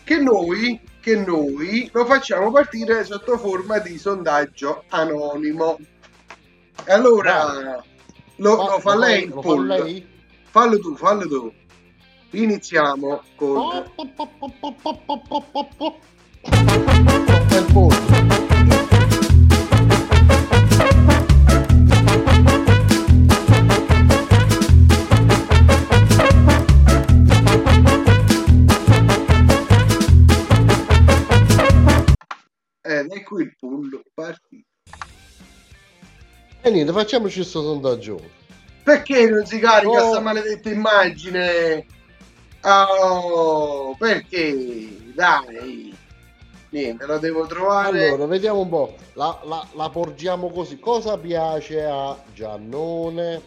che 0.03 0.17
noi, 0.17 0.81
che 1.05 1.17
noi 1.17 1.91
lo 1.93 2.07
facciamo 2.07 2.51
partire 2.51 3.05
sotto 3.05 3.37
forma 3.37 3.79
di 3.79 3.99
sondaggio 3.99 4.85
anonimo. 4.89 5.79
E 6.83 6.93
allora 6.93 7.85
lo, 8.37 8.57
lo 8.57 8.79
fa 8.81 8.97
lei 8.97 9.25
il 9.25 9.29
lo 9.29 9.43
fa 9.43 9.49
poll? 9.49 9.67
lei? 9.67 10.07
Fallo 10.45 10.79
tu, 10.79 10.97
fallo 10.97 11.29
tu. 11.29 11.53
Iniziamo 12.31 13.23
con... 13.37 13.85
Il 17.51 17.67
pollo. 17.71 18.84
Ed 33.01 33.13
ecco 33.13 33.41
il 33.41 33.55
poll 33.59 34.03
partito. 34.13 34.67
E 36.61 36.71
niente, 36.71 36.93
facciamoci 36.93 37.37
questo 37.37 37.63
sondaggio. 37.63 38.21
Perché 38.83 39.29
non 39.29 39.45
si 39.47 39.59
carica 39.59 40.03
Oh. 40.05 40.11
sta 40.13 40.21
maledetta 40.21 40.71
immagine? 40.71 41.87
Oh, 42.63 43.95
perché? 43.99 45.13
Dai. 45.15 45.95
Niente, 46.71 47.07
la 47.07 47.19
devo 47.19 47.47
trovare. 47.47 48.09
Allora, 48.09 48.27
vediamo 48.27 48.61
un 48.61 48.69
po'. 48.69 48.97
La, 49.13 49.39
la- 49.45 49.67
la 49.75 49.91
porgiamo 49.91 50.51
così. 50.51 50.79
Cosa 50.81 51.17
piace 51.19 51.85
a 51.85 52.17
Giannone? 52.35 53.41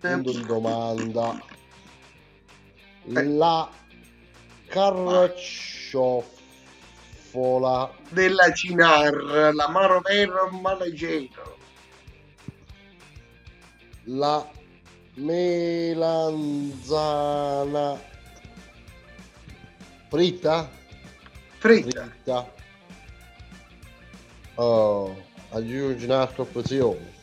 Punto 0.00 0.32
di 0.32 0.44
domanda. 0.44 1.40
La 3.04 3.70
carciofola. 4.68 6.30
Della 8.10 8.52
Cinar, 8.52 9.12
l'amaro 9.52 10.00
vero 10.00 10.50
maleggero. 10.50 11.56
La 14.04 14.48
melanzana 15.14 15.76
fritta? 20.08 20.70
Fritta. 21.58 22.02
Fritta. 22.04 22.52
Oh, 24.54 25.14
aggiungi 25.50 26.04
un'altra 26.04 26.42
opzione. 26.42 27.16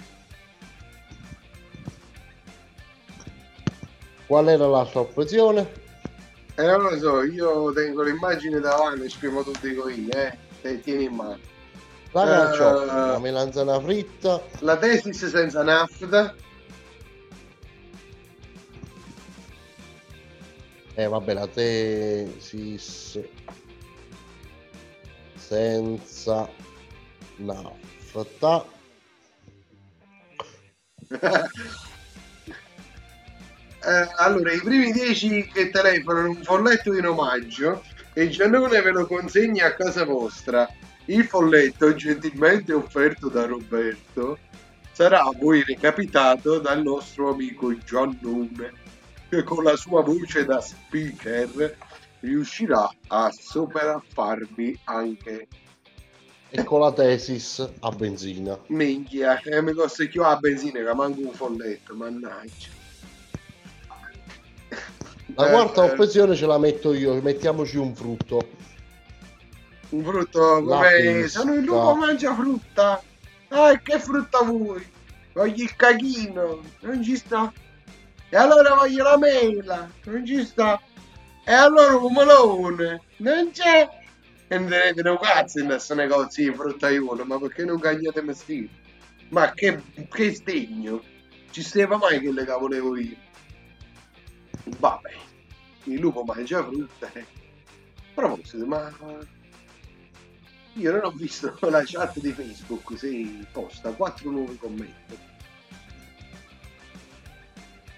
Qual 4.28 4.48
era 4.50 4.66
l'altra 4.68 5.02
opzione? 5.02 5.84
E 6.58 6.64
non 6.64 6.82
lo 6.84 6.98
so, 6.98 7.24
io 7.24 7.74
tengo 7.74 8.02
l'immagine 8.04 8.60
davanti, 8.60 9.10
scrivo 9.10 9.44
tutto 9.44 9.60
dico 9.68 9.90
io, 9.90 10.10
eh. 10.14 10.38
Te 10.62 10.80
tieni 10.80 11.04
in 11.06 11.14
mano. 11.14 11.38
La 12.12 12.24
Eh. 12.24 12.28
carciofola, 12.28 13.06
la 13.12 13.20
melanzana 13.20 13.80
fritta, 13.82 14.42
La 14.60 14.78
tesis 14.78 15.26
senza 15.28 15.64
nafta. 15.64 16.34
eh 20.98 21.08
vabbè 21.08 21.34
la 21.34 21.48
tesis 21.48 23.20
senza 25.36 26.50
nafta. 27.38 28.66
Eh, 33.86 34.10
allora, 34.16 34.52
i 34.52 34.60
primi 34.62 34.92
10 34.92 35.52
che 35.54 35.70
telefonano 35.70 36.30
un 36.30 36.42
folletto 36.44 36.92
in 36.94 37.06
omaggio 37.06 37.84
e 38.14 38.30
Giannone 38.30 38.82
ve 38.82 38.90
lo 38.92 39.06
consegna 39.06 39.68
a 39.68 39.74
casa 39.74 40.06
vostra. 40.06 40.68
Il 41.06 41.26
folletto, 41.26 41.94
gentilmente 41.94 42.74
offerto 42.74 43.30
da 43.30 43.46
Roberto, 43.46 44.40
sarà 44.92 45.22
a 45.22 45.32
voi 45.38 45.64
recapitato 45.64 46.58
dal 46.58 46.82
nostro 46.82 47.30
amico 47.32 47.78
Giannone, 47.78 48.74
che 49.30 49.44
con 49.44 49.64
la 49.64 49.76
sua 49.76 50.02
voce 50.02 50.46
da 50.46 50.60
speaker 50.60 51.78
riuscirà 52.22 52.90
a 53.10 53.30
sopraffarvi 53.32 54.80
anche 54.86 55.48
E 56.50 56.64
con 56.64 56.80
la 56.80 56.92
tesis 56.92 57.70
a 57.82 57.90
benzina. 57.92 58.58
minchia. 58.68 59.40
E 59.42 59.62
mi 59.62 59.74
costa 59.74 60.08
più 60.08 60.24
a 60.24 60.36
benzina 60.38 60.84
che 60.84 60.94
manco 60.96 61.20
un 61.22 61.34
folletto, 61.34 61.94
mannaggia. 61.94 62.75
La 65.36 65.48
Eh, 65.48 65.52
quarta 65.52 65.86
eh, 65.86 65.92
opzione 65.92 66.36
ce 66.36 66.46
la 66.46 66.58
metto 66.58 66.94
io, 66.94 67.22
mettiamoci 67.22 67.78
un 67.78 67.94
frutto. 67.94 68.48
Un 69.90 70.04
frutto 70.04 70.64
come 70.64 71.28
sono 71.28 71.54
il 71.54 71.64
lupo 71.64 71.96
mangia 71.96 72.34
frutta. 72.34 73.02
Ah, 73.50 73.78
che 73.82 74.00
frutta 74.00 74.42
vuoi? 74.44 74.86
Voglio 75.34 75.64
il 75.64 75.76
cachino, 75.76 76.62
non 76.82 77.04
ci 77.04 77.18
sta. 77.18 77.52
E 78.30 78.38
allora 78.38 78.76
voglio 78.76 79.04
la 79.04 79.18
mela, 79.18 79.90
non 80.06 80.26
ci 80.26 80.44
sta. 80.46 80.82
E 81.44 81.52
allora 81.52 81.98
un 81.98 82.14
melone, 82.14 83.02
non 83.18 83.52
c'è. 83.52 83.88
E 84.48 84.58
non 84.58 84.70
tenete 84.70 85.10
un 85.10 85.20
cazzo 85.20 85.60
in 85.60 85.66
questo 85.66 85.96
negozio 85.96 86.50
di 86.50 86.56
fruttaiolo, 86.56 87.26
ma 87.26 87.38
perché 87.40 87.66
non 87.66 87.80
cagliate 87.80 88.22
mestiere? 88.22 88.70
Ma 89.30 89.52
che, 89.52 89.82
che 90.10 90.34
stegno! 90.34 91.02
Ci 91.52 91.62
stava 91.62 91.98
mai 91.98 92.20
che 92.20 92.32
le 92.32 92.46
volevo 92.46 92.98
io? 92.98 93.25
Vabbè, 94.66 95.12
il 95.86 96.00
lupo 96.00 96.24
mangia 96.24 96.64
frutta. 96.64 97.08
A 97.08 97.24
proposito, 98.14 98.66
ma 98.66 98.92
io 100.74 100.92
non 100.92 101.06
ho 101.06 101.12
visto 101.12 101.56
la 101.70 101.84
chat 101.86 102.20
di 102.20 102.32
Facebook, 102.32 102.98
si 102.98 103.46
posta 103.52 103.92
quattro 103.92 104.30
nuovi 104.32 104.58
commenti. 104.58 105.18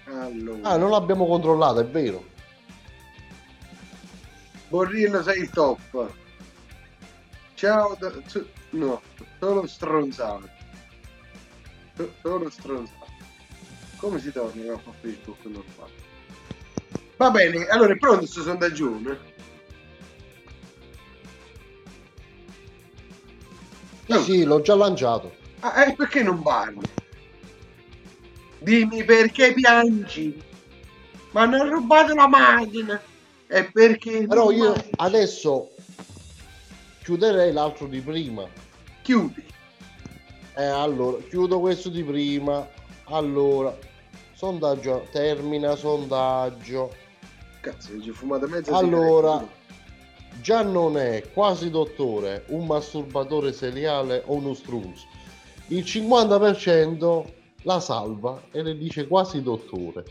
Allora, 0.06 0.68
Ah, 0.70 0.76
non 0.76 0.90
l'abbiamo 0.90 1.26
controllata, 1.26 1.80
è 1.80 1.86
vero. 1.86 2.24
Borrillo 4.68 5.22
sei 5.22 5.40
il 5.42 5.50
top. 5.50 6.12
Ciao, 7.54 7.96
da- 7.98 8.12
no, 8.70 9.02
solo 9.38 9.66
stronzato. 9.66 10.48
So- 11.96 12.12
Solo 12.22 12.50
stronzato. 12.50 13.06
Come 13.96 14.20
si 14.20 14.30
torna 14.30 14.72
a 14.74 14.78
Facebook 15.00 15.44
normale? 15.44 16.06
Va 17.18 17.32
bene, 17.32 17.66
allora 17.66 17.92
è 17.92 17.96
pronto 17.96 18.20
questo 18.20 18.42
sondaggione? 18.42 19.18
Sì, 24.06 24.22
sì, 24.22 24.44
l'ho 24.44 24.60
già 24.60 24.76
lanciato. 24.76 25.34
Ah, 25.60 25.84
e 25.84 25.94
perché 25.96 26.22
non 26.22 26.40
parli? 26.42 26.88
Dimmi 28.60 29.02
perché 29.04 29.52
piangi? 29.52 30.40
Ma 31.32 31.42
hanno 31.42 31.68
rubato 31.68 32.14
la 32.14 32.28
macchina. 32.28 33.02
E 33.48 33.64
perché? 33.64 34.24
Però 34.28 34.52
io 34.52 34.70
vai? 34.70 34.92
adesso 34.96 35.70
chiuderei 37.02 37.52
l'altro 37.52 37.88
di 37.88 38.00
prima. 38.00 38.46
Chiudi. 39.02 39.44
Eh, 40.54 40.64
allora, 40.64 41.18
chiudo 41.28 41.58
questo 41.58 41.88
di 41.88 42.04
prima. 42.04 42.64
Allora, 43.06 43.76
sondaggio, 44.34 45.08
termina 45.10 45.74
sondaggio. 45.74 47.06
Cazzo, 47.68 48.00
ci 48.00 48.08
ho 48.08 48.14
fumato 48.14 48.48
mezza 48.48 48.74
Allora, 48.74 49.46
già 50.40 50.62
non 50.62 50.96
è 50.96 51.28
quasi 51.34 51.68
dottore, 51.68 52.44
un 52.48 52.64
masturbatore 52.64 53.52
seriale 53.52 54.22
o 54.24 54.36
uno 54.36 54.54
strunzo. 54.54 55.06
Il 55.66 55.84
50% 55.84 57.24
la 57.62 57.78
salva 57.80 58.40
e 58.52 58.62
le 58.62 58.74
dice 58.74 59.06
quasi 59.06 59.42
dottore. 59.42 60.04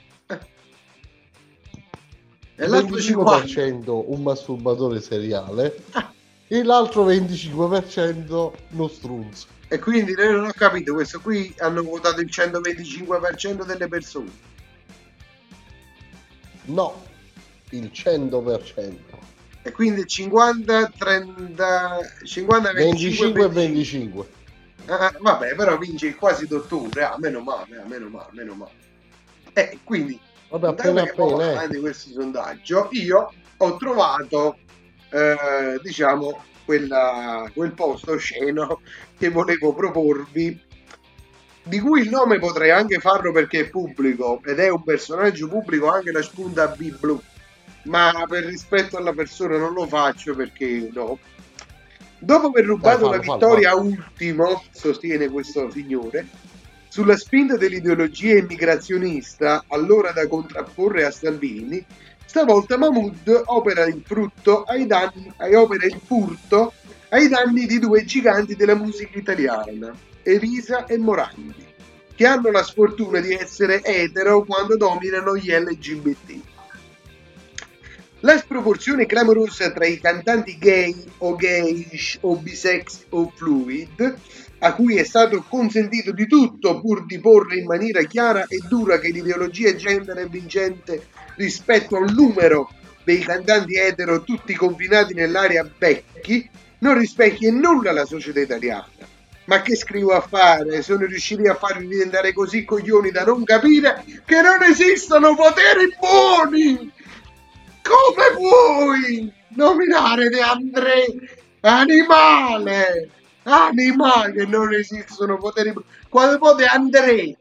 E 2.59 2.63
Il 2.63 2.69
l'altro 2.69 2.97
25% 2.97 4.03
un 4.05 4.21
masturbatore 4.21 5.01
seriale 5.01 5.83
e 6.47 6.63
l'altro 6.63 7.07
25% 7.07 8.51
uno 8.69 8.87
strunzo. 8.87 9.47
E 9.67 9.79
quindi 9.79 10.13
noi 10.13 10.31
non 10.31 10.45
ho 10.45 10.51
capito, 10.51 10.93
questo 10.93 11.19
qui 11.19 11.53
hanno 11.57 11.81
votato 11.81 12.21
il 12.21 12.29
125% 12.31 13.65
delle 13.65 13.87
persone. 13.87 14.31
No, 16.65 17.15
il 17.71 17.91
100%. 17.93 18.95
E 19.63 19.71
quindi 19.71 20.07
50, 20.07 20.93
30, 20.97 21.99
50, 22.23 22.71
25 22.73 23.43
e 23.43 23.47
25. 23.47 23.47
25. 23.49 24.27
Ah, 24.87 25.13
vabbè, 25.19 25.55
però 25.55 25.77
vince 25.77 26.15
quasi 26.15 26.47
dottore. 26.47 27.03
Ah, 27.03 27.15
meno 27.17 27.41
male, 27.41 27.77
ah, 27.77 27.85
meno 27.85 28.07
male, 28.07 28.29
meno 28.31 28.53
male. 28.53 28.71
E 29.53 29.79
quindi, 29.83 30.17
Vabbè, 30.49 30.67
appena 30.67 31.05
poi 31.13 31.33
appena, 31.33 31.51
eh. 31.51 31.55
avanti 31.55 31.79
questo 31.79 32.09
sondaggio, 32.11 32.87
io 32.91 33.33
ho 33.57 33.77
trovato, 33.77 34.57
eh, 35.09 35.79
diciamo, 35.81 36.41
quella, 36.63 37.49
quel 37.53 37.73
posto 37.73 38.13
osceno 38.13 38.81
che 39.17 39.29
volevo 39.29 39.73
proporvi, 39.73 40.61
di 41.63 41.79
cui 41.79 42.01
il 42.01 42.09
nome 42.09 42.39
potrei 42.39 42.71
anche 42.71 42.99
farlo 42.99 43.33
perché 43.33 43.61
è 43.61 43.69
pubblico 43.69 44.41
ed 44.45 44.59
è 44.59 44.69
un 44.69 44.83
personaggio 44.83 45.49
pubblico 45.49 45.89
anche 45.89 46.11
la 46.11 46.21
spunta 46.21 46.67
B 46.67 46.97
blu, 46.97 47.21
ma 47.83 48.25
per 48.27 48.45
rispetto 48.45 48.97
alla 48.97 49.13
persona 49.13 49.57
non 49.57 49.73
lo 49.73 49.87
faccio 49.87 50.35
perché 50.35 50.89
no. 50.93 51.17
Dopo 52.19 52.47
aver 52.47 52.65
rubato 52.65 53.09
Dai, 53.09 53.17
la 53.17 53.23
fallo, 53.23 53.37
vittoria 53.37 53.75
ultimo, 53.75 54.63
sostiene 54.71 55.29
questo 55.29 55.69
signore, 55.69 56.27
sulla 56.87 57.15
spinta 57.15 57.57
dell'ideologia 57.57 58.37
immigrazionista, 58.37 59.65
allora 59.67 60.11
da 60.11 60.27
contrapporre 60.27 61.05
a 61.05 61.11
Salvini, 61.11 61.85
stavolta 62.25 62.77
Mahmood 62.77 63.43
opera 63.45 63.85
il 63.85 64.03
danni, 64.87 65.31
ai- 65.37 65.55
opera 65.55 65.85
il 65.85 65.99
furto 66.03 66.73
ai 67.09 67.27
danni 67.27 67.65
di 67.65 67.79
due 67.79 68.03
giganti 68.03 68.55
della 68.55 68.75
musica 68.75 69.17
italiana, 69.17 69.93
Elisa 70.23 70.85
e 70.85 70.97
Morandi, 70.97 71.65
che 72.15 72.25
hanno 72.25 72.51
la 72.51 72.63
sfortuna 72.63 73.19
di 73.19 73.33
essere 73.33 73.83
etero 73.83 74.43
quando 74.43 74.75
dominano 74.75 75.37
gli 75.37 75.51
LGBT. 75.51 76.39
La 78.21 78.35
sproporzione 78.39 79.05
clamorosa 79.05 79.71
tra 79.71 79.85
i 79.85 79.99
cantanti 79.99 80.57
gay 80.57 80.95
o 81.19 81.35
gayish 81.35 82.17
o 82.21 82.35
bisex 82.35 83.05
o 83.09 83.31
fluid, 83.35 84.17
a 84.59 84.73
cui 84.73 84.95
è 84.97 85.03
stato 85.03 85.45
consentito 85.47 86.11
di 86.11 86.25
tutto 86.25 86.81
pur 86.81 87.05
di 87.05 87.19
porre 87.19 87.57
in 87.57 87.65
maniera 87.65 88.01
chiara 88.01 88.45
e 88.47 88.57
dura 88.67 88.97
che 88.97 89.09
l'ideologia 89.09 89.75
gender 89.75 90.17
è 90.17 90.27
vincente 90.27 91.09
rispetto 91.35 91.95
al 91.95 92.11
numero 92.11 92.71
dei 93.03 93.19
cantanti 93.19 93.75
etero 93.75 94.23
tutti 94.23 94.55
confinati 94.55 95.13
nell'area 95.13 95.69
Becchi, 95.77 96.49
non 96.79 96.97
rispecchia 96.97 97.49
in 97.49 97.59
nulla 97.59 97.91
la 97.91 98.05
società 98.05 98.39
italiana. 98.39 98.89
Ma 99.45 99.61
che 99.61 99.75
scrivo 99.75 100.13
a 100.13 100.21
fare? 100.21 100.81
Sono 100.81 101.05
riusciti 101.05 101.47
a 101.47 101.53
farvi 101.53 101.87
diventare 101.87 102.33
così 102.33 102.65
coglioni 102.65 103.11
da 103.11 103.23
non 103.23 103.43
capire 103.43 104.03
che 104.25 104.41
non 104.41 104.63
esistono 104.63 105.35
poteri 105.35 105.95
buoni! 105.99 106.95
Come 107.87 108.35
puoi 108.35 109.33
nominare 109.49 110.29
De 110.29 110.41
André 110.41 111.05
animale? 111.61 113.09
Animale 113.43 114.45
non 114.45 114.73
esistono 114.73 115.37
poteri. 115.37 115.73
Quando 116.09 116.37
poi 116.37 116.55
De 116.55 116.65
André 116.65 117.37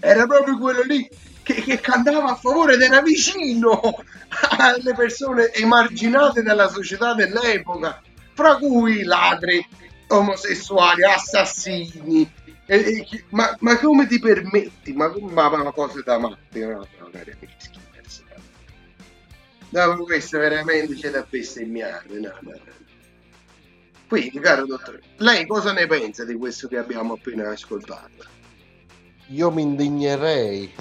era 0.00 0.26
proprio 0.26 0.58
quello 0.58 0.82
lì 0.82 1.08
che, 1.42 1.54
che 1.54 1.80
cantava 1.80 2.30
a 2.32 2.34
favore 2.34 2.74
ed 2.74 2.82
era 2.82 3.00
vicino 3.00 3.80
alle 4.58 4.94
persone 4.94 5.52
emarginate 5.52 6.42
dalla 6.42 6.68
società 6.68 7.14
dell'epoca, 7.14 8.02
fra 8.34 8.56
cui 8.56 9.04
ladri, 9.04 9.66
omosessuali, 10.08 11.04
assassini. 11.04 12.30
E- 12.66 13.06
e 13.10 13.24
ma, 13.30 13.56
ma 13.60 13.78
come 13.78 14.06
ti 14.06 14.18
permetti? 14.18 14.92
Ma, 14.92 15.12
ma, 15.18 15.48
ma 15.48 15.72
cose 15.72 16.02
da 16.04 16.18
matti, 16.18 16.60
no, 16.60 16.86
no. 16.98 17.10
No, 19.76 20.04
questo 20.04 20.38
veramente 20.38 20.94
c'è 20.94 21.10
da 21.10 21.26
bestemmiare. 21.28 22.06
No, 22.08 22.32
no, 22.40 22.50
no. 22.54 22.74
Quindi, 24.08 24.38
caro 24.38 24.64
dottore, 24.64 25.02
lei 25.16 25.46
cosa 25.46 25.72
ne 25.72 25.86
pensa 25.86 26.24
di 26.24 26.34
questo 26.34 26.66
che 26.66 26.78
abbiamo 26.78 27.12
appena 27.14 27.50
ascoltato? 27.50 28.24
Io 29.26 29.50
mi 29.50 29.60
indignerei, 29.60 30.72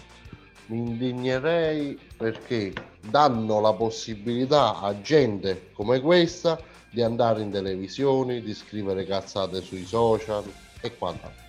mi 0.67 0.77
indignerei 0.77 1.99
perché 2.15 2.71
danno 3.01 3.59
la 3.59 3.73
possibilità 3.73 4.79
a 4.79 5.01
gente 5.01 5.71
come 5.73 5.99
questa 5.99 6.57
di 6.89 7.01
andare 7.01 7.41
in 7.41 7.51
televisione, 7.51 8.41
di 8.41 8.53
scrivere 8.53 9.05
cazzate 9.05 9.61
sui 9.61 9.83
social 9.83 10.45
e 10.79 10.95
quant'altro. 10.95 11.43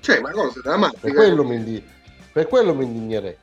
Cioè, 0.00 0.20
ma 0.20 0.32
cose 0.32 0.60
da 0.62 0.76
matti. 0.76 0.98
Per 0.98 1.12
quello 1.12 2.74
mi 2.74 2.84
indignerei. 2.84 3.36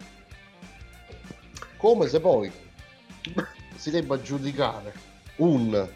Come 1.78 2.08
se 2.08 2.20
poi 2.20 2.52
si 3.76 3.92
debba 3.92 4.22
giudicare 4.22 4.94
un 5.38 5.88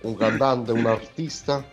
un 0.00 0.14
cantante, 0.16 0.72
un 0.72 0.86
artista, 0.86 1.64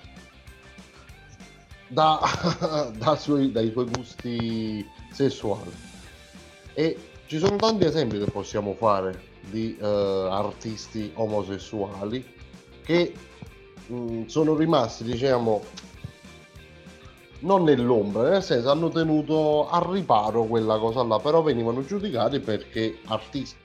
da, 1.87 2.19
da 2.97 3.15
suoi- 3.15 3.51
dai 3.51 3.71
suoi 3.71 3.85
gusti 3.85 4.85
sessuali. 5.11 5.71
E 6.73 6.97
ci 7.27 7.37
sono 7.37 7.55
tanti 7.57 7.85
esempi 7.85 8.17
che 8.17 8.29
possiamo 8.31 8.73
fare 8.73 9.33
di 9.41 9.77
eh, 9.79 9.85
artisti 9.85 11.11
omosessuali 11.15 12.25
che 12.83 13.13
mh, 13.87 14.25
sono 14.25 14.55
rimasti, 14.55 15.03
diciamo, 15.03 15.63
non 17.39 17.63
nell'ombra, 17.63 18.29
nel 18.29 18.43
senso 18.43 18.71
hanno 18.71 18.89
tenuto 18.89 19.69
a 19.69 19.85
riparo 19.87 20.45
quella 20.45 20.77
cosa 20.79 21.03
là, 21.03 21.19
però 21.19 21.43
venivano 21.43 21.85
giudicati 21.85 22.39
perché 22.39 22.97
artisti 23.05 23.57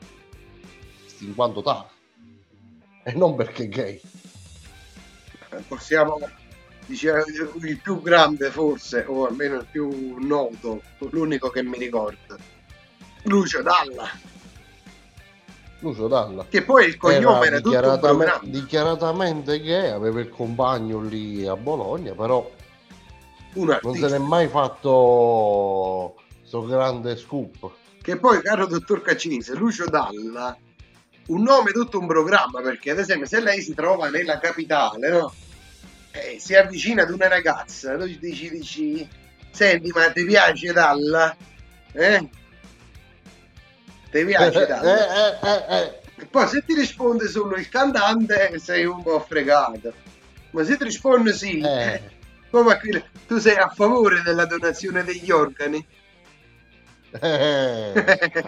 in 1.21 1.35
quanto 1.35 1.62
tali 1.62 1.85
e 3.05 3.12
non 3.12 3.35
perché 3.35 3.68
gay. 3.68 4.01
possiamo 5.66 6.18
dicere 6.87 7.25
il 7.62 7.79
più 7.79 8.03
grande 8.03 8.51
forse 8.51 9.05
o 9.09 9.27
almeno 9.27 9.57
il 9.57 9.66
più 9.71 10.16
noto 10.18 10.83
l'unico 11.11 11.51
che 11.51 11.62
mi 11.62 11.79
ricordo. 11.79 12.37
Lucio 13.25 13.62
Dalla. 13.62 14.09
Lucio 15.81 16.09
Dalla. 16.09 16.47
Che 16.49 16.62
poi 16.62 16.87
il 16.87 16.97
cognome 16.97 17.47
era, 17.47 17.57
tutto 17.57 17.68
un 17.68 17.75
dichiaratame- 17.75 18.25
programma. 18.25 18.51
dichiaratamente 18.51 19.61
gay, 19.61 19.89
aveva 19.91 20.21
il 20.21 20.29
compagno 20.29 21.01
lì 21.01 21.47
a 21.47 21.57
Bologna, 21.57 22.12
però 22.14 22.51
non 23.55 23.95
se 23.95 24.09
n'è 24.09 24.18
mai 24.18 24.49
fatto 24.49 26.16
sto 26.45 26.64
grande 26.66 27.16
scoop. 27.16 27.71
che 28.03 28.16
poi 28.18 28.41
caro 28.43 28.66
dottor 28.66 29.03
Caccinese 29.03 29.55
Lucio 29.55 29.85
Dalla 29.87 30.57
un 31.27 31.43
nome 31.43 31.71
tutto 31.73 31.99
un 31.99 32.07
programma 32.07 32.61
perché 32.61 32.91
ad 32.91 32.99
esempio 32.99 33.27
se 33.27 33.41
lei 33.41 33.62
si 33.62 33.75
trova 33.75 34.09
nella 34.09 34.39
capitale 34.39 35.09
no? 35.09 35.33
Eh, 36.12 36.39
si 36.41 36.55
avvicina 36.55 37.03
ad 37.03 37.11
una 37.11 37.29
ragazza 37.29 37.97
tu 37.97 38.07
dici, 38.18 38.51
dici 38.51 39.09
senti 39.51 39.91
ma 39.95 40.11
ti 40.11 40.25
piace 40.25 40.73
Dalla? 40.73 41.37
eh? 41.93 42.29
ti 44.11 44.25
piace 44.25 44.66
Dalla? 44.66 45.39
Eh, 45.41 45.49
eh, 45.49 45.79
eh. 45.79 46.01
E 46.23 46.27
poi 46.27 46.47
se 46.49 46.64
ti 46.66 46.75
risponde 46.75 47.29
solo 47.29 47.55
il 47.57 47.68
cantante 47.68 48.59
sei 48.59 48.85
un 48.85 49.03
po' 49.03 49.21
fregato. 49.21 49.95
Ma 50.51 50.64
se 50.64 50.77
ti 50.77 50.85
risponde 50.85 51.33
sì, 51.33 51.62
come 52.51 52.79
quello- 52.79 53.05
tu 53.27 53.39
sei 53.39 53.57
a 53.57 53.68
favore 53.68 54.21
della 54.23 54.45
donazione 54.45 55.03
degli 55.03 55.31
organi? 55.31 55.87
Eh, 57.19 57.93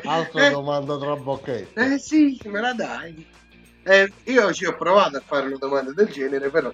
altra 0.05 0.47
Eh. 0.47 0.51
domanda 0.51 0.97
tra 0.99 1.17
bocchette. 1.17 1.95
Eh 1.95 1.99
sì, 1.99 2.39
me 2.45 2.61
la 2.61 2.73
dai. 2.73 3.27
Eh, 3.85 4.13
io 4.25 4.53
ci 4.53 4.65
ho 4.65 4.77
provato 4.77 5.17
a 5.17 5.23
fare 5.25 5.47
una 5.49 5.57
domanda 5.59 5.93
del 5.93 6.09
genere, 6.09 6.49
però 6.51 6.71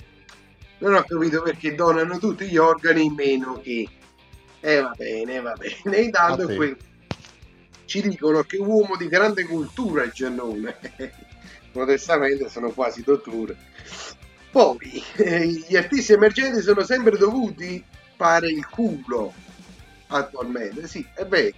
non 0.79 0.95
ho 0.95 1.03
capito 1.03 1.41
perché 1.43 1.75
donano 1.75 2.19
tutti 2.19 2.47
gli 2.47 2.57
organi 2.59 3.09
meno 3.11 3.61
che... 3.63 3.89
Eh 4.61 4.81
va 4.81 4.93
bene, 4.97 5.41
va 5.41 5.55
bene. 5.55 5.97
Intanto 5.99 6.47
qui 6.47 6.77
ci 7.87 8.03
dicono 8.03 8.43
che 8.43 8.59
uomo 8.59 8.97
di 8.97 9.09
grande 9.09 9.45
cultura 9.45 10.03
è 10.03 10.11
Giannone. 10.11 10.77
Modestamente 11.73 12.49
sono 12.51 12.71
quasi 12.71 13.03
dottore. 13.03 13.57
Poi, 14.51 15.03
eh, 15.17 15.47
gli 15.47 15.77
artisti 15.77 16.13
emergenti 16.13 16.61
sono 16.61 16.83
sempre 16.83 17.17
dovuti 17.17 17.83
fare 18.17 18.49
il 18.49 18.67
culo 18.69 19.33
attualmente. 20.09 20.87
Sì, 20.87 21.07
è 21.15 21.25
vero 21.25 21.55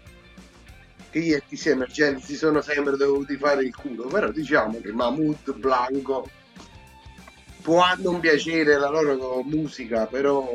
che 1.10 1.20
gli 1.20 1.32
artisti 1.32 1.68
emergenti 1.70 2.22
si 2.22 2.36
sono 2.36 2.60
sempre 2.60 2.96
dovuti 2.96 3.36
fare 3.36 3.62
il 3.64 3.74
culo, 3.74 4.04
però 4.06 4.30
diciamo 4.30 4.80
che 4.80 4.92
Mahmood, 4.92 5.54
Blanco 5.56 6.28
può 7.62 7.84
non 7.98 8.20
piacere 8.20 8.78
la 8.78 8.88
loro 8.88 9.42
musica, 9.42 10.06
però 10.06 10.48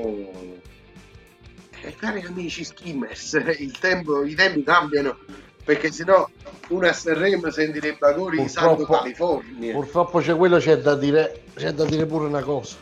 eh, 1.81 1.95
cari 1.95 2.21
amici 2.21 2.63
skimmers, 2.63 3.33
il 3.59 3.77
tempo, 3.77 4.23
i 4.23 4.33
tempi 4.33 4.63
cambiano 4.63 5.17
perché 5.63 5.91
sennò 5.91 6.27
uno 6.69 6.87
a 6.87 6.93
Sanremo 6.93 7.49
sentirebbe 7.49 8.05
ancora 8.07 8.35
di 8.35 8.47
Santo 8.47 8.85
California. 8.85 9.73
Purtroppo 9.73 10.19
c'è 10.19 10.35
quello, 10.35 10.57
c'è 10.59 10.77
da 10.77 10.95
dire, 10.95 11.41
c'è 11.55 11.71
da 11.71 11.85
dire 11.85 12.05
pure 12.05 12.27
una 12.27 12.43
cosa. 12.43 12.77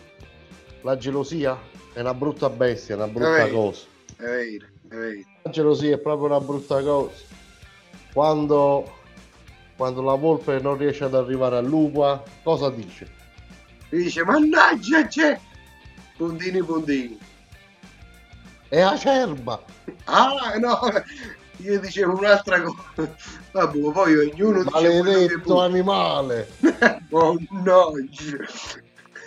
La 0.82 0.98
gelosia 0.98 1.58
è 1.94 2.02
una 2.02 2.14
brutta 2.14 2.50
bestia, 2.50 2.96
è 2.96 2.98
una 2.98 3.08
brutta 3.08 3.46
Eh. 3.46 3.52
cosa. 3.52 3.86
È 4.18 4.24
vero, 4.24 4.66
è 4.90 4.96
vero. 4.96 5.20
La 5.44 5.52
gelosia 5.52 5.96
è 5.96 5.98
proprio 5.98 6.28
una 6.28 6.42
brutta 6.42 6.82
cosa. 6.82 7.14
Quando, 8.14 8.92
quando 9.76 10.02
la 10.04 10.14
volpe 10.14 10.60
non 10.60 10.78
riesce 10.78 11.04
ad 11.04 11.16
arrivare 11.16 11.58
all'uva, 11.58 12.24
cosa 12.44 12.70
dice? 12.70 13.10
Dice, 13.90 14.24
mannaggia 14.24 15.08
c'è! 15.08 15.40
Puntini 16.16 16.64
puntini. 16.64 17.18
È 18.70 18.80
acerba! 18.80 19.64
Ah 20.06 20.56
no, 20.60 20.80
io 21.58 21.80
dicevo 21.80 22.18
un'altra 22.18 22.62
cosa. 22.62 23.16
Vabbè, 23.52 23.92
poi 23.92 24.16
ognuno 24.18 24.64
dice 24.64 24.70
Maledetto 24.72 25.40
può. 25.42 25.62
animale! 25.64 26.50
Mannaggia. 27.10 28.38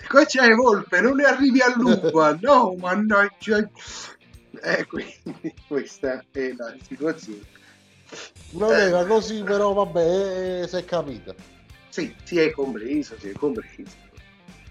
Qua 0.08 0.24
c'è 0.24 0.54
Volpe, 0.54 1.00
non 1.00 1.16
ne 1.16 1.24
arrivi 1.24 1.60
all'uva. 1.60 2.36
No, 2.42 2.74
mannaggia. 2.78 3.68
Eh, 4.62 4.86
quindi 4.86 5.54
questa 5.66 6.24
è 6.30 6.52
la 6.56 6.74
situazione. 6.86 7.54
Non 8.50 8.72
Eh. 8.72 8.80
era 8.82 9.04
così, 9.04 9.42
però 9.42 9.72
vabbè, 9.72 10.62
eh, 10.62 10.68
si 10.68 10.76
è 10.76 10.84
capita. 10.84 11.34
Sì, 11.88 12.14
si 12.24 12.38
è 12.38 12.50
compreso, 12.52 13.16
si 13.18 13.28
è 13.30 13.32
compreso. 13.32 14.04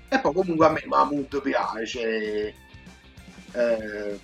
E 0.10 0.20
poi 0.20 0.34
comunque 0.34 0.66
a 0.66 0.70
me 0.70 0.84
Mahmood 0.86 1.42
piace. 1.42 2.54
Eh, 3.54 4.20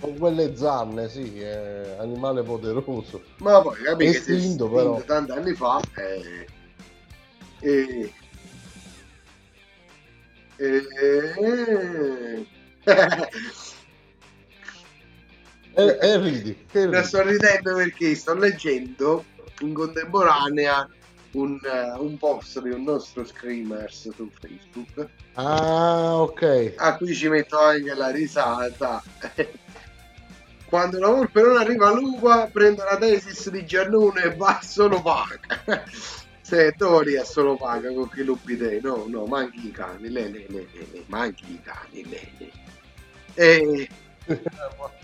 Con 0.00 0.18
quelle 0.18 0.56
zanne, 0.56 1.08
sì, 1.08 1.40
è 1.40 1.96
animale 1.98 2.42
poderoso. 2.42 3.22
ma 3.38 3.60
poi 3.62 3.80
capi 3.82 4.04
che 4.06 4.12
si 4.14 4.32
è 4.32 4.34
Estinto, 4.34 4.68
però. 4.68 5.00
tanti 5.02 5.30
anni 5.32 5.54
fa. 5.54 5.80
eh, 5.96 6.46
e- 7.60 8.12
e- 10.56 12.46
E, 15.74 15.98
e 16.00 16.18
ridi, 16.18 16.66
che 16.70 16.86
ridi. 16.86 17.04
sto 17.04 17.22
ridendo 17.22 17.74
perché 17.76 18.14
sto 18.14 18.34
leggendo 18.34 19.24
in 19.60 19.72
contemporanea 19.72 20.88
un, 21.32 21.58
eh, 21.64 21.98
un 21.98 22.18
post 22.18 22.60
di 22.60 22.70
un 22.70 22.82
nostro 22.82 23.24
screamers 23.24 24.10
su 24.14 24.30
Facebook 24.38 25.08
Ah, 25.34 26.16
ok. 26.20 26.74
a 26.76 26.96
cui 26.96 27.14
ci 27.14 27.28
metto 27.28 27.58
anche 27.58 27.94
la 27.94 28.10
risata. 28.10 29.02
Quando 30.68 30.98
la 30.98 31.08
volpe 31.08 31.42
non 31.42 31.56
arriva 31.56 31.88
all'uva, 31.88 32.48
prende 32.50 32.82
la 32.82 32.96
tesis 32.96 33.50
di 33.50 33.64
Giannone 33.64 34.22
e 34.24 34.34
va 34.36 34.60
solo 34.62 35.00
paga. 35.02 35.84
Se 36.40 36.72
Tori 36.76 37.14
è 37.14 37.24
solo 37.24 37.56
paga 37.56 37.92
con 37.92 38.08
chi 38.10 38.24
lo 38.24 38.38
bidè, 38.42 38.80
no, 38.82 39.04
no, 39.08 39.24
manchi 39.26 39.68
i 39.68 39.70
cani, 39.70 40.10
le, 40.10 40.28
le, 40.28 40.46
le, 40.48 40.66
le, 40.72 40.86
le, 40.92 41.04
manchi 41.06 41.44
i 41.52 41.60
cani, 41.62 42.08
le, 42.08 42.30
le. 42.38 42.50
E 43.34 43.88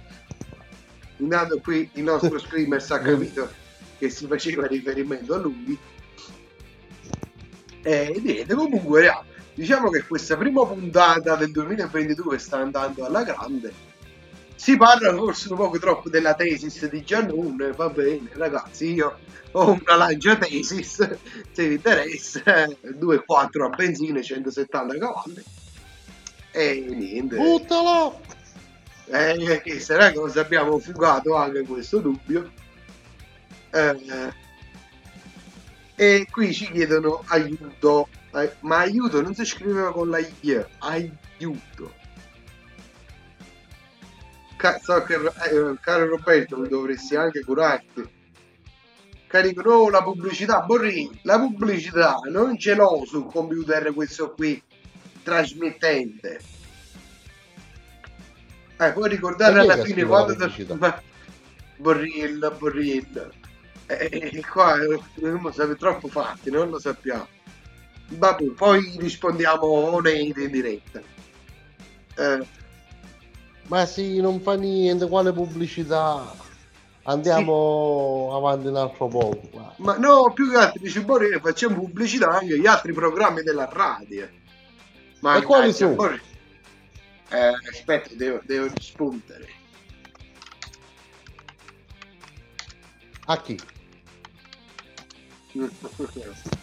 intanto 1.19 1.61
qui 1.61 1.89
il 1.95 2.03
nostro 2.03 2.39
screamer 2.39 2.85
ha 2.89 2.99
capito 2.99 3.51
che 3.99 4.11
si 4.11 4.27
faceva 4.27 4.67
riferimento 4.67 5.35
a 5.35 5.39
lui. 5.39 5.79
E 7.83 8.21
niente, 8.23 8.55
comunque, 8.55 9.11
diciamo 9.55 9.91
che 9.91 10.05
questa 10.07 10.37
prima 10.37 10.65
puntata 10.67 11.37
del 11.37 11.51
2022 11.51 12.39
sta 12.39 12.59
andando 12.59 13.05
alla 13.05 13.23
grande. 13.23 13.87
Si 14.55 14.77
parla 14.77 15.15
forse 15.15 15.51
un 15.51 15.57
poco 15.57 15.79
troppo 15.79 16.09
della 16.09 16.35
tesis 16.35 16.89
di 16.89 17.05
Giannone, 17.05 17.73
va 17.73 17.89
bene, 17.91 18.29
ragazzi, 18.33 18.93
io 18.93 19.19
ho 19.53 19.71
una 19.71 19.95
lancia 19.95 20.37
tesis, 20.37 21.17
se 21.53 21.69
vi 21.69 21.75
interessa, 21.75 22.43
2.4 22.43 23.63
a 23.63 23.69
benzina, 23.69 24.21
170 24.21 24.99
cavalli. 24.99 25.43
E 26.51 26.87
niente. 26.89 27.37
Buttalo! 27.37 28.21
Eh, 29.11 29.61
che 29.63 29.81
sarà 29.81 30.13
cosa 30.13 30.43
abbiamo 30.43 30.79
fugato 30.79 31.35
anche 31.35 31.63
questo 31.63 31.99
dubbio. 32.01 32.51
Eh, 33.71 34.33
e 35.95 36.27
qui 36.31 36.53
ci 36.53 36.71
chiedono 36.71 37.23
aiuto. 37.27 38.09
Eh, 38.35 38.53
ma 38.61 38.79
aiuto 38.79 39.23
non 39.23 39.35
si 39.35 39.45
scriveva 39.45 39.93
con 39.93 40.11
la 40.11 40.19
I, 40.19 40.65
aiuto. 40.79 41.95
Ca- 44.57 44.79
so 44.83 45.03
che, 45.05 45.15
eh, 45.15 45.77
caro 45.81 46.07
Roberto, 46.07 46.57
dovresti 46.67 47.17
anche 47.17 47.43
curarti. 47.43 48.17
Carico, 49.27 49.63
no, 49.63 49.89
la 49.91 50.03
pubblicità, 50.03 50.61
Borrini, 50.61 51.21
la 51.23 51.39
pubblicità 51.39 52.17
non 52.31 52.59
ce 52.59 52.75
l'ho 52.75 53.05
sul 53.05 53.31
computer 53.31 53.93
questo 53.93 54.33
qui 54.33 54.61
trasmettente. 55.23 56.41
Eh, 58.81 58.93
puoi 58.93 59.09
ricordare 59.09 59.61
alla 59.61 59.83
fine 59.83 60.05
quando... 60.05 60.37
Ma... 60.79 61.03
Borrilla, 61.77 62.51
Borrilla. 62.51 63.29
Eh, 63.87 64.09
eh, 64.11 64.45
qua 64.45 64.75
eh, 64.81 65.01
lo 65.15 65.53
sapete 65.53 65.79
troppo 65.79 66.09
fatti, 66.09 66.51
non 66.51 66.69
lo 66.69 66.79
sappiamo. 66.79 67.27
Vabbè, 68.09 68.45
poi 68.51 68.97
rispondiamo 68.99 69.67
on 69.67 70.07
air 70.07 70.39
in 70.39 70.51
diretta. 70.51 71.01
Eh, 72.17 72.47
Ma 73.67 73.87
sì, 73.87 74.21
non 74.21 74.41
fa 74.41 74.55
niente, 74.55 75.09
quale 75.09 75.33
pubblicità? 75.33 76.35
Andiamo 77.05 78.31
avanti 78.35 78.67
un 78.67 78.77
altro 78.77 79.09
po'. 79.09 79.41
ma 79.77 79.97
no, 79.97 80.31
più 80.35 80.51
che 80.51 80.57
altro 80.59 80.81
dice 80.83 81.01
Borrelli, 81.01 81.41
facciamo 81.41 81.77
pubblicità 81.77 82.29
anche 82.29 82.55
agli 82.55 82.67
altri 82.67 82.93
programmi 82.93 83.43
della 83.43 83.69
radio. 83.71 84.29
Ma 85.21 85.37
E 85.37 85.43
quali 85.43 85.73
sono? 85.73 85.95
Borrelli. 85.95 86.28
Eh, 87.31 87.53
aspetta, 87.71 88.15
devo, 88.15 88.41
devo 88.45 88.67
rispondere. 88.69 89.47
A 93.27 93.37
chi? 93.43 93.57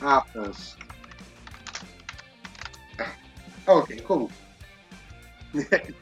Ah, 0.00 0.22
posto. 0.32 0.76
Eh, 2.98 3.12
Ok, 3.66 4.02
comunque. 4.02 4.34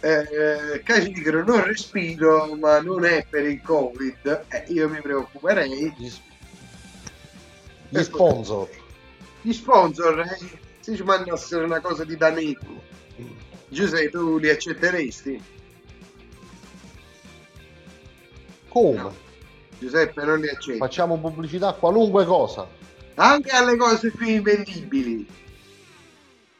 eh, 0.00 0.82
casi 0.84 1.10
dicono 1.10 1.42
non 1.42 1.64
respiro, 1.64 2.54
ma 2.56 2.80
non 2.80 3.04
è 3.04 3.26
per 3.28 3.44
il 3.46 3.60
Covid. 3.60 4.46
Eh, 4.48 4.64
io 4.72 4.88
mi 4.88 5.00
preoccuperei. 5.00 5.94
Gli, 7.90 8.02
sponsor. 8.02 8.68
Gli 9.42 9.52
sponsor, 9.52 10.20
eh, 10.20 10.38
se 10.80 10.96
ci 10.96 11.02
mandassero 11.02 11.64
una 11.64 11.80
cosa 11.80 12.04
di 12.04 12.16
Daneco, 12.16 12.82
Giuseppe, 13.68 14.10
tu 14.10 14.38
li 14.38 14.48
accetteresti? 14.48 15.42
Come? 18.68 18.96
No. 18.96 19.14
Giuseppe 19.78 20.24
non 20.24 20.40
li 20.40 20.48
accetta. 20.48 20.78
Facciamo 20.78 21.18
pubblicità 21.18 21.68
a 21.68 21.72
qualunque 21.72 22.24
cosa. 22.24 22.68
Anche 23.14 23.50
alle 23.50 23.76
cose 23.76 24.10
più 24.10 24.28
invendibili. 24.28 25.26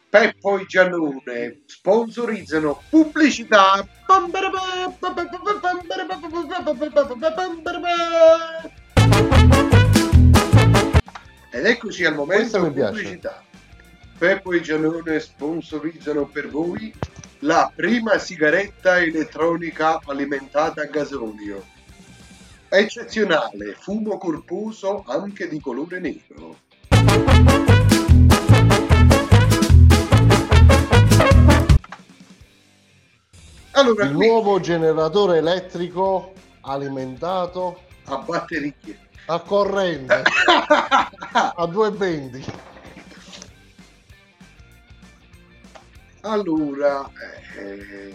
Peppo 0.09 0.59
e 0.59 0.66
Giannone 0.66 1.61
sponsorizzano 1.66 2.83
pubblicità. 2.91 3.87
Ed 11.53 11.66
eccoci 11.66 12.05
al 12.05 12.14
momento 12.14 12.61
pubblicità. 12.61 13.42
Peppo 14.16 14.53
e 14.53 14.61
Giannone 14.61 15.18
sponsorizzano 15.18 16.26
per 16.26 16.48
voi 16.48 16.94
la 17.40 17.72
prima 17.74 18.18
sigaretta 18.18 19.01
elettronica 19.01 19.98
alimentata 20.05 20.82
a 20.82 20.84
gasolio. 20.84 21.64
Eccezionale, 22.68 23.74
fumo 23.76 24.16
corposo 24.16 25.03
anche 25.09 25.48
di 25.48 25.59
colore 25.61 25.98
nero. 25.98 26.57
Allora, 33.72 34.05
Il 34.05 34.12
nuovo 34.12 34.61
generatore 34.61 35.38
elettrico 35.38 36.32
alimentato 36.61 37.80
a 38.05 38.18
batterie. 38.18 39.09
a 39.33 39.39
corrente 39.41 40.22
a 41.57 41.66
220. 41.66 42.45
Allora, 46.22 47.09
eh, 47.57 48.12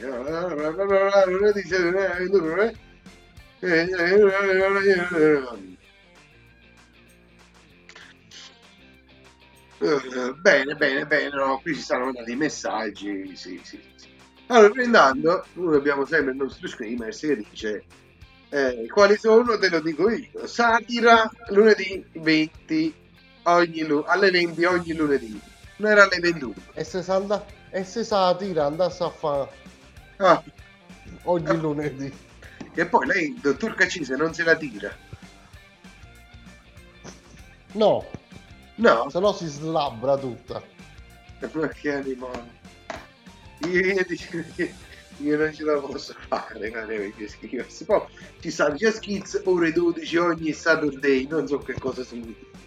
Bene, 10.41 10.75
bene, 10.75 11.05
bene, 11.05 11.29
no, 11.29 11.59
qui 11.61 11.75
ci 11.75 11.81
stanno 11.81 12.05
mandando 12.05 12.31
i 12.31 12.35
messaggi, 12.35 13.35
sì, 13.35 13.59
sì, 13.63 13.79
sì. 13.95 14.09
Allora, 14.47 14.69
prendendo, 14.69 15.45
noi 15.53 15.75
abbiamo 15.75 16.05
sempre 16.05 16.31
il 16.31 16.37
nostro 16.37 16.67
screamer 16.67 17.15
che 17.15 17.35
dice 17.37 17.83
eh, 18.55 18.87
quali 18.87 19.17
sono, 19.17 19.57
te 19.57 19.67
lo 19.69 19.81
dico 19.81 20.09
io. 20.09 20.47
Satira, 20.47 21.29
lunedì 21.49 22.03
20, 22.13 22.93
ogni 23.43 23.83
lu- 23.83 24.05
alle 24.07 24.31
20 24.31 24.63
ogni 24.63 24.93
lunedì. 24.93 25.39
Non 25.77 25.91
era 25.91 26.03
alle 26.03 26.19
21. 26.19 26.53
E 26.73 26.83
se, 26.85 27.03
si 27.03 27.11
anda- 27.11 27.45
e 27.69 27.83
se 27.83 28.05
sa 28.05 28.33
tira 28.35 28.65
andasse 28.65 29.03
a 29.03 29.09
fare 29.09 29.49
Ah, 30.17 30.41
ogni 31.23 31.57
lunedì. 31.59 32.13
e 32.73 32.85
poi 32.85 33.05
lei, 33.07 33.25
il 33.31 33.39
dottor 33.41 33.75
Cacise, 33.75 34.15
non 34.15 34.33
se 34.33 34.43
la 34.43 34.55
tira. 34.55 34.95
No, 37.73 38.05
No, 38.77 39.09
se 39.09 39.19
no 39.19 39.33
si 39.33 39.47
slabbra 39.47 40.17
tutta. 40.17 40.61
ma 41.53 41.67
che 41.67 41.93
animale. 41.93 42.53
Io, 43.69 44.05
io 45.17 45.37
non 45.37 45.53
ce 45.53 45.63
la 45.63 45.79
posso 45.79 46.13
fare, 46.27 46.69
non 46.69 46.91
è 46.91 47.13
che 47.15 47.27
scriversi. 47.27 47.85
Poi 47.85 48.01
ci 48.39 48.51
stanno 48.51 48.75
già 48.75 48.91
skits 48.91 49.41
ore 49.45 49.71
12 49.71 50.17
ogni 50.17 50.51
Saturday, 50.51 51.27
non 51.27 51.47
so 51.47 51.59
che 51.59 51.73
cosa 51.73 52.03
significa. 52.03 52.57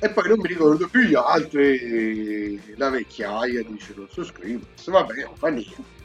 E 0.00 0.10
poi 0.10 0.28
non 0.28 0.38
mi 0.38 0.48
ricordo 0.48 0.86
più 0.88 1.00
gli 1.00 1.14
altri, 1.14 2.76
la 2.76 2.88
vecchiaia 2.88 3.64
dice 3.64 3.94
non 3.96 4.08
so 4.08 4.24
scrivere, 4.24 4.70
vabbè, 4.84 5.24
non 5.24 5.36
fa 5.36 5.48
niente. 5.48 5.96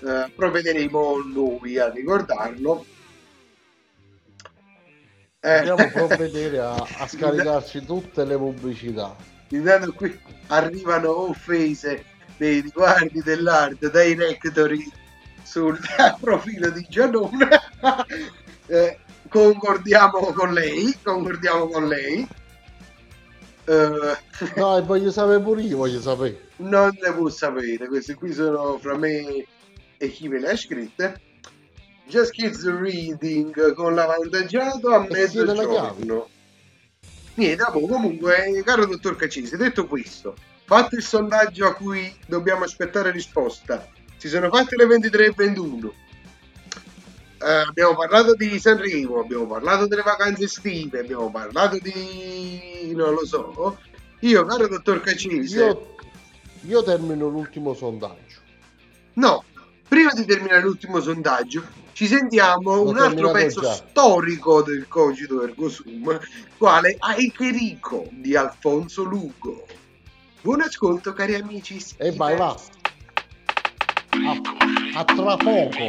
Eh, 0.00 0.30
provvederemo 0.34 1.16
noi 1.32 1.78
a 1.78 1.90
ricordarlo. 1.90 2.84
Eh, 5.40 5.62
Dobbiamo 5.62 5.90
provvedere 5.90 6.58
a, 6.58 6.74
a 6.74 7.06
scaricarci 7.06 7.84
tutte 7.84 8.24
le 8.24 8.36
pubblicità. 8.36 9.14
Intanto 9.50 9.92
qui 9.92 10.18
arrivano 10.48 11.28
offese 11.28 12.04
nei 12.38 12.60
riguardi 12.60 13.20
dell'art 13.22 13.90
directory 13.90 14.90
sul 15.42 15.78
profilo 16.20 16.70
di 16.70 16.86
Giannone. 16.88 17.48
Eh, 18.70 18.98
concordiamo 19.30 20.30
con 20.34 20.52
lei, 20.52 20.94
concordiamo 21.02 21.68
con 21.68 21.88
lei. 21.88 22.28
Eh, 23.64 24.16
No, 24.56 24.76
e 24.76 24.82
voglio 24.84 25.10
sapere 25.10 25.40
pure 25.40 25.62
io, 25.62 25.78
voglio 25.78 26.00
sapere. 26.02 26.50
non 26.56 26.90
le 27.00 27.12
può 27.14 27.30
sapere, 27.30 27.86
queste 27.88 28.12
qui 28.14 28.32
sono 28.34 28.78
fra 28.78 28.94
me 28.98 29.46
e 29.96 30.08
chi 30.10 30.28
me 30.28 30.38
le 30.38 30.50
ha 30.50 30.56
scritte. 30.56 31.18
Just 32.06 32.32
Kids 32.32 32.66
Reading 32.68 33.72
con 33.72 33.94
l'avvantaggiato 33.94 34.88
a 34.90 35.04
E 35.04 35.08
la 35.08 35.14
mezzogiorno. 35.14 36.28
Niente, 37.34 37.56
dopo, 37.64 37.80
comunque, 37.86 38.62
caro 38.66 38.84
dottor 38.84 39.16
Cacisi, 39.16 39.56
detto 39.56 39.86
questo, 39.86 40.34
fatto 40.68 40.96
il 40.96 41.02
sondaggio 41.02 41.66
a 41.66 41.72
cui 41.72 42.14
dobbiamo 42.26 42.64
aspettare 42.64 43.10
risposta, 43.10 43.88
si 44.18 44.28
sono 44.28 44.50
fatte 44.50 44.76
le 44.76 44.84
23.21. 44.84 45.90
Eh, 47.40 47.50
abbiamo 47.66 47.94
parlato 47.94 48.34
di 48.34 48.58
Sanremo, 48.58 49.18
abbiamo 49.18 49.46
parlato 49.46 49.86
delle 49.86 50.02
vacanze 50.02 50.44
estive, 50.44 50.98
abbiamo 50.98 51.30
parlato 51.30 51.78
di... 51.78 52.92
non 52.94 53.14
lo 53.14 53.24
so. 53.24 53.78
Io, 54.20 54.44
caro 54.44 54.68
dottor 54.68 55.00
Cacisi, 55.00 55.56
Io, 55.56 55.94
io 56.66 56.82
termino 56.82 57.28
l'ultimo 57.28 57.72
sondaggio. 57.72 58.36
No, 59.14 59.44
prima 59.88 60.12
di 60.12 60.26
terminare 60.26 60.60
l'ultimo 60.60 61.00
sondaggio, 61.00 61.64
ci 61.92 62.06
sentiamo 62.06 62.74
L'ho 62.74 62.90
un 62.90 62.98
altro 62.98 63.30
pezzo 63.30 63.62
già. 63.62 63.72
storico 63.72 64.60
del 64.60 64.86
cogito 64.86 65.42
ergo 65.42 65.70
sum, 65.70 66.20
quale 66.58 66.94
Aikerico 66.98 68.06
di 68.10 68.36
Alfonso 68.36 69.02
Lugo. 69.04 69.77
Buon 70.40 70.60
ascolto, 70.60 71.12
cari 71.12 71.34
amici. 71.34 71.78
E 71.98 72.12
vai 72.12 72.36
là. 72.36 72.54
A, 74.10 75.00
a 75.00 75.04
tra 75.04 75.36
poco. 75.36 75.84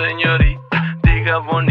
Señorita, 0.00 0.96
diga 1.02 1.40
bonita 1.40 1.69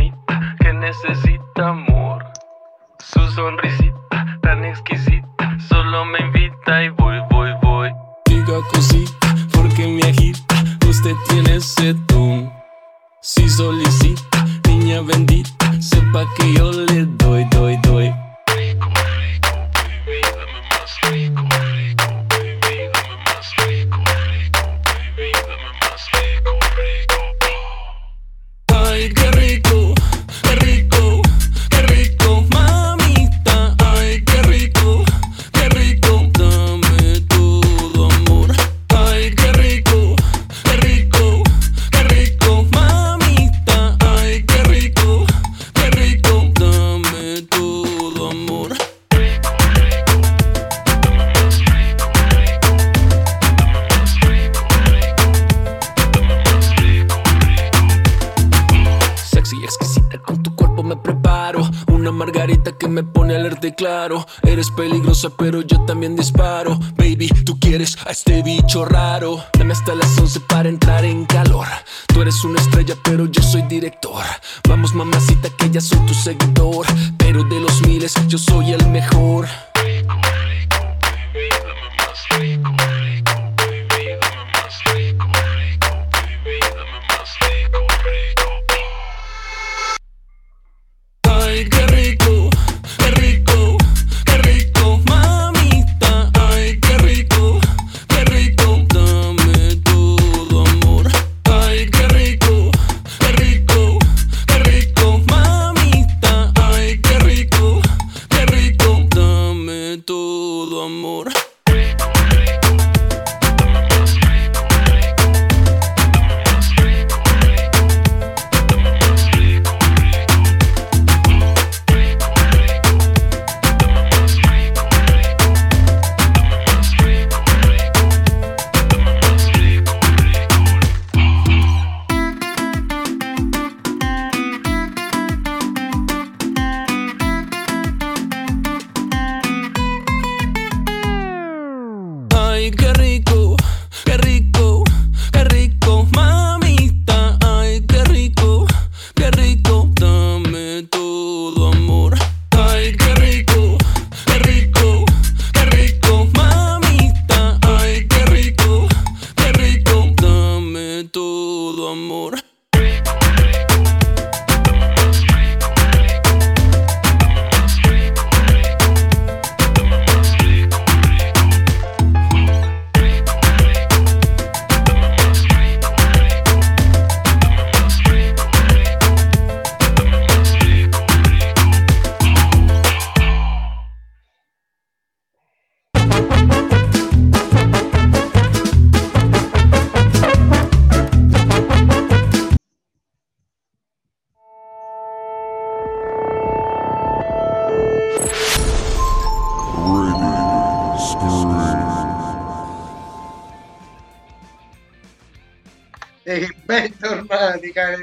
seguidor. 76.19 76.85
Pero 77.17 77.43
de 77.43 77.59
los 77.59 77.81
miles, 77.87 78.13
yo 78.27 78.37
soy 78.37 78.73
el 78.73 78.87
mejor. 78.89 79.28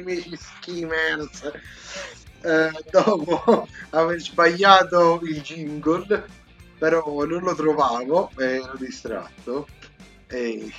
Amici 0.07 0.37
skimmers 0.37 1.51
Eh, 2.43 2.71
dopo 2.91 3.67
aver 3.91 4.21
sbagliato 4.21 5.19
il 5.25 5.41
jingle 5.41 6.25
però 6.79 7.25
non 7.25 7.43
lo 7.43 7.55
trovavo 7.55 8.31
e 8.37 8.57
ero 8.57 8.77
distratto. 8.79 9.67
E 10.29 10.71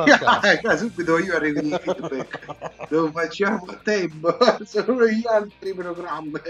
a 0.00 0.18
caso. 0.18 0.66
ah, 0.66 0.76
subito 0.78 1.18
io 1.18 1.36
arrivo 1.36 1.60
di 1.60 1.76
feedback 1.78 2.86
lo 2.88 3.10
facciamo 3.12 3.66
a 3.66 3.74
tempo 3.84 4.36
sono 4.64 5.06
gli 5.06 5.26
altri 5.26 5.74
programmi. 5.74 6.40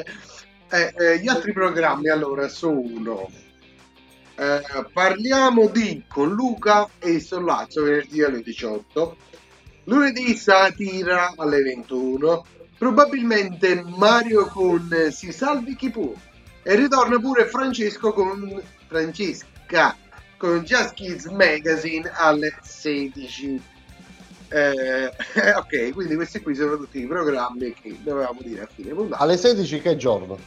Eh, 0.70 0.94
eh, 0.96 1.18
gli 1.18 1.28
altri 1.28 1.52
programmi 1.52 2.08
allora 2.08 2.48
sono 2.48 3.28
eh, 4.36 4.62
parliamo 4.92 5.68
di 5.68 6.04
con 6.08 6.32
Luca 6.32 6.88
e 6.98 7.20
Sollazzo 7.20 7.82
venerdì 7.82 8.22
alle 8.22 8.40
18 8.40 9.16
lunedì 9.84 10.34
satira 10.36 11.32
alle 11.36 11.62
21 11.62 12.46
probabilmente 12.78 13.82
Mario 13.82 14.46
con 14.46 15.08
Si 15.10 15.32
salvi 15.32 15.76
chi 15.76 15.90
può. 15.90 16.12
E 16.62 16.74
ritorna 16.76 17.18
pure 17.18 17.46
Francesco 17.46 18.12
con 18.12 18.62
Francesca 18.86 19.96
con 20.36 20.60
Just 20.62 20.94
Kids 20.94 21.26
Magazine 21.26 22.10
alle 22.14 22.54
16 22.62 23.62
Eh, 24.48 25.10
ok 25.56 25.92
quindi 25.92 26.14
questi 26.14 26.40
qui 26.40 26.54
sono 26.54 26.76
tutti 26.76 27.00
i 27.00 27.06
programmi 27.06 27.74
che 27.74 27.96
dovevamo 28.02 28.40
dire 28.42 28.62
a 28.62 28.68
fine 28.72 28.92
puntata. 28.92 29.22
Alle 29.22 29.36
16 29.36 29.80
che 29.80 29.96
giorno? 29.96 30.38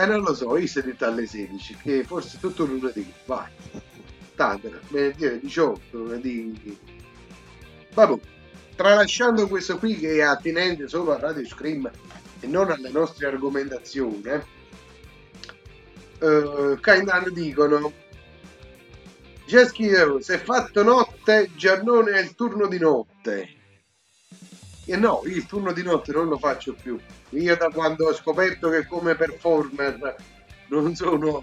eh 0.00 0.06
non 0.06 0.22
lo 0.22 0.34
so, 0.34 0.56
io 0.56 0.66
è 0.66 0.82
detto 0.82 1.04
alle 1.04 1.26
16, 1.26 1.76
che 1.82 2.04
forse 2.04 2.38
tutto 2.40 2.64
lunedì, 2.64 3.12
vai. 3.26 3.50
Tanto, 4.34 4.70
venerdì 4.88 5.26
alle 5.26 5.40
18, 5.40 5.96
lunedì... 5.98 6.78
Vabbè, 7.92 8.18
tralasciando 8.76 9.48
questo 9.48 9.78
qui 9.78 9.98
che 9.98 10.16
è 10.16 10.22
attinente 10.22 10.88
solo 10.88 11.12
a 11.12 11.18
Radio 11.18 11.46
Scream 11.46 11.90
e 12.40 12.46
non 12.46 12.70
alle 12.70 12.90
nostre 12.90 13.26
argomentazioni, 13.26 14.22
eh, 16.20 16.78
Kainan 16.80 17.32
dicono 17.32 17.92
Jesky 19.50 19.90
si 20.20 20.32
è 20.32 20.38
fatto 20.38 20.84
notte, 20.84 21.50
Giannone 21.56 22.12
è 22.12 22.20
il 22.20 22.36
turno 22.36 22.68
di 22.68 22.78
notte. 22.78 23.48
E 24.84 24.96
no, 24.96 25.22
io 25.24 25.34
il 25.34 25.46
turno 25.46 25.72
di 25.72 25.82
notte 25.82 26.12
non 26.12 26.28
lo 26.28 26.38
faccio 26.38 26.72
più. 26.74 26.96
Io 27.30 27.56
da 27.56 27.68
quando 27.68 28.06
ho 28.06 28.14
scoperto 28.14 28.70
che 28.70 28.86
come 28.86 29.16
performer 29.16 30.14
non 30.68 30.94
sono, 30.94 31.42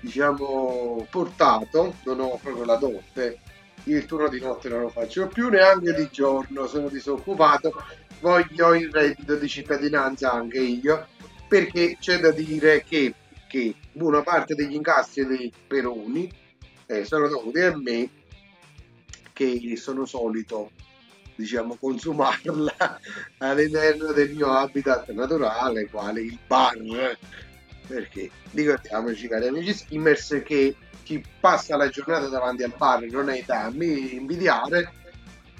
diciamo, 0.00 1.06
portato, 1.10 1.96
non 2.04 2.20
ho 2.20 2.38
proprio 2.42 2.64
la 2.64 2.76
dote, 2.76 3.38
il 3.84 4.06
turno 4.06 4.28
di 4.28 4.40
notte 4.40 4.68
non 4.68 4.82
lo 4.82 4.88
faccio 4.88 5.26
più, 5.26 5.48
neanche 5.48 5.92
di 5.94 6.08
giorno, 6.10 6.66
sono 6.66 6.88
disoccupato, 6.88 7.72
voglio 8.20 8.74
il 8.74 8.90
reddito 8.90 9.36
di 9.36 9.48
cittadinanza 9.48 10.32
anche 10.32 10.60
io, 10.60 11.06
perché 11.48 11.96
c'è 11.98 12.18
da 12.18 12.30
dire 12.30 12.84
che, 12.84 13.14
che 13.48 13.74
buona 13.92 14.22
parte 14.22 14.54
degli 14.54 14.74
incassi 14.74 15.26
dei 15.26 15.52
Peroni 15.66 16.30
eh, 16.86 17.04
sono 17.04 17.28
dovuti 17.28 17.60
a 17.60 17.76
me, 17.76 18.08
che 19.32 19.76
sono 19.76 20.04
solito 20.04 20.70
diciamo 21.34 21.76
consumarla 21.76 23.00
all'interno 23.38 24.12
del 24.12 24.34
mio 24.34 24.50
habitat 24.52 25.10
naturale 25.12 25.88
quale 25.88 26.20
il 26.20 26.38
bar 26.46 26.76
perché? 27.92 28.30
Ricordiamoci 28.52 29.28
cari 29.28 29.46
amici 29.48 29.74
skimmers 29.74 30.42
che 30.44 30.74
chi 31.02 31.22
passa 31.40 31.76
la 31.76 31.88
giornata 31.88 32.28
davanti 32.28 32.62
al 32.62 32.74
bar 32.76 33.02
non 33.02 33.28
è 33.28 33.42
da 33.44 33.70
invidiare 33.74 35.00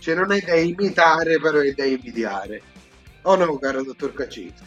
cioè 0.02 0.16
non 0.16 0.32
è 0.32 0.40
da 0.40 0.56
imitare 0.56 1.38
però 1.38 1.60
è 1.60 1.72
da 1.74 1.84
invidiare. 1.84 2.60
O 3.22 3.36
no 3.36 3.56
caro 3.58 3.84
dottor 3.84 4.12
Caccese 4.12 4.64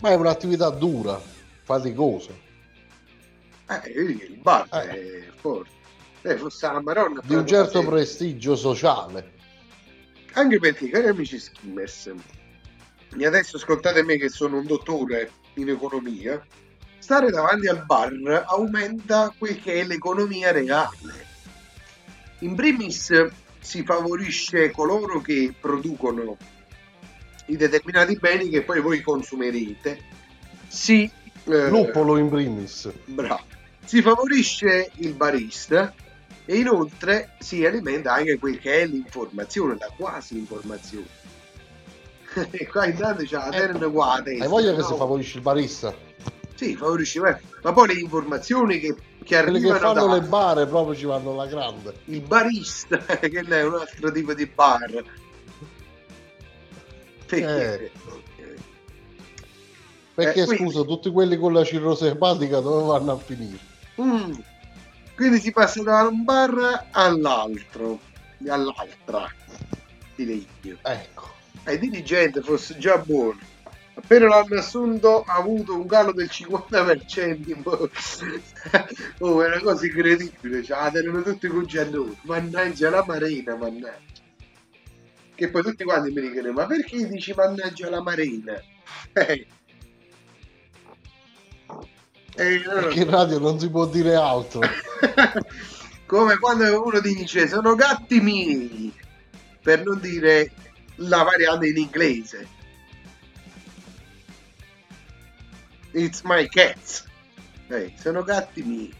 Ma 0.00 0.08
è 0.08 0.14
un'attività 0.14 0.70
dura, 0.70 1.20
faticosa. 1.62 2.30
eh, 3.68 3.90
il 3.90 4.38
bar 4.40 4.66
è 4.68 5.28
forte. 5.34 5.68
Se 6.22 6.38
fosse 6.38 6.66
la 6.66 6.80
Maronna 6.80 7.20
Di 7.22 7.34
un 7.34 7.46
certo 7.46 7.84
prestigio 7.84 8.56
sociale. 8.56 9.34
Anche 10.32 10.58
perché, 10.58 10.88
cari 10.88 11.08
amici 11.08 11.38
skimmers, 11.38 12.14
e 13.18 13.26
adesso 13.26 13.56
ascoltate 13.58 14.02
me 14.02 14.16
che 14.16 14.30
sono 14.30 14.58
un 14.58 14.66
dottore 14.66 15.30
in 15.56 15.68
economia, 15.68 16.44
stare 16.98 17.30
davanti 17.30 17.66
al 17.68 17.84
bar 17.84 18.44
aumenta 18.48 19.32
quel 19.36 19.60
che 19.60 19.80
è 19.80 19.84
l'economia 19.84 20.52
reale. 20.52 21.24
In 22.40 22.54
primis 22.54 23.26
si 23.60 23.82
favorisce 23.84 24.70
coloro 24.70 25.20
che 25.20 25.54
producono 25.58 26.36
di 27.46 27.56
determinati 27.56 28.16
beni 28.16 28.48
che 28.48 28.62
poi 28.62 28.80
voi 28.80 29.00
consumerete, 29.00 30.00
si, 30.66 31.10
eh, 31.44 31.68
Luppolo 31.68 32.16
in 32.16 32.28
primis. 32.28 32.90
bravo, 33.04 33.44
si 33.84 34.02
favorisce 34.02 34.90
il 34.96 35.14
barista 35.14 35.94
e 36.44 36.56
inoltre 36.56 37.30
si 37.38 37.64
alimenta 37.64 38.12
anche 38.12 38.38
quel 38.38 38.58
che 38.58 38.82
è 38.82 38.86
l'informazione, 38.86 39.76
la 39.78 39.92
quasi 39.96 40.36
informazione. 40.36 41.06
E 42.50 42.66
qua 42.66 42.86
intanto 42.86 43.22
c'è 43.24 43.36
la 43.36 43.48
terna 43.50 43.88
qua 43.88 44.12
a 44.14 44.22
testa, 44.22 44.44
Hai 44.44 44.50
voglia 44.50 44.70
che 44.72 44.78
no? 44.80 44.86
si 44.86 44.94
favorisce 44.96 45.36
il 45.38 45.42
barista? 45.42 45.94
Sì, 46.54 46.74
favorisce, 46.76 47.20
ma 47.20 47.38
ma 47.62 47.72
poi 47.72 47.88
le 47.88 48.00
informazioni 48.00 48.78
che, 48.78 48.94
che 49.22 49.42
Quelli 49.42 49.60
che 49.60 49.68
arrivano 49.70 49.78
fanno 49.78 50.06
da 50.06 50.14
le 50.14 50.20
bare 50.22 50.66
proprio 50.66 50.94
ci 50.96 51.04
vanno 51.04 51.32
alla 51.32 51.46
grande. 51.46 51.94
il 52.06 52.20
barista, 52.20 52.96
che 53.20 53.28
è 53.28 53.62
un 53.64 53.74
altro 53.74 54.10
tipo 54.12 54.32
di 54.34 54.46
bar. 54.46 55.04
Perché? 57.26 57.84
Eh. 57.84 57.90
Perché 60.14 60.42
Eh, 60.42 60.44
quindi- 60.46 60.64
scusa, 60.64 60.82
tutti 60.84 61.10
quelli 61.10 61.36
con 61.36 61.52
la 61.52 61.62
cirrosi 61.64 62.06
epatica 62.06 62.60
dove 62.60 62.86
vanno 62.86 63.12
a 63.12 63.18
finire? 63.18 63.58
Mm. 64.00 64.32
Quindi 65.14 65.40
si 65.40 65.50
passa 65.52 65.82
da 65.82 66.02
un 66.06 66.24
bar 66.24 66.88
all'altro, 66.92 67.98
all'altra, 68.48 69.30
direi 70.14 70.46
io. 70.62 70.78
Ecco. 70.82 71.34
Il 71.72 71.78
dirigente 71.78 72.40
fosse 72.42 72.76
già 72.78 72.98
buono. 72.98 73.38
Appena 73.94 74.28
l'hanno 74.28 74.58
assunto 74.58 75.24
ha 75.26 75.36
avuto 75.36 75.74
un 75.74 75.86
calo 75.86 76.12
del 76.12 76.28
50% 76.30 77.48
in 77.48 77.62
borsa. 77.62 78.26
oh, 79.20 79.42
è 79.42 79.46
una 79.46 79.60
cosa 79.60 79.86
incredibile, 79.86 80.62
cioè, 80.62 80.90
erano 80.92 81.22
tutti 81.22 81.48
cugiannoni. 81.48 82.18
Mannaggia 82.22 82.90
la 82.90 83.02
marina, 83.06 83.56
mannaggia. 83.56 84.24
Che 85.34 85.50
poi 85.50 85.62
tutti 85.62 85.84
quanti 85.84 86.10
mi 86.12 86.20
dicono, 86.20 86.52
ma 86.52 86.66
perché 86.66 87.08
dici 87.08 87.32
mannaggia 87.34 87.90
la 87.90 88.02
marina? 88.02 88.60
Eh. 89.12 89.46
Eh, 92.36 92.62
no. 92.66 92.72
Perché 92.74 93.00
in 93.00 93.10
radio 93.10 93.38
non 93.38 93.58
si 93.58 93.70
può 93.70 93.86
dire 93.86 94.14
altro. 94.14 94.60
Come 96.06 96.38
quando 96.38 96.82
uno 96.82 97.00
dice 97.00 97.48
sono 97.48 97.74
gatti 97.74 98.20
miei, 98.20 98.92
per 99.62 99.82
non 99.82 99.98
dire 99.98 100.52
la 100.96 101.22
variante 101.22 101.68
in 101.68 101.76
inglese. 101.76 102.46
It's 105.92 106.22
my 106.24 106.46
cats. 106.48 107.04
Eh, 107.70 107.92
sono 107.98 108.22
gatti 108.22 108.62
miei. 108.62 108.94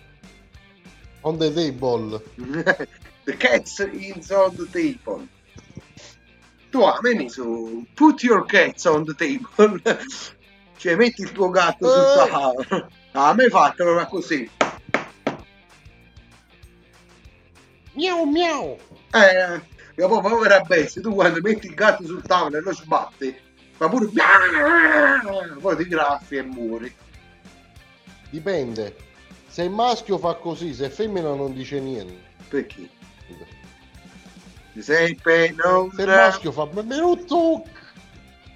On 1.23 1.37
the 1.39 1.53
table. 1.53 2.23
the 3.25 3.37
cats 3.37 3.81
is 3.81 4.31
on 4.31 4.55
the 4.57 4.67
table. 4.73 5.27
Tu 6.71 6.83
a 6.83 6.99
me 7.03 7.15
mi 7.15 7.29
so 7.29 7.85
put 7.95 8.23
your 8.23 8.45
cats 8.47 8.87
on 8.87 9.05
the 9.05 9.15
table. 9.15 9.81
cioè 10.79 10.95
metti 10.97 11.23
il 11.23 11.33
tuo 11.33 11.51
gatto 11.51 11.89
sul 11.89 12.03
Eh. 12.03 12.31
tavolo. 12.31 12.89
A 13.13 13.35
me 13.35 13.49
fatelo 13.49 14.07
così. 14.07 14.49
Miau 17.95 18.27
miau. 18.27 18.79
Eh, 19.15 19.61
poi 19.97 20.21
povera 20.21 20.61
bestia, 20.61 21.01
tu 21.01 21.15
quando 21.15 21.41
metti 21.41 21.69
il 21.69 21.75
gatto 21.75 22.05
sul 22.05 22.23
tavolo 22.23 22.59
e 22.59 22.61
lo 22.61 22.75
sbatti, 22.75 23.35
ma 23.79 23.89
pure 23.89 24.11
poi 25.61 25.77
ti 25.77 25.89
graffi 25.89 26.37
e 26.37 26.43
muori. 26.43 26.95
Dipende. 28.29 28.95
Se 29.49 29.63
il 29.63 29.71
maschio 29.71 30.19
fa 30.19 30.35
così, 30.35 30.75
se 30.75 30.87
è 30.87 30.89
femmina 30.91 31.35
non 31.35 31.55
dice 31.55 31.81
niente. 31.81 32.35
Perché? 32.49 32.89
Giuseppe, 34.75 35.55
non... 35.57 35.91
Se 35.93 36.03
il 36.03 36.09
maschio 36.09 36.53
fa 36.53 36.67
benvenuto. 36.67 37.65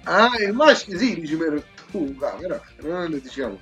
Ah, 0.03 0.29
il 0.39 0.53
maschio 0.53 0.97
sì, 0.97 1.19
tu, 1.91 2.15
ah, 2.21 2.35
però 2.37 2.59
non 2.81 3.09
lo 3.09 3.17
diciamo. 3.17 3.59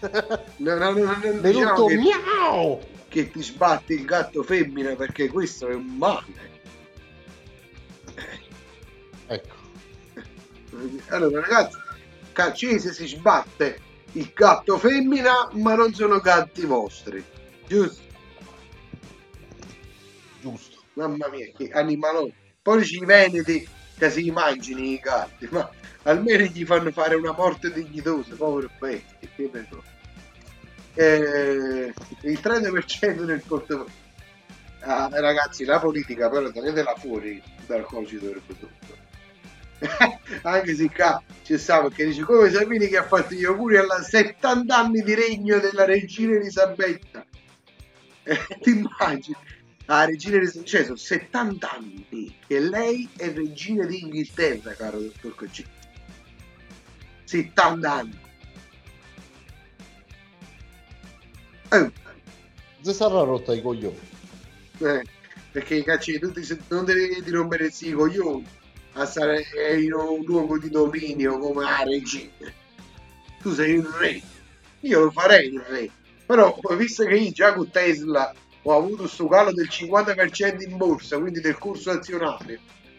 No, 0.56 0.76
no, 0.76 0.90
no, 0.92 1.04
no, 1.04 1.14
diciamo 1.14 1.40
Benvenuto 1.40 1.84
che, 1.86 1.96
miau. 1.96 2.80
che 3.08 3.30
ti 3.30 3.42
sbatti 3.42 3.92
il 3.92 4.04
gatto 4.06 4.42
femmina 4.42 4.94
perché 4.94 5.28
questo 5.28 5.68
è 5.68 5.74
un 5.74 5.96
male. 5.98 6.59
Ecco. 9.30 9.54
Allora 11.10 11.40
ragazzi, 11.40 11.76
Caccese 12.32 12.92
si 12.92 13.06
sbatte 13.06 13.80
il 14.12 14.32
gatto 14.34 14.76
femmina, 14.76 15.48
ma 15.52 15.74
non 15.76 15.94
sono 15.94 16.18
gatti 16.18 16.64
vostri. 16.66 17.24
Giusto? 17.64 18.02
Giusto. 20.40 20.82
Mamma 20.94 21.28
mia, 21.28 21.48
che 21.56 21.70
animalone. 21.70 22.32
Poi 22.60 22.84
ci 22.84 23.04
veneti 23.04 23.66
che 23.96 24.10
si 24.10 24.26
immagini 24.26 24.94
i 24.94 24.98
gatti, 24.98 25.46
ma 25.52 25.70
almeno 26.02 26.44
gli 26.44 26.64
fanno 26.64 26.90
fare 26.90 27.14
una 27.14 27.32
morte 27.32 27.72
dignitosa, 27.72 28.34
povero 28.34 28.68
vergogna. 28.78 29.98
Eh, 30.94 31.94
il 32.22 32.40
30% 32.42 33.24
nel 33.24 33.42
portafoglio. 33.46 33.98
Ah, 34.80 35.08
ragazzi, 35.12 35.64
la 35.64 35.78
politica 35.78 36.28
però 36.28 36.50
tenetela 36.50 36.94
fuori 36.96 37.40
dal 37.66 37.84
cogito 37.84 38.26
del 38.26 38.40
prodotto. 38.44 39.09
Anche 40.42 40.74
se 40.74 40.90
qua 40.90 41.22
ci 41.42 41.56
sta 41.58 41.80
perché 41.82 42.04
dice 42.06 42.22
come 42.22 42.50
Salvini 42.50 42.86
che 42.88 42.98
ha 42.98 43.06
fatto 43.06 43.34
gli 43.34 43.44
auguri 43.44 43.78
alla 43.78 44.02
70 44.02 44.76
anni 44.76 45.02
di 45.02 45.14
regno 45.14 45.58
della 45.58 45.84
regina 45.84 46.36
Elisabetta. 46.36 47.24
Eh, 48.22 48.38
ti 48.60 48.70
immagini? 48.70 49.36
La 49.86 50.04
regina 50.04 50.36
Elisabetta, 50.36 50.68
cioè 50.70 50.84
sono 50.84 50.96
70 50.96 51.70
anni 51.72 52.36
che 52.46 52.60
lei 52.60 53.08
è 53.16 53.32
regina 53.32 53.86
d'Inghilterra, 53.86 54.74
caro 54.74 55.00
dottor 55.00 55.34
Coccini. 55.34 55.68
70 57.24 57.92
anni. 57.92 58.18
Eh, 61.72 61.90
Se 62.82 62.92
sarà 62.92 63.22
rotta 63.22 63.54
i 63.54 63.62
coglioni. 63.62 63.98
eh, 64.80 65.04
perché 65.50 65.82
cacci, 65.82 66.18
tu 66.18 66.30
ti, 66.32 66.46
non 66.68 66.84
devi 66.84 67.22
rompere 67.30 67.70
i 67.80 67.90
coglioni 67.92 68.46
a 69.00 69.06
stare 69.06 69.44
in 69.78 69.92
un 69.94 70.22
luogo 70.24 70.58
di 70.58 70.68
dominio 70.68 71.38
come 71.38 71.64
la 71.64 71.82
regina. 71.84 72.52
Tu 73.40 73.52
sei 73.54 73.74
il 73.74 73.84
re. 73.98 74.20
Io 74.80 75.04
lo 75.04 75.10
farei 75.10 75.48
il 75.48 75.60
re. 75.60 75.90
Però, 76.26 76.56
visto 76.76 77.04
che 77.04 77.14
io 77.14 77.30
già 77.30 77.54
con 77.54 77.70
Tesla 77.70 78.32
ho 78.62 78.76
avuto 78.76 79.02
questo 79.02 79.26
calo 79.26 79.52
del 79.52 79.68
50% 79.70 80.62
in 80.68 80.76
borsa, 80.76 81.18
quindi 81.18 81.40
del 81.40 81.56
corso 81.58 81.90
azionario, 81.90 82.58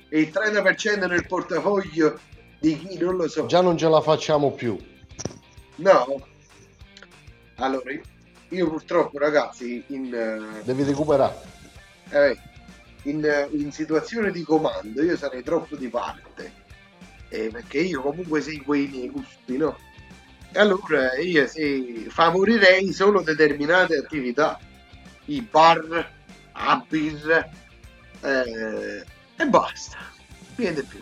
e 0.10 0.20
il 0.20 0.32
30% 0.34 1.08
nel 1.08 1.26
portafoglio 1.28 2.20
di 2.60 2.78
chi 2.78 2.98
non 2.98 3.16
lo 3.16 3.28
so. 3.28 3.46
Già 3.46 3.62
non 3.62 3.78
ce 3.78 3.88
la 3.88 4.02
facciamo 4.02 4.52
più. 4.52 4.78
No. 5.76 6.26
Allora, 7.58 7.92
io 8.50 8.70
purtroppo, 8.70 9.20
ragazzi, 9.20 9.84
in, 9.88 10.14
eh, 10.14 10.64
Devi 10.64 10.84
recuperare. 10.84 11.40
eh, 12.10 12.38
in, 13.04 13.50
in 13.54 13.72
situazione 13.72 14.32
di 14.32 14.44
comando 14.44 15.02
io 15.02 15.18
sarei 15.18 15.44
troppo 15.44 15.76
di 15.76 15.88
parte 15.88 16.54
eh, 17.30 17.50
perché 17.52 17.80
io 17.80 18.02
comunque 18.02 18.42
seguo 18.42 18.74
i 18.76 18.88
miei 18.88 19.10
gusti 19.10 19.58
no? 19.58 19.78
e 20.54 20.60
allora 20.60 21.16
io 21.18 21.48
sì, 21.48 22.06
favorirei 22.10 22.92
solo 22.94 23.22
determinate 23.22 23.96
attività 23.98 24.60
i 25.26 25.42
bar 25.42 26.12
a 26.54 26.86
birra 26.88 27.50
eh, 28.22 29.04
e 29.38 29.46
basta 29.48 29.98
niente 30.56 30.84
più 30.84 31.00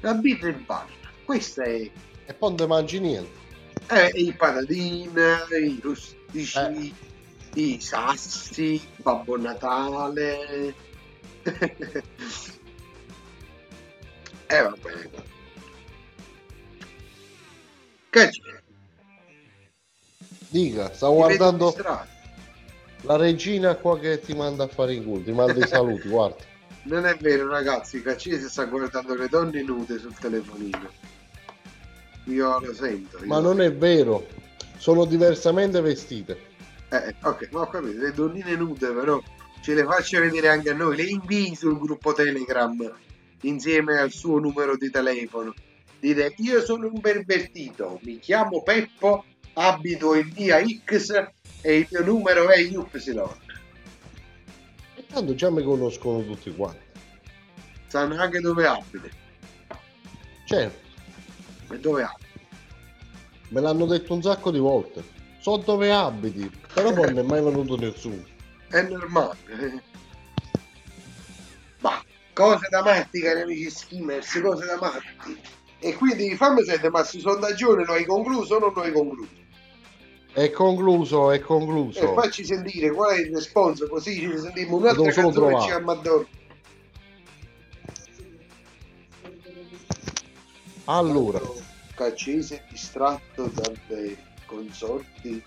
la 0.00 0.14
birra 0.14 0.48
il 0.48 0.54
bar 0.64 0.86
questa 1.24 1.64
è 1.64 1.90
E 2.26 2.34
poi 2.34 2.54
non 2.54 2.68
mangi 2.68 3.00
niente. 3.00 3.42
eh, 3.90 4.10
i 4.14 4.32
patatine, 4.32 5.36
i 5.60 5.78
rustici, 5.82 6.58
Eh. 6.58 6.92
I 7.54 7.80
sassi, 7.80 8.80
Babbo 8.96 9.36
Natale. 9.36 10.74
eh 14.46 14.62
vabbè. 14.62 15.10
Che 18.10 18.28
c'è? 18.28 18.62
Dica, 20.48 20.92
stavo 20.92 21.26
vedo 21.26 21.36
guardando 21.50 21.74
la 23.02 23.16
regina 23.16 23.74
qua 23.74 23.98
che 23.98 24.20
ti 24.20 24.34
manda 24.34 24.64
a 24.64 24.68
fare 24.68 24.94
i 24.94 25.02
culo, 25.02 25.22
ti 25.22 25.32
manda 25.32 25.64
i 25.64 25.66
saluti, 25.66 26.08
guarda. 26.08 26.52
Non 26.84 27.06
è 27.06 27.16
vero 27.16 27.48
ragazzi, 27.48 28.02
Caccese 28.02 28.48
sta 28.48 28.64
guardando 28.64 29.14
le 29.14 29.28
donne 29.28 29.62
nude 29.62 29.98
sul 29.98 30.14
telefonino. 30.14 30.88
Io 32.26 32.60
lo 32.60 32.74
sento. 32.74 33.18
io 33.18 33.26
Ma 33.26 33.38
lo 33.38 33.48
non 33.48 33.62
è 33.62 33.72
vero, 33.72 34.26
sono 34.78 35.04
diversamente 35.04 35.80
vestite. 35.80 36.52
Eh, 36.90 37.14
ok, 37.22 37.48
ma 37.52 37.60
ho 37.60 37.66
capito, 37.66 37.98
le 38.00 38.12
donnine 38.12 38.54
nude 38.56 38.88
però 38.92 39.20
ce 39.62 39.74
le 39.74 39.84
faccia 39.84 40.20
vedere 40.20 40.48
anche 40.48 40.70
a 40.70 40.74
noi, 40.74 40.96
le 40.96 41.04
invii 41.04 41.54
sul 41.54 41.78
gruppo 41.78 42.12
Telegram 42.12 42.92
insieme 43.40 43.98
al 43.98 44.10
suo 44.10 44.38
numero 44.38 44.76
di 44.76 44.90
telefono. 44.90 45.54
Dite, 45.98 46.34
io 46.38 46.62
sono 46.62 46.88
un 46.92 47.00
pervertito, 47.00 47.98
mi 48.02 48.18
chiamo 48.18 48.62
Peppo, 48.62 49.24
abito 49.54 50.14
in 50.14 50.30
via 50.30 50.62
X 50.62 51.10
e 51.62 51.78
il 51.78 51.88
mio 51.90 52.04
numero 52.04 52.48
è 52.48 52.58
Y. 52.58 52.76
E 54.96 55.06
tanto 55.06 55.34
già 55.34 55.50
mi 55.50 55.62
conoscono 55.62 56.22
tutti 56.24 56.54
quanti. 56.54 56.82
Sanno 57.86 58.20
anche 58.20 58.40
dove 58.40 58.66
abiti. 58.66 59.10
Certo, 60.44 60.78
E 61.72 61.78
dove 61.78 62.02
abiti? 62.02 62.22
me 63.48 63.60
l'hanno 63.60 63.86
detto 63.86 64.12
un 64.12 64.22
sacco 64.22 64.50
di 64.50 64.58
volte. 64.58 65.02
So 65.44 65.58
dove 65.58 65.92
abiti, 65.92 66.50
però 66.72 66.90
poi 66.94 67.12
non 67.12 67.18
è 67.18 67.22
mai 67.22 67.42
venuto 67.42 67.76
nessuno. 67.76 68.24
È 68.66 68.80
normale. 68.80 69.36
eh. 69.50 69.82
Ma 71.80 72.02
cose 72.32 72.66
da 72.70 72.82
matti, 72.82 73.20
cari 73.20 73.42
amici 73.42 73.68
skimmers, 73.68 74.40
cose 74.40 74.64
da 74.64 74.78
matti. 74.80 75.38
E 75.80 75.94
quindi 75.96 76.34
fammi 76.34 76.64
sentire, 76.64 76.88
ma 76.88 77.04
su 77.04 77.18
sondaggione 77.18 77.84
lo 77.84 77.92
hai 77.92 78.06
concluso 78.06 78.54
o 78.54 78.58
non 78.58 78.72
lo 78.74 78.80
hai 78.80 78.92
concluso? 78.92 79.28
È 80.32 80.50
concluso, 80.50 81.30
è 81.30 81.36
E 81.36 81.40
concluso. 81.42 82.14
facci 82.14 82.42
sentire 82.42 82.90
qual 82.90 83.14
è 83.14 83.20
il 83.20 83.34
responso, 83.34 83.86
così 83.86 84.14
ci 84.20 84.38
sentiamo 84.38 84.76
un'altra 84.78 85.12
canzone 85.12 85.28
e 85.28 85.32
trovare. 85.32 85.60
ci 85.60 85.70
andiamo 85.72 85.90
a 85.90 85.94
dormire. 86.02 86.28
Allora, 90.86 91.40
Caccese 91.94 92.64
distratto 92.70 93.48
dalle 93.54 94.32
consorti 94.54 95.42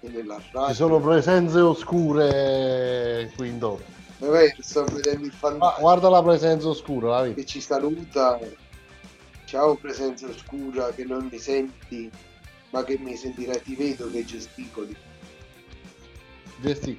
e 0.00 0.08
nella 0.08 0.40
radio. 0.52 0.68
ci 0.68 0.74
sono 0.74 1.00
presenze 1.00 1.60
oscure 1.60 3.32
qui 3.36 3.48
intorno. 3.48 3.84
Vabbè, 4.18 4.54
sto 4.60 4.84
vedendo 4.84 5.26
il 5.26 5.32
Ah, 5.32 5.36
fantasma 5.36 5.78
guarda 5.80 6.08
la 6.08 6.22
presenza 6.22 6.68
oscura, 6.68 7.20
la 7.20 7.34
che 7.34 7.44
ci 7.44 7.60
saluta. 7.60 8.38
Ciao 9.44 9.74
presenza 9.76 10.26
oscura 10.26 10.90
che 10.90 11.04
non 11.04 11.28
mi 11.30 11.38
senti, 11.38 12.10
ma 12.70 12.82
che 12.82 12.98
mi 12.98 13.14
sentirai, 13.16 13.62
ti 13.62 13.74
vedo 13.76 14.10
che 14.10 14.24
gesticoli. 14.24 14.96
Gesti- 16.60 16.98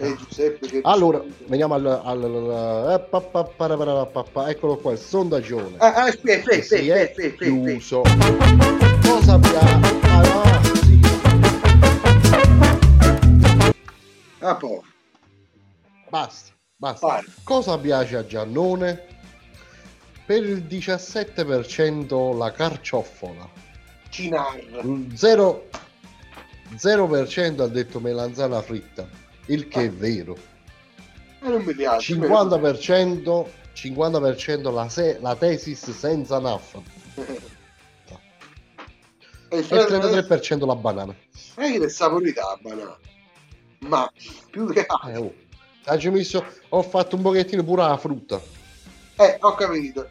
E 0.00 0.16
Giuseppe 0.16 0.80
Allora, 0.84 1.20
veniamo 1.46 1.74
al... 1.74 1.84
al, 1.86 2.22
al- 2.24 2.92
eh, 2.92 3.00
pa, 3.10 3.20
pa, 3.20 3.44
pa, 3.44 4.48
eccolo 4.48 4.76
qua, 4.76 4.92
il 4.92 4.98
sondaggione. 4.98 5.76
Ah, 5.78 5.92
ah, 5.92 6.02
aspetta, 6.04 6.52
si 6.52 6.88
è 6.88 7.02
aspetta, 7.02 7.02
aspetta, 7.02 7.44
aspetta. 7.44 7.44
chiuso. 7.44 8.02
Cosa 9.02 9.32
abbiamo... 9.32 9.86
Ah, 10.02 10.60
sì. 10.62 11.00
Ah, 14.40 14.54
poi, 14.54 14.80
Basta, 16.08 16.52
basta. 16.76 17.06
Vai. 17.06 17.24
Cosa 17.42 17.76
piace 17.78 18.16
a 18.16 18.24
Giannone? 18.24 19.06
Per 20.24 20.42
il 20.44 20.64
17% 20.68 22.36
la 22.36 22.52
carciofola. 22.52 23.48
Cinar. 24.10 24.58
Il 24.84 25.12
0, 25.16 25.68
0% 26.76 27.60
ha 27.62 27.66
detto 27.66 28.00
melanzana 28.00 28.62
fritta, 28.62 29.08
il 29.48 29.68
che 29.68 29.84
è 29.84 29.90
vero. 29.90 30.36
Ma 31.40 31.50
non 31.50 31.62
mi 31.62 31.74
piace. 31.74 32.14
50%, 32.14 33.46
50% 33.74 34.72
la, 34.72 34.88
se- 34.88 35.18
la 35.20 35.36
tesis 35.36 35.90
senza 35.90 36.38
nafta 36.40 36.80
E 37.14 37.22
il 37.22 37.42
e 39.50 39.58
il 39.58 39.64
fratello 39.64 40.08
33% 40.08 40.66
la 40.66 40.74
banana. 40.74 41.14
è 41.54 41.72
che 41.78 41.84
è 41.84 41.88
saporita 41.88 42.42
la 42.42 42.58
banana. 42.60 42.96
Ma 43.80 44.10
più 44.50 44.66
che 44.72 44.84
altro. 44.86 45.08
Eh, 45.10 45.16
oh. 45.16 45.34
Oggi 45.86 46.10
messo- 46.10 46.44
ho 46.70 46.82
fatto 46.82 47.16
un 47.16 47.22
pochettino 47.22 47.62
pure 47.62 47.82
la 47.82 47.96
frutta. 47.96 48.40
Eh, 49.16 49.36
ho 49.40 49.54
capito. 49.54 50.06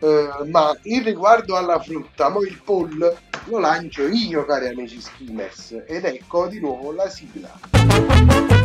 Eh, 0.00 0.28
ma 0.46 0.76
in 0.82 1.02
riguardo 1.02 1.56
alla 1.56 1.80
frutta, 1.80 2.28
mo 2.28 2.42
il 2.42 2.60
poll 2.62 3.16
lo 3.46 3.58
lancio 3.58 4.06
io, 4.06 4.44
cari 4.44 4.68
amici 4.68 5.00
skimmers. 5.00 5.82
Ed 5.86 6.04
ecco 6.04 6.46
di 6.46 6.60
nuovo 6.60 6.92
la 6.92 7.08
sigla. 7.08 8.57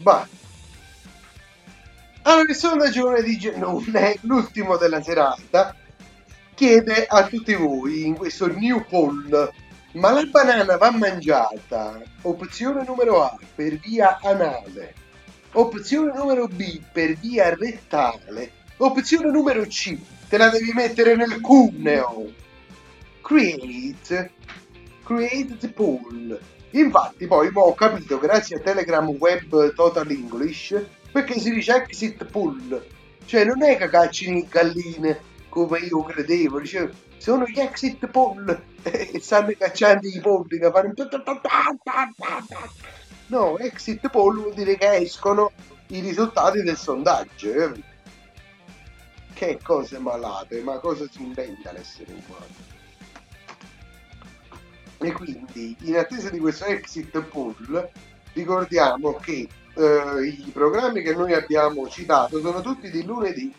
Va. 0.00 0.26
Allora, 2.22 2.50
il 2.50 2.54
sondaggio 2.54 3.20
di 3.22 3.38
Genone, 3.38 4.18
l'ultimo 4.22 4.76
della 4.76 5.02
serata, 5.02 5.74
chiede 6.54 7.06
a 7.06 7.26
tutti 7.26 7.54
voi 7.54 8.04
in 8.04 8.16
questo 8.16 8.48
new 8.48 8.84
poll, 8.86 9.52
ma 9.92 10.10
la 10.10 10.24
banana 10.24 10.76
va 10.76 10.90
mangiata? 10.90 12.00
Opzione 12.22 12.84
numero 12.84 13.22
A, 13.22 13.38
per 13.54 13.78
via 13.78 14.18
anale. 14.20 14.94
Opzione 15.52 16.12
numero 16.14 16.46
B, 16.46 16.82
per 16.92 17.14
via 17.14 17.54
rettale. 17.54 18.52
Opzione 18.76 19.30
numero 19.30 19.64
C, 19.64 19.96
te 20.28 20.36
la 20.36 20.50
devi 20.50 20.72
mettere 20.72 21.16
nel 21.16 21.40
cuneo. 21.40 22.30
Create, 23.22 24.32
create 25.02 25.56
the 25.56 25.68
poll. 25.68 26.38
Infatti 26.72 27.26
poi 27.26 27.50
ho 27.52 27.74
capito 27.74 28.18
grazie 28.18 28.56
a 28.56 28.60
Telegram 28.60 29.08
Web 29.08 29.74
Total 29.74 30.08
English 30.10 30.80
perché 31.10 31.38
si 31.38 31.50
dice 31.50 31.74
exit 31.76 32.24
poll. 32.24 32.84
Cioè 33.24 33.44
non 33.44 33.62
è 33.62 33.76
che 33.76 33.88
caccino 33.88 34.44
galline 34.48 35.20
come 35.48 35.78
io 35.80 36.02
credevo, 36.02 36.60
dicevo, 36.60 36.92
sono 37.16 37.44
gli 37.46 37.58
exit 37.58 38.06
poll 38.06 38.48
e 38.82 39.18
stanno 39.20 39.52
cacciando 39.58 40.06
i 40.06 40.20
polli 40.20 40.58
che 40.58 40.70
fanno 40.70 40.94
No, 43.26 43.58
exit 43.58 44.08
poll 44.08 44.40
vuol 44.40 44.54
dire 44.54 44.76
che 44.76 44.96
escono 44.96 45.52
i 45.88 46.00
risultati 46.00 46.62
del 46.62 46.76
sondaggio. 46.76 47.50
eh. 47.50 47.82
Che 49.34 49.58
cose 49.62 49.98
malate, 49.98 50.62
ma 50.62 50.78
cosa 50.78 51.06
si 51.10 51.22
inventa 51.22 51.70
l'essere 51.72 52.12
umano? 52.12 52.67
E 55.00 55.12
quindi, 55.12 55.76
in 55.82 55.96
attesa 55.96 56.28
di 56.28 56.38
questo 56.38 56.64
exit 56.64 57.20
poll, 57.22 57.88
ricordiamo 58.32 59.14
che 59.14 59.48
eh, 59.74 60.26
i 60.26 60.50
programmi 60.52 61.02
che 61.02 61.14
noi 61.14 61.32
abbiamo 61.34 61.88
citato 61.88 62.40
sono 62.40 62.60
tutti 62.60 62.90
di 62.90 63.04
lunedì, 63.04 63.52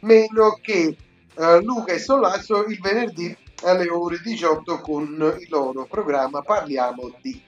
meno 0.00 0.58
che 0.60 0.96
eh, 1.34 1.60
Luca 1.62 1.92
e 1.92 1.98
Sollazzo 1.98 2.64
il 2.64 2.80
venerdì 2.80 3.36
alle 3.62 3.88
ore 3.88 4.20
18 4.22 4.80
con 4.80 5.36
il 5.38 5.46
loro 5.48 5.86
programma 5.86 6.42
Parliamo 6.42 7.12
di. 7.20 7.40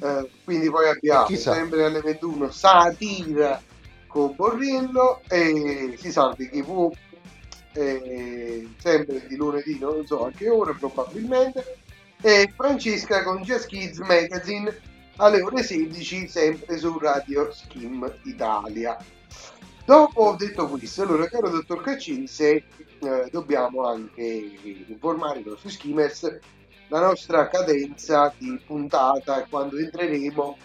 Eh, 0.00 0.30
quindi 0.44 0.70
poi 0.70 0.88
abbiamo 0.88 1.24
Chissà. 1.24 1.54
sempre 1.54 1.84
alle 1.84 2.00
21 2.00 2.50
Satira 2.50 3.60
con 4.06 4.34
Borriello 4.36 5.22
e 5.28 5.94
si 5.98 6.12
salvi 6.12 6.48
TV 6.50 6.92
eh, 7.72 8.68
sempre 8.78 9.26
di 9.26 9.36
lunedì, 9.36 9.78
non 9.78 10.04
so 10.06 10.26
a 10.26 10.30
che 10.30 10.48
ora 10.48 10.72
probabilmente 10.72 11.78
e 12.20 12.52
Francesca 12.54 13.22
con 13.22 13.42
Jazz 13.42 13.64
Kids 13.66 13.98
Magazine 13.98 14.76
alle 15.16 15.40
ore 15.42 15.62
16 15.62 16.28
sempre 16.28 16.78
su 16.78 16.98
Radio 16.98 17.50
Skim 17.52 18.12
Italia. 18.24 18.96
Dopo 19.84 20.22
ho 20.22 20.36
detto 20.36 20.68
questo, 20.68 21.02
allora 21.02 21.28
caro 21.28 21.48
dottor 21.48 21.82
Caccini, 21.82 22.26
se 22.26 22.64
eh, 23.00 23.28
dobbiamo 23.30 23.86
anche 23.86 24.22
informare 24.86 25.40
i 25.40 25.44
nostri 25.44 25.70
skimmers 25.70 26.38
la 26.88 27.00
nostra 27.00 27.48
cadenza 27.48 28.32
di 28.38 28.60
puntata 28.66 29.46
quando 29.48 29.76
entreremo 29.78 30.56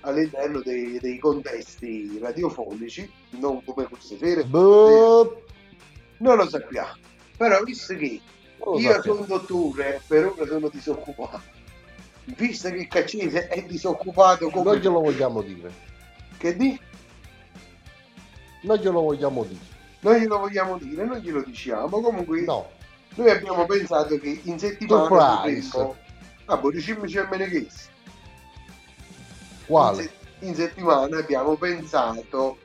all'interno 0.00 0.60
dei, 0.60 0.98
dei 1.00 1.18
contesti 1.18 2.18
radiofonici, 2.20 3.10
non 3.30 3.64
come 3.64 3.88
queste 3.88 4.18
sere, 4.18 4.44
Boh, 4.44 5.42
non 6.18 6.36
lo 6.36 6.48
sappiamo. 6.48 6.96
Però 7.36 7.62
visto 7.62 7.96
che 7.96 8.20
io 8.78 8.92
sappiamo. 8.92 9.24
sono 9.24 9.26
dottore, 9.38 10.00
per 10.06 10.26
ora 10.26 10.46
sono 10.46 10.68
disoccupato. 10.68 11.40
Visto 12.24 12.68
che 12.70 12.76
il 12.76 12.88
Caccese 12.88 13.48
è 13.48 13.62
disoccupato 13.64 14.48
come 14.48 14.64
Non 14.64 14.76
glielo 14.76 15.00
vogliamo 15.00 15.42
dire. 15.42 15.72
che 16.38 16.56
di? 16.56 16.78
Non 18.62 18.76
glielo 18.78 19.00
vogliamo 19.02 19.44
dire. 19.44 19.60
Non 20.00 20.14
glielo 20.16 20.38
vogliamo 20.38 20.78
dire, 20.78 21.04
non 21.04 21.18
glielo 21.18 21.42
diciamo. 21.42 22.00
Comunque 22.00 22.40
No. 22.42 22.68
noi 23.16 23.30
abbiamo 23.30 23.66
pensato 23.66 24.18
che 24.18 24.40
in 24.44 24.58
settimana 24.58 25.04
Surprise. 25.06 25.94
Ah, 26.46 26.56
boh, 26.56 26.70
dicimmi 26.70 27.06
c'è 27.08 27.26
Meneghes. 27.30 27.88
In, 28.96 29.66
Quale? 29.66 30.02
se- 30.02 30.10
in 30.46 30.54
settimana 30.54 31.18
abbiamo 31.18 31.54
pensato 31.56 32.58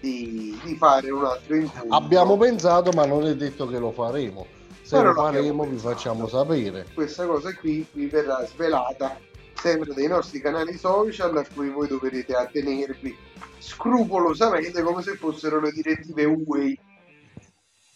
di, 0.00 0.58
di 0.64 0.74
fare 0.76 1.10
un 1.10 1.24
altro 1.24 1.54
incontro. 1.56 1.96
Abbiamo 1.96 2.36
pensato, 2.36 2.90
ma 2.92 3.04
non 3.06 3.26
è 3.26 3.34
detto 3.34 3.66
che 3.68 3.78
lo 3.78 3.90
faremo. 3.92 4.46
Se 4.88 5.02
lo 5.02 5.12
faremo 5.12 5.64
vi 5.64 5.76
facciamo 5.76 6.26
sapere. 6.26 6.86
questa 6.94 7.26
cosa 7.26 7.54
qui 7.54 7.86
vi 7.92 8.06
verrà 8.06 8.42
svelata 8.46 9.18
sempre 9.54 9.92
dai 9.92 10.06
nostri 10.06 10.40
canali 10.40 10.78
social 10.78 11.36
a 11.36 11.44
cui 11.54 11.68
voi 11.68 11.88
dovrete 11.88 12.32
attenervi 12.32 13.14
scrupolosamente 13.58 14.80
come 14.80 15.02
se 15.02 15.16
fossero 15.16 15.60
le 15.60 15.72
direttive 15.72 16.24
UE 16.24 16.78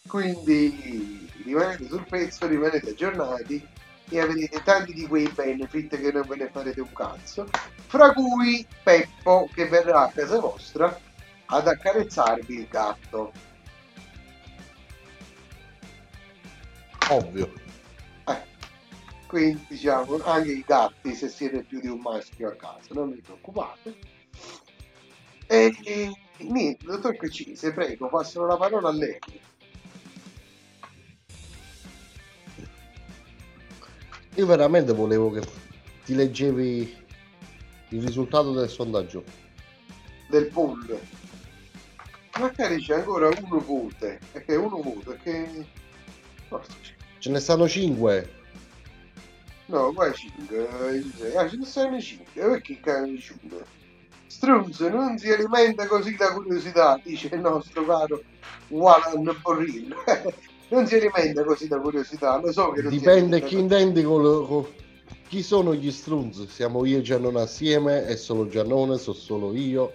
Quindi 0.07 1.27
rimanete 1.43 1.87
sul 1.87 2.05
pezzo, 2.07 2.45
rimanete 2.45 2.91
aggiornati 2.91 3.67
e 4.09 4.19
avrete 4.19 4.61
tanti 4.61 4.93
di 4.93 5.07
quei 5.07 5.27
benefit 5.33 5.99
che 5.99 6.11
non 6.11 6.25
ve 6.27 6.35
ne 6.35 6.49
farete 6.51 6.79
un 6.79 6.93
cazzo. 6.93 7.47
Fra 7.87 8.13
cui 8.13 8.67
Peppo 8.83 9.49
che 9.51 9.67
verrà 9.67 10.01
a 10.01 10.11
casa 10.11 10.39
vostra 10.39 10.95
ad 11.47 11.67
accarezzarvi 11.67 12.53
il 12.53 12.67
gatto. 12.67 13.31
Ovvio. 17.09 17.51
Eh, 18.27 18.41
quindi 19.27 19.65
diciamo 19.67 20.23
anche 20.23 20.51
i 20.51 20.63
gatti 20.65 21.13
se 21.13 21.27
siete 21.29 21.63
più 21.63 21.79
di 21.79 21.87
un 21.87 21.99
maschio 21.99 22.49
a 22.49 22.55
casa, 22.55 22.93
non 22.93 23.11
vi 23.11 23.21
preoccupate. 23.21 23.95
E, 25.47 25.75
e 25.83 26.11
niente, 26.37 26.85
dottor 26.85 27.15
Cacise, 27.17 27.73
prego, 27.73 28.07
passano 28.09 28.47
la 28.47 28.57
parola 28.57 28.89
a 28.89 28.93
lei. 28.93 29.19
Io 34.35 34.45
veramente 34.47 34.93
volevo 34.93 35.29
che 35.29 35.41
ti 36.05 36.15
leggevi 36.15 37.05
il 37.89 38.01
risultato 38.01 38.51
del 38.53 38.69
sondaggio. 38.69 39.23
del 40.29 40.47
poll. 40.47 40.99
Magari 42.39 42.81
c'è 42.81 42.95
ancora 42.95 43.27
uno 43.27 43.59
vote, 43.59 44.19
perché 44.31 44.55
uno 44.55 44.81
voto, 44.81 45.11
perché... 45.11 45.81
Ce 47.19 47.29
ne 47.29 47.39
stanno 47.39 47.67
5. 47.67 48.29
no, 49.67 49.91
qua 49.93 50.11
5, 50.11 50.67
ah, 51.35 51.49
ce 51.49 51.57
ne 51.57 51.65
stanno 51.65 51.99
5, 51.99 52.41
perché 52.41 52.79
cagano 52.79 53.17
5? 53.17 53.65
Strunzo 54.27 54.89
non 54.89 55.17
si 55.17 55.31
alimenta 55.31 55.87
così 55.87 56.15
la 56.17 56.33
curiosità, 56.33 56.99
dice 57.03 57.29
il 57.31 57.39
nostro 57.39 57.85
caro 57.85 58.23
Walan 58.69 59.37
Borrillo. 59.41 59.95
non 60.69 60.87
si 60.87 60.95
alimenta 60.95 61.43
così 61.43 61.67
la 61.67 61.79
curiosità, 61.79 62.39
lo 62.39 62.51
so 62.51 62.71
che 62.71 62.81
non 62.81 62.91
Dipende 62.91 63.43
chi 63.43 63.59
intendi 63.59 64.01
con, 64.01 64.47
con- 64.47 64.67
chi 65.27 65.41
sono 65.41 65.73
gli 65.73 65.91
strunz. 65.91 66.47
Siamo 66.47 66.85
io 66.85 66.97
e 66.97 67.01
Giannone 67.01 67.41
assieme, 67.41 68.05
è 68.05 68.15
solo 68.15 68.47
Giannone, 68.47 68.97
so 68.97 69.13
solo 69.13 69.53
io. 69.53 69.93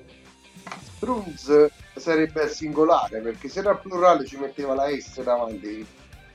Strunz 0.97 1.69
sarebbe 1.95 2.43
al 2.43 2.51
singolare, 2.51 3.21
perché 3.21 3.49
se 3.49 3.61
era 3.61 3.71
al 3.71 3.81
plurale 3.81 4.25
ci 4.25 4.37
metteva 4.37 4.75
la 4.75 4.89
S 4.89 5.23
davanti. 5.23 5.87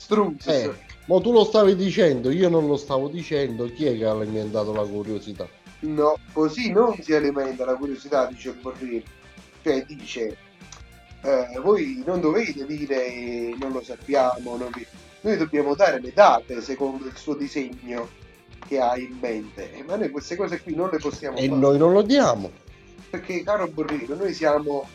Strunz. 0.04 0.46
Eh, 0.46 0.70
ma 1.06 1.18
tu 1.20 1.32
lo 1.32 1.44
stavi 1.44 1.74
dicendo, 1.76 2.30
io 2.30 2.48
non 2.50 2.66
lo 2.66 2.76
stavo 2.76 3.08
dicendo. 3.08 3.64
Chi 3.72 3.86
è 3.86 3.96
che 3.96 4.04
ha 4.04 4.10
alimentato 4.12 4.72
la 4.74 4.82
curiosità? 4.82 5.48
No, 5.80 6.16
così 6.32 6.70
non 6.70 6.94
si 7.00 7.14
alimenta 7.14 7.64
la 7.64 7.74
curiosità, 7.74 8.26
dice 8.26 8.52
Borrillo. 8.52 9.02
Cioè 9.62 9.82
dice, 9.86 10.36
eh, 11.22 11.58
voi 11.62 12.02
non 12.06 12.20
dovete 12.20 12.66
dire 12.66 13.06
eh, 13.06 13.56
non 13.58 13.72
lo 13.72 13.82
sappiamo, 13.82 14.56
non 14.58 14.68
vi- 14.74 14.86
noi 15.22 15.38
dobbiamo 15.38 15.74
dare 15.74 15.98
le 16.00 16.12
date 16.12 16.60
secondo 16.60 17.06
il 17.06 17.16
suo 17.16 17.34
disegno 17.34 18.08
che 18.68 18.78
ha 18.78 18.98
in 18.98 19.16
mente, 19.20 19.72
Eh, 19.74 19.82
ma 19.84 19.96
noi 19.96 20.10
queste 20.10 20.36
cose 20.36 20.60
qui 20.60 20.74
non 20.74 20.90
le 20.92 20.98
possiamo 20.98 21.38
E 21.38 21.48
fare. 21.48 21.58
noi 21.60 21.78
non 21.78 21.92
lo 21.94 22.02
diamo. 22.02 22.50
Perché, 23.08 23.42
caro 23.42 23.68
Borrillo, 23.68 24.16
noi 24.16 24.34
siamo 24.34 24.86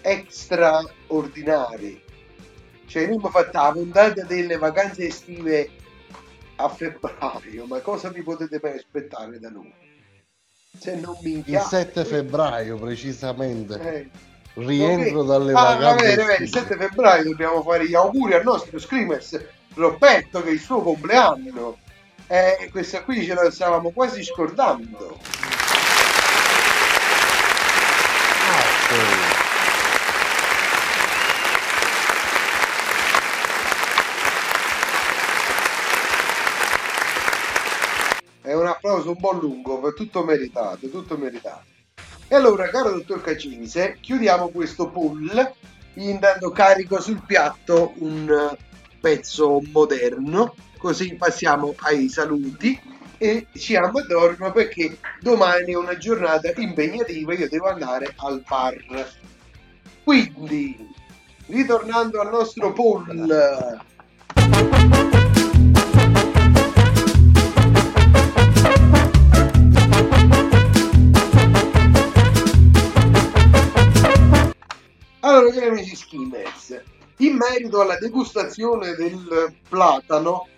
extraordinari. 0.00 2.02
Cioè, 2.90 3.06
noi 3.06 3.14
abbiamo 3.16 3.30
fatto 3.30 3.56
la 3.56 3.70
puntata 3.72 4.22
delle 4.24 4.56
vacanze 4.58 5.06
estive 5.06 5.70
a 6.56 6.68
febbraio, 6.68 7.64
ma 7.66 7.78
cosa 7.80 8.08
vi 8.10 8.22
potete 8.22 8.58
mai 8.60 8.72
aspettare 8.76 9.38
da 9.38 9.48
noi? 9.48 9.72
Se 10.76 10.96
non 10.96 11.16
mi 11.22 11.30
Il 11.30 11.36
inchiate. 11.36 11.68
7 11.68 12.04
febbraio 12.04 12.76
precisamente. 12.78 13.80
Eh, 13.80 14.08
Rientro 14.54 15.20
ok. 15.20 15.26
dalle 15.26 15.52
Ah, 15.52 15.54
va 15.54 15.74
vacanze. 15.76 16.04
bene, 16.04 16.16
bene, 16.16 16.34
il 16.38 16.42
estive. 16.42 16.60
7 16.66 16.76
febbraio 16.76 17.22
dobbiamo 17.22 17.62
fare 17.62 17.88
gli 17.88 17.94
auguri 17.94 18.34
al 18.34 18.42
nostro 18.42 18.78
Screamers 18.80 19.40
Roberto, 19.74 20.42
che 20.42 20.48
è 20.48 20.52
il 20.52 20.60
suo 20.60 20.82
compleanno. 20.82 21.78
Eh, 22.26 22.68
questa 22.72 23.02
qui 23.04 23.24
ce 23.24 23.34
la 23.34 23.50
stavamo 23.50 23.90
quasi 23.90 24.24
scordando. 24.24 25.18
Applauso 38.80 39.10
un 39.10 39.16
po' 39.18 39.32
lungo, 39.32 39.78
ma 39.78 39.90
tutto 39.90 40.24
meritato, 40.24 40.88
tutto 40.88 41.18
meritato. 41.18 41.64
E 42.26 42.34
allora, 42.34 42.68
caro 42.68 42.92
dottor 42.92 43.20
Cacinise, 43.20 43.98
chiudiamo 44.00 44.48
questo 44.48 44.88
poll 44.88 45.52
intanto 45.94 46.50
carico 46.50 47.00
sul 47.00 47.22
piatto 47.26 47.92
un 47.98 48.56
pezzo 49.00 49.60
moderno, 49.70 50.54
così 50.78 51.14
passiamo 51.14 51.74
ai 51.80 52.08
saluti 52.08 52.80
e 53.18 53.48
ci 53.54 53.76
addormo 53.76 54.50
perché 54.50 54.98
domani 55.20 55.72
è 55.72 55.76
una 55.76 55.98
giornata 55.98 56.50
impegnativa, 56.56 57.34
io 57.34 57.48
devo 57.48 57.68
andare 57.68 58.14
al 58.16 58.42
bar. 58.48 58.78
Quindi, 60.02 60.88
ritornando 61.46 62.20
al 62.20 62.30
nostro 62.30 62.72
poll, 62.72 63.78
skimmers, 76.10 76.82
in 77.18 77.36
merito 77.36 77.80
alla 77.80 77.96
degustazione 77.96 78.94
del 78.94 79.54
platano, 79.68 80.48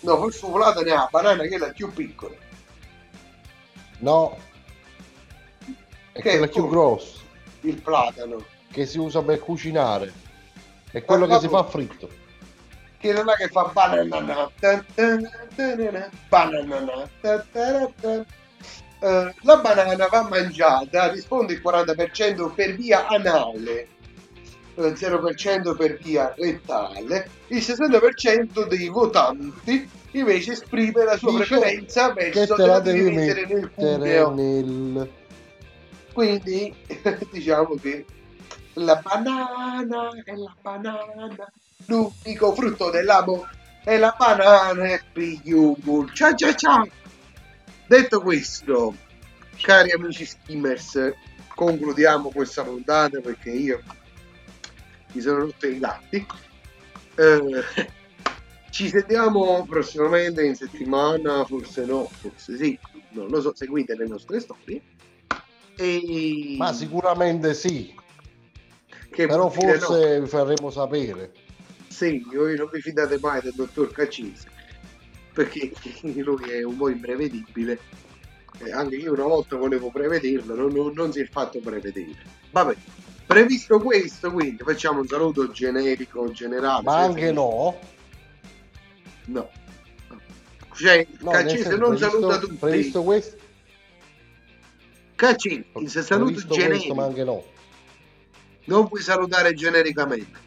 no, 0.00 0.22
un 0.22 0.30
platano 0.52 0.86
è 0.86 0.94
la 0.94 1.08
banana 1.10 1.42
che 1.42 1.56
è 1.56 1.58
la 1.58 1.72
più 1.72 1.92
piccola. 1.92 2.34
No, 3.98 4.38
è 6.12 6.20
Che 6.20 6.30
quella 6.30 6.46
è 6.46 6.48
più 6.48 6.68
grossa. 6.68 7.22
Il 7.60 7.80
platano, 7.80 8.44
che 8.70 8.86
si 8.86 8.98
usa 8.98 9.22
per 9.22 9.38
cucinare. 9.40 10.12
È 10.90 11.04
quello 11.04 11.26
che 11.26 11.38
si 11.40 11.48
fa 11.48 11.64
fritto. 11.64 12.08
che 12.98 13.12
non 13.12 13.28
è 13.28 13.34
che 13.34 13.48
fa 13.48 13.64
banana, 13.64 14.50
la 19.42 19.56
banana 19.56 20.06
va 20.06 20.22
mangiata, 20.28 21.10
risponde 21.10 21.52
il 21.52 21.62
40% 21.62 22.54
per 22.54 22.74
via 22.74 23.06
anale, 23.06 23.88
eh, 24.74 24.92
0% 24.92 25.76
per 25.76 25.98
via 25.98 26.34
rettale, 26.36 27.28
il 27.48 27.58
60% 27.58 28.66
dei 28.66 28.88
votanti 28.88 29.88
invece 30.12 30.52
esprime 30.52 31.04
la 31.04 31.16
sua 31.16 31.32
Dice 31.32 31.46
preferenza 31.46 32.12
verso 32.12 32.54
te 32.54 32.66
la 32.66 32.80
devi 32.80 33.10
mettere 33.10 33.46
nel 33.46 33.70
cuneo. 33.70 34.34
nel... 34.34 35.10
Quindi 36.12 36.74
diciamo 37.30 37.74
che 37.74 38.04
la 38.74 38.96
banana 38.96 40.10
è 40.24 40.34
la 40.34 40.54
banana, 40.60 41.52
l'unico 41.86 42.54
frutto 42.54 42.90
dell'amo 42.90 43.46
è 43.84 43.98
la 43.98 44.14
banana 44.16 44.92
e 44.92 45.00
pigliugo. 45.12 46.08
Ciao 46.12 46.34
ciao 46.34 46.54
ciao! 46.54 46.88
Detto 47.86 48.20
questo, 48.20 48.94
cari 49.60 49.90
amici 49.90 50.24
skimmers, 50.24 51.12
concludiamo 51.54 52.30
questa 52.30 52.62
puntata 52.62 53.20
perché 53.20 53.50
io 53.50 53.82
mi 55.14 55.20
sono 55.20 55.38
rotto 55.40 55.66
i 55.66 55.78
gatti. 55.78 56.26
Eh, 57.16 57.64
ci 58.70 58.88
sentiamo 58.88 59.64
prossimamente 59.68 60.44
in 60.44 60.54
settimana, 60.54 61.44
forse 61.44 61.84
no, 61.84 62.08
forse 62.20 62.56
sì, 62.56 62.78
non 63.10 63.28
lo 63.28 63.40
so, 63.40 63.54
seguite 63.54 63.96
le 63.96 64.06
nostre 64.06 64.40
storie. 64.40 64.82
E... 65.76 66.54
Ma 66.58 66.72
sicuramente 66.72 67.54
sì, 67.54 67.94
che 69.10 69.26
però 69.26 69.48
dire 69.48 69.74
no? 69.74 69.78
forse 69.78 70.20
vi 70.20 70.26
faremo 70.26 70.70
sapere. 70.70 71.32
Sì, 71.88 72.24
voi 72.32 72.56
non 72.56 72.68
vi 72.72 72.80
fidate 72.80 73.18
mai 73.20 73.40
del 73.40 73.52
dottor 73.54 73.92
Cacise 73.92 74.48
perché 75.34 75.72
lui 76.22 76.48
è 76.48 76.62
un 76.62 76.76
po' 76.76 76.88
imprevedibile. 76.88 77.78
Eh, 78.58 78.70
anche 78.70 78.94
io 78.94 79.12
una 79.12 79.24
volta 79.24 79.56
volevo 79.56 79.90
prevederlo, 79.90 80.54
non, 80.54 80.72
non- 80.72 80.92
non 80.94 81.12
si 81.12 81.20
è 81.20 81.26
fatto 81.26 81.58
prevedere. 81.58 82.14
Vabbè, 82.50 82.74
previsto 83.26 83.78
questo, 83.78 84.30
quindi 84.30 84.62
facciamo 84.62 85.00
un 85.00 85.06
saluto 85.06 85.50
generico, 85.50 86.30
generale. 86.30 86.82
Ma 86.82 86.98
anche 86.98 87.32
no. 87.32 87.78
No. 89.26 89.50
Cioè, 90.74 91.06
no 91.20 91.32
senso, 91.32 91.76
non 91.76 91.96
previsto- 91.96 92.10
saluta 92.10 92.38
tutti. 92.38 92.54
Previsto 92.54 93.02
questo, 93.02 93.36
Cacise, 95.14 95.64
se 95.86 96.02
saluto 96.02 96.24
previsto 96.24 96.48
questo, 96.48 96.54
generico, 96.54 96.94
ma 96.94 97.04
anche 97.04 97.24
no. 97.24 97.44
non 98.64 98.88
puoi 98.88 99.00
salutare 99.00 99.54
genericamente. 99.54 100.42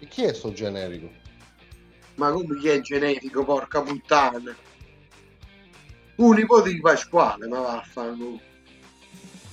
E 0.00 0.06
chi 0.08 0.24
è 0.24 0.34
sto 0.34 0.52
generico? 0.52 1.08
Ma 2.16 2.30
come 2.32 2.58
chi 2.58 2.68
è 2.68 2.80
generico, 2.80 3.44
porca 3.44 3.80
puttana? 3.80 4.54
Un 6.16 6.34
nipote 6.34 6.70
di 6.70 6.80
Pasquale, 6.80 7.46
ma 7.46 7.60
vaffanculo. 7.60 8.40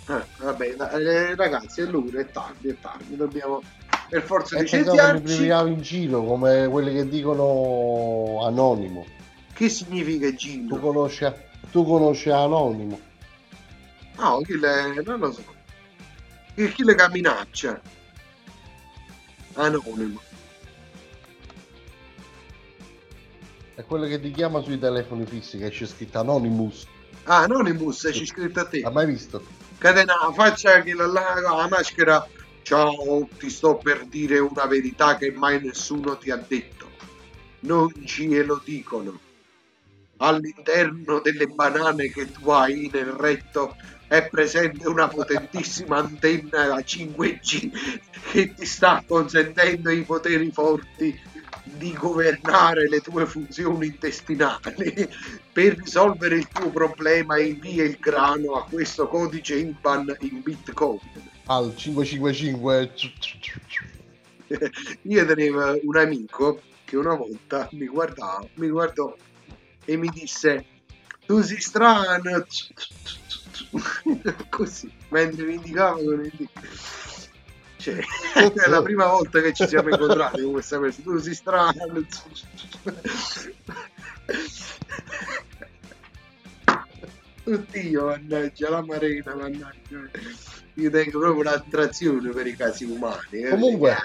Eh, 0.10 0.26
vabbè, 0.38 0.76
eh, 0.96 1.36
ragazzi, 1.36 1.82
è 1.82 1.86
l'ora, 1.86 2.20
è 2.20 2.26
tardi, 2.32 2.70
è 2.70 2.80
tardi, 2.80 3.16
dobbiamo 3.16 3.62
per 4.10 4.24
forza 4.24 4.56
di 4.56 4.64
pensavo 4.64 4.96
scienziarci. 4.96 5.22
prendiamo 5.22 5.68
in 5.68 5.82
giro 5.82 6.24
come 6.24 6.68
quelli 6.68 6.94
che 6.96 7.08
dicono 7.08 8.44
anonimo. 8.44 9.06
Che 9.54 9.70
significa 9.70 10.28
Tu 10.30 10.36
Gino? 10.36 10.80
conosci, 10.80 11.32
tu 11.72 11.86
conosci 11.86 12.32
anonimo? 12.32 13.00
No, 14.18 14.42
chi 14.42 14.58
le... 14.58 15.00
non 15.06 15.20
lo 15.20 15.32
so. 15.32 15.44
Chi, 16.56 16.72
chi 16.72 16.84
le 16.84 16.96
camminaccia? 16.96 17.80
Anonimo. 19.54 20.22
È 23.76 23.86
quello 23.86 24.08
che 24.08 24.20
ti 24.20 24.32
chiama 24.32 24.62
sui 24.62 24.80
telefoni 24.80 25.26
fissi 25.28 25.60
che 25.60 25.70
c'è 25.70 25.86
scritto 25.86 26.20
Anonymous. 26.20 26.88
Ah, 27.26 27.44
Anonymous, 27.44 28.10
c'è 28.12 28.26
scritto 28.26 28.60
a 28.60 28.66
te. 28.66 28.80
L'hai 28.80 28.92
mai 28.92 29.06
visto? 29.06 29.59
Catena, 29.80 30.30
faccia 30.34 30.82
che 30.82 30.94
la, 30.94 31.08
la, 31.08 31.40
la 31.40 31.68
maschera. 31.70 32.28
Ciao, 32.64 33.30
ti 33.38 33.50
sto 33.50 33.78
per 33.78 34.06
dire 34.08 34.38
una 34.38 34.66
verità 34.66 35.16
che 35.16 35.32
mai 35.32 35.62
nessuno 35.62 36.18
ti 36.18 36.30
ha 36.32 36.36
detto. 36.36 36.90
Non 37.62 37.90
ce 38.06 38.44
lo 38.44 38.62
dicono. 38.62 39.18
All'interno 40.18 41.22
delle 41.22 41.48
banane 41.48 42.10
che 42.12 42.30
tu 42.30 42.50
hai 42.50 42.90
nel 42.92 43.14
retto 43.14 43.78
è 44.10 44.28
presente 44.28 44.86
una 44.86 45.08
potentissima 45.08 45.96
antenna 45.96 46.68
da 46.68 46.80
5G 46.80 47.72
che 48.32 48.54
ti 48.54 48.66
sta 48.66 49.02
consentendo 49.08 49.92
i 49.92 50.04
poteri 50.04 50.52
forti 50.52 51.18
di 51.78 51.94
governare 51.94 52.88
le 52.88 53.00
tue 53.02 53.26
funzioni 53.26 53.88
intestinali 53.88 55.10
per 55.52 55.78
risolvere 55.78 56.38
il 56.38 56.48
tuo 56.48 56.70
problema 56.70 57.40
invia 57.40 57.84
il 57.84 57.98
grano 58.00 58.54
a 58.54 58.64
questo 58.64 59.08
codice 59.08 59.56
IBAN 59.56 60.16
in 60.22 60.42
Bitcoin. 60.42 61.00
Al 61.46 61.74
555. 61.76 62.94
Io 65.04 65.26
tenevo 65.26 65.80
un 65.84 65.98
amico 65.98 66.62
che 66.86 66.98
una 66.98 67.16
volta 67.16 67.70
mi 67.74 67.88
guardava, 67.88 68.46
mi 68.56 68.70
guardò 68.70 69.16
e 69.86 69.98
mi 69.98 70.10
disse 70.10 70.66
tu 71.26 71.42
sei 71.42 71.60
strano 71.60 72.46
così 74.50 74.92
mentre 75.10 75.46
mi 75.46 75.54
indicava 75.56 75.98
con 75.98 76.26
il 76.26 76.32
dito. 76.36 76.60
Cioè, 77.80 77.96
è 77.96 78.70
la 78.70 78.82
prima 78.82 79.08
volta 79.08 79.42
che 79.42 79.54
ci 79.54 79.68
siamo 79.68 79.90
incontrati 79.90 80.42
con 80.42 80.52
questa 80.54 80.80
persona 80.80 81.04
tu 81.06 81.18
sei 81.20 81.34
strano 81.34 81.74
Oddio, 87.46 88.06
mannaggia, 88.06 88.70
la 88.70 88.84
marina, 88.86 89.34
mannaggia. 89.36 90.10
Io 90.76 90.90
tengo 90.92 91.20
proprio 91.20 91.40
un'attrazione 91.42 92.30
per 92.32 92.46
i 92.46 92.56
casi 92.56 92.84
umani. 92.86 93.18
eh, 93.32 93.50
Comunque-. 93.50 93.98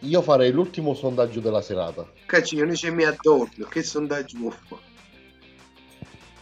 Io 0.00 0.22
farei 0.22 0.52
l'ultimo 0.52 0.94
sondaggio 0.94 1.40
della 1.40 1.62
serata. 1.62 2.06
Cacci, 2.26 2.56
non 2.56 2.72
c'è 2.72 2.90
mi 2.90 3.04
adorno, 3.04 3.64
che 3.66 3.82
sondaggio 3.82 4.36
vuoi? 4.38 4.54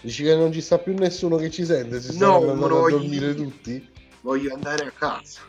Dici 0.01 0.24
che 0.24 0.35
non 0.35 0.52
ci 0.52 0.60
sta 0.60 0.78
più 0.78 0.93
nessuno 0.94 1.36
che 1.36 1.51
ci 1.51 1.64
sente, 1.64 2.01
si 2.01 2.09
No, 2.18 2.36
stanno 2.39 2.51
andando 2.51 2.66
no, 2.68 2.85
a 2.85 2.90
io- 2.90 2.98
dormire 2.98 3.35
tutti? 3.35 3.89
Voglio 4.24 4.55
andare 4.55 4.86
a 4.86 4.90
casa. 4.90 5.40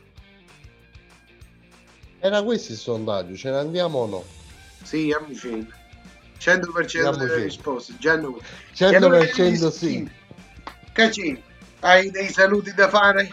Era 2.19 2.43
questo 2.43 2.73
il 2.73 2.77
sondaggio, 2.77 3.33
ce 3.33 3.49
ne 3.49 3.57
andiamo 3.57 3.99
o 3.99 4.05
no? 4.05 4.25
Sì, 4.83 5.15
amici. 5.17 5.65
100% 6.37 6.97
Andiamo 6.97 7.15
delle 7.15 7.43
risposte. 7.43 7.93
No. 8.17 8.37
100% 8.73 9.71
sì. 9.71 10.11
Cacci, 10.91 11.41
hai 11.79 12.11
dei 12.11 12.27
saluti 12.27 12.73
da 12.73 12.89
fare? 12.89 13.31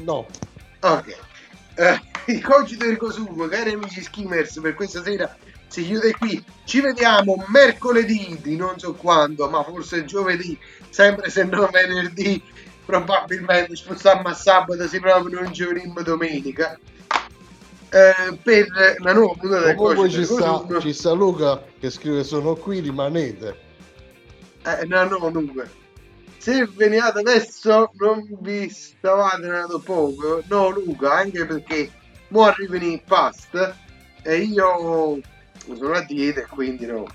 No. 0.00 0.26
Ok. 0.80 1.16
Eh, 1.74 2.00
il 2.28 2.42
cogito 2.42 2.86
del 2.86 2.96
consumo, 2.96 3.46
cari 3.46 3.72
amici 3.72 4.00
skimmers, 4.00 4.58
per 4.60 4.72
questa 4.72 5.02
sera 5.02 5.36
si 5.68 5.84
chiude 5.84 6.12
qui. 6.12 6.42
Ci 6.64 6.80
vediamo 6.80 7.44
mercoledì 7.48 8.38
di 8.42 8.56
non 8.56 8.78
so 8.78 8.94
quando, 8.94 9.48
ma 9.48 9.62
forse 9.62 10.04
giovedì, 10.04 10.58
sempre 10.90 11.30
se 11.30 11.44
non 11.44 11.68
venerdì. 11.70 12.42
Probabilmente 12.84 13.76
spostiamo 13.76 14.28
a 14.28 14.34
sabato, 14.34 14.88
se 14.88 14.98
proprio 14.98 15.40
non 15.40 15.52
giovedì 15.52 15.92
domenica. 16.02 16.78
Eh, 17.90 18.38
per 18.42 18.66
la 18.98 19.12
nuova 19.12 19.34
puntata 19.38 19.66
del 19.66 19.76
Comunque 19.76 20.10
ci 20.10 20.24
sta, 20.24 20.64
ci 20.80 20.92
sta 20.92 21.12
Luca 21.12 21.62
che 21.78 21.90
scrive 21.90 22.22
sono 22.24 22.54
qui, 22.54 22.80
rimanete. 22.80 23.66
Eh, 24.64 24.84
no, 24.86 25.04
no, 25.04 25.30
dunque. 25.30 25.70
Se 26.38 26.66
veniate 26.66 27.18
adesso 27.18 27.90
non 27.94 28.26
vi 28.40 28.68
stavate 28.68 29.46
nato 29.46 29.80
poco. 29.80 30.42
No, 30.48 30.68
Luca, 30.68 31.12
anche 31.12 31.44
perché 31.44 31.90
mo 32.28 32.44
arrivano 32.44 32.84
i 32.84 33.02
past 33.04 33.74
e 34.22 34.36
io 34.36 35.20
sono 35.74 35.92
a 35.92 36.04
dieta 36.04 36.40
e 36.40 36.46
quindi 36.46 36.86
no. 36.86 37.06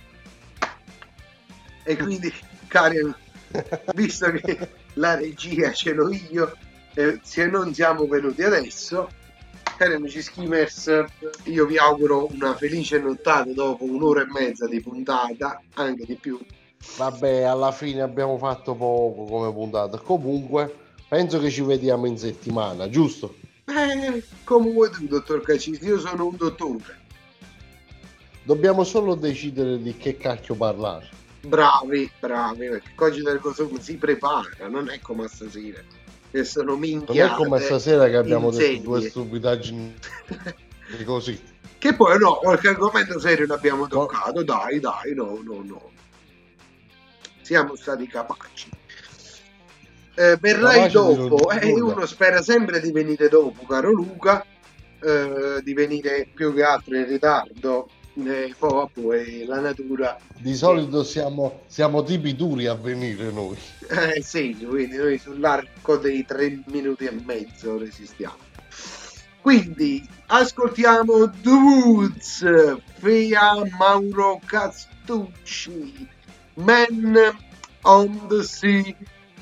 E 1.84 1.98
quindi, 1.98 2.34
cari, 2.68 2.98
visto 3.95 4.31
che 4.31 4.69
la 4.93 5.15
regia 5.15 5.71
ce 5.71 5.93
l'ho 5.93 6.09
io, 6.30 6.55
eh, 6.95 7.19
se 7.23 7.47
non 7.47 7.73
siamo 7.73 8.07
venuti 8.07 8.43
adesso, 8.43 9.09
cari 9.77 9.95
amici 9.95 10.21
skimmers, 10.21 11.05
io 11.43 11.65
vi 11.65 11.77
auguro 11.77 12.30
una 12.31 12.55
felice 12.55 12.99
nottata 12.99 13.51
dopo 13.51 13.84
un'ora 13.84 14.21
e 14.21 14.27
mezza 14.27 14.67
di 14.67 14.81
puntata, 14.81 15.61
anche 15.73 16.05
di 16.05 16.15
più. 16.15 16.39
Vabbè, 16.97 17.43
alla 17.43 17.71
fine 17.71 18.01
abbiamo 18.01 18.38
fatto 18.38 18.75
poco 18.75 19.23
come 19.23 19.51
puntata. 19.51 19.97
Comunque, 19.97 20.73
penso 21.07 21.39
che 21.39 21.49
ci 21.49 21.61
vediamo 21.61 22.05
in 22.05 22.17
settimana, 22.17 22.89
giusto? 22.89 23.35
Eh, 23.65 24.23
come 24.43 24.71
vuoi 24.71 24.89
tu, 24.91 25.07
dottor 25.07 25.41
Cacisi, 25.41 25.85
io 25.85 25.99
sono 25.99 26.27
un 26.27 26.35
dottore. 26.35 27.01
Dobbiamo 28.43 28.84
solo 28.84 29.15
decidere 29.15 29.81
di 29.81 29.95
che 29.95 30.17
cacchio 30.17 30.55
parlare. 30.55 31.09
Bravi, 31.45 32.10
bravi, 32.20 32.70
perché 32.70 32.91
Cogito 32.95 33.30
del 33.30 33.40
Consumo 33.40 33.78
si 33.80 33.98
prepara, 33.98 34.68
non 34.70 34.90
è 34.90 34.99
come 35.02 35.28
stasera. 35.28 35.82
Che 36.32 36.44
sono 36.45 36.72
Non 36.72 36.80
minchiate. 36.80 37.34
è 37.34 37.36
come 37.36 37.60
stasera 37.60 38.07
che 38.07 38.15
abbiamo 38.15 38.49
detto 38.49 38.64
insegne. 38.64 38.82
due 38.84 39.02
stupidaggini 39.10 39.95
così. 41.06 41.40
Che 41.78 41.94
poi 41.95 42.18
no, 42.18 42.36
qualche 42.36 42.70
argomento 42.70 43.20
serio 43.20 43.45
l'abbiamo 43.45 43.88
toccato, 43.88 44.41
dai, 44.41 44.80
dai, 44.80 45.14
no, 45.14 45.40
no, 45.44 45.61
no. 45.65 45.91
Siamo 47.41 47.76
stati 47.76 48.07
capaci. 48.07 48.70
Eh, 50.15 50.38
verrai 50.40 50.90
non 50.94 51.28
dopo, 51.28 51.49
e 51.49 51.72
nulla. 51.72 51.94
uno 51.95 52.06
spera 52.06 52.41
sempre 52.41 52.80
di 52.80 52.91
venire 52.91 53.28
dopo, 53.28 53.65
caro 53.65 53.91
Luca, 53.91 54.45
eh, 55.02 55.60
di 55.61 55.74
venire 55.74 56.28
più 56.34 56.53
che 56.53 56.64
altro 56.64 56.95
in 56.95 57.06
ritardo, 57.06 57.90
eh, 58.15 58.53
poi 58.57 58.88
poi 58.94 59.45
la 59.45 59.60
natura 59.60 60.18
Di 60.38 60.56
solito 60.56 61.03
siamo, 61.03 61.61
siamo 61.68 62.03
tipi 62.03 62.35
duri 62.35 62.68
a 62.68 62.76
venire 62.76 63.31
noi. 63.31 63.57
Eh 63.90 64.22
sì, 64.22 64.56
quindi 64.68 64.98
noi 64.98 65.18
sull'arco 65.18 65.98
dei 65.98 66.26
tre 66.26 66.61
minuti 66.68 67.06
e 67.06 67.11
mezzo 67.11 67.77
resistiamo. 67.77 68.38
Quindi 69.41 70.07
ascoltiamo 70.27 71.30
The 71.41 71.49
Woods, 71.49 72.45
Fea 72.99 73.61
Mauro 73.77 74.40
Castucci, 74.45 76.07
Man 76.56 77.35
on 77.81 78.27
the 78.30 78.44
Sea, 78.44 78.95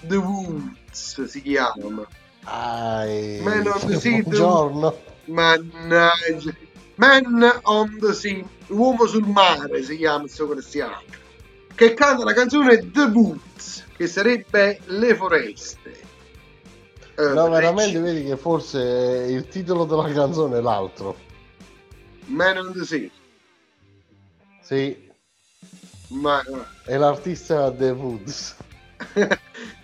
The 0.08 0.16
Woods 0.16 1.26
si 1.26 1.42
chiama. 1.44 2.08
Ai, 2.46 3.42
Man 3.44 3.68
on 3.68 3.80
the 3.88 4.00
Sea, 4.00 4.18
The 4.18 4.24
buongiorno. 4.24 4.98
Mannaggia. 5.26 6.56
Man 6.96 7.60
on 7.64 7.98
the 8.00 8.14
Sea, 8.14 8.44
l'uomo 8.72 9.06
sul 9.06 9.28
mare 9.28 9.84
si 9.84 9.98
chiama 9.98 10.22
questo 10.22 10.48
cristiano, 10.48 11.02
che 11.76 11.94
canta 11.94 12.24
la 12.24 12.34
canzone 12.34 12.90
The 12.92 13.04
Woods, 13.04 13.86
che 13.96 14.08
sarebbe 14.08 14.80
Le 14.86 15.16
foreste. 15.16 16.10
Eh, 17.16 17.34
No, 17.34 17.50
veramente 17.50 18.00
vedi 18.00 18.24
che 18.24 18.38
forse 18.38 19.28
il 19.30 19.48
titolo 19.48 19.86
della 19.86 20.12
canzone 20.12 20.58
è 20.58 20.62
l'altro. 20.62 21.16
Man 22.26 22.58
on 22.58 22.72
the 22.74 22.86
Sea. 22.86 23.10
Sì, 24.62 25.10
Ma 26.10 26.42
è 26.86 26.98
l'artista 26.98 27.72
The 27.72 27.90
Woods. 27.90 28.56
e 29.14 29.40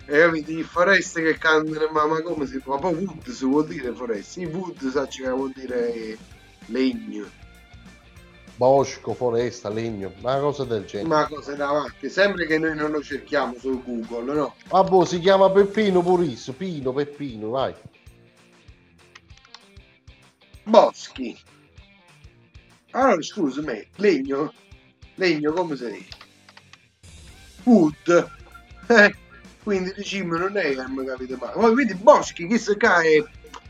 capiti, 0.06 0.62
foreste 0.62 1.22
che 1.22 1.36
cantano, 1.36 1.88
ma, 1.90 2.06
ma 2.06 2.22
come 2.22 2.46
si 2.46 2.58
fa? 2.60 2.70
Ma 2.70 2.78
poi 2.78 2.94
Woods 2.94 3.40
vuol 3.42 3.66
dire 3.66 3.92
foreste, 3.92 4.40
il 4.40 4.48
Wood 4.48 4.90
sa 4.90 5.06
che 5.06 5.28
vuol 5.28 5.52
dire 5.54 6.16
legno, 6.66 7.26
Bosco, 8.58 9.14
foresta, 9.14 9.68
legno, 9.68 10.12
una 10.20 10.40
cosa 10.40 10.64
del 10.64 10.84
genere. 10.84 11.08
ma 11.08 11.28
cose 11.28 11.54
davanti, 11.54 12.10
sempre 12.10 12.44
che 12.44 12.58
noi 12.58 12.74
non 12.74 12.90
lo 12.90 13.00
cerchiamo 13.00 13.54
su 13.56 13.80
Google, 13.84 14.34
no? 14.34 14.54
Vabbè, 14.68 15.06
si 15.06 15.20
chiama 15.20 15.48
Peppino 15.48 16.02
Purisso. 16.02 16.52
Pino, 16.54 16.92
Peppino, 16.92 17.50
vai. 17.50 17.72
Boschi. 20.64 21.38
Allora, 22.90 23.22
scusami, 23.22 23.86
legno? 23.96 24.52
Legno 25.14 25.52
come 25.52 25.76
si 25.76 25.90
dice? 25.90 26.16
Wood. 27.64 28.36
Eh, 28.90 29.14
quindi 29.62 29.92
diciamo 29.94 30.38
non 30.38 30.56
è 30.56 30.74
che 30.74 30.82
mi 30.88 31.04
capite 31.04 31.36
male. 31.36 31.52
Poi 31.52 31.72
quindi 31.74 31.94
Boschi, 31.94 32.46
chi 32.48 32.58
si 32.58 32.74
cae? 32.78 33.22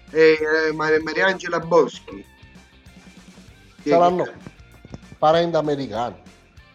È, 0.09 0.16
eh, 0.16 0.73
Mar- 0.73 1.02
Mariangela 1.02 1.59
Boschi. 1.59 2.24
Chi 3.82 3.89
è 3.89 3.93
Saranno 3.94 4.23
che- 4.23 4.32
parenti 5.19 5.57
americani. 5.57 6.16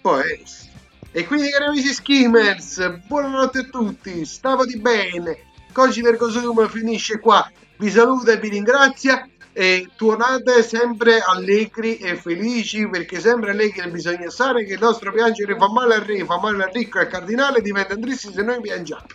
Può 0.01 0.17
essere. 0.17 0.71
E 1.11 1.25
quindi 1.25 1.49
cari 1.49 1.65
amici 1.65 1.93
skimmers, 1.93 3.01
buonanotte 3.05 3.59
a 3.59 3.63
tutti, 3.63 4.25
stavo 4.25 4.65
di 4.65 4.79
bene. 4.79 5.51
Coggi 5.71 6.01
del 6.01 6.17
Cosum 6.17 6.67
finisce 6.67 7.19
qua. 7.19 7.47
Vi 7.77 7.89
saluta 7.89 8.31
e 8.31 8.37
vi 8.37 8.49
ringrazia 8.49 9.27
e 9.53 9.89
tornate 9.95 10.63
sempre 10.63 11.19
allegri 11.19 11.97
e 11.97 12.15
felici 12.15 12.89
perché 12.89 13.19
sempre 13.19 13.51
allegri 13.51 13.91
bisogna 13.91 14.29
stare 14.31 14.65
che 14.65 14.73
il 14.73 14.79
nostro 14.79 15.11
piangere 15.11 15.55
fa 15.55 15.69
male 15.69 15.95
al 15.95 16.01
re, 16.01 16.25
fa 16.25 16.39
male 16.39 16.63
al 16.63 16.71
ricco 16.71 16.97
e 16.97 17.01
al 17.01 17.07
cardinale 17.07 17.61
diventa 17.61 17.95
tristi 17.95 18.33
se 18.33 18.41
noi 18.41 18.59
piangiamo. 18.59 19.05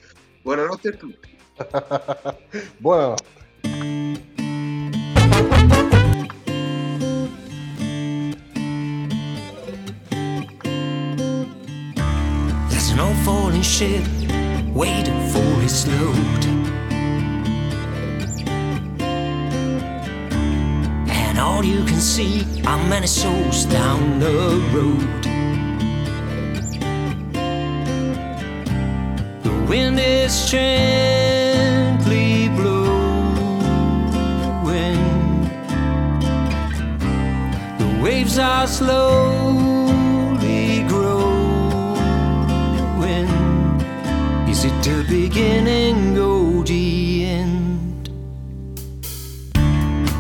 Buonanotte 0.43 0.89
a 0.89 0.93
tutti. 0.93 1.37
Buonanotte. 2.79 3.37
An 12.99 13.05
old 13.05 13.17
falling 13.19 13.63
ship 13.63 14.03
waiting 14.75 15.31
for 15.31 15.63
its 15.63 15.87
load. 15.87 16.45
And 21.09 21.39
all 21.39 21.65
you 21.65 21.85
can 21.85 22.01
see 22.01 22.45
are 22.67 22.83
many 22.89 23.07
souls 23.07 23.67
down 23.67 24.19
the 24.19 24.61
road. 24.75 25.23
The 29.45 29.53
wind 29.69 30.01
is 30.01 30.51
gently 30.51 32.49
blowing. 32.49 33.79
The 37.79 38.01
waves 38.03 38.39
are 38.39 38.67
slowly 38.67 39.88
Is 44.59 44.65
it 44.65 44.83
the 44.83 45.05
beginning 45.09 46.19
or 46.19 46.65
the 46.65 47.25
end? 47.27 48.11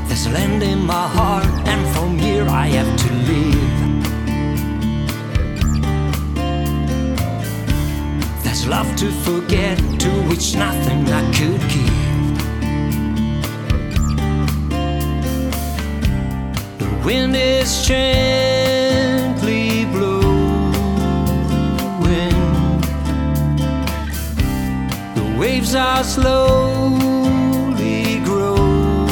There's 0.06 0.27
a 0.27 0.31
land 0.31 0.62
in 0.62 0.86
my 0.86 1.09
heart, 1.09 1.44
and 1.66 1.85
from 1.93 2.16
here 2.16 2.47
I 2.47 2.66
have 2.66 2.97
to 3.05 3.12
live. 3.31 4.05
There's 8.44 8.65
love 8.69 8.94
to 8.98 9.10
forget, 9.27 9.77
to 10.02 10.10
which 10.28 10.55
nothing 10.55 11.09
I 11.20 11.23
could 11.36 11.60
give. 11.74 12.39
The 16.78 16.89
wind 17.05 17.35
is 17.35 17.85
gently 17.85 18.57
waves 25.59 25.74
are 25.74 26.05
slowly 26.05 27.01
growing. 28.24 29.09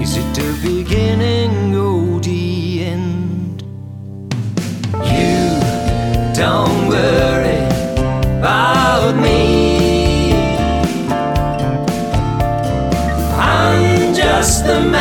Is 0.00 0.16
it 0.16 0.34
the 0.34 0.58
beginning 0.62 1.76
or 1.76 2.18
the 2.20 2.84
end? 2.84 3.62
You 5.04 5.60
don't 6.34 6.88
worry 6.88 7.64
about 8.38 9.14
me. 9.16 10.32
I'm 13.34 14.14
just 14.14 14.64
the 14.64 14.80
man 14.80 14.95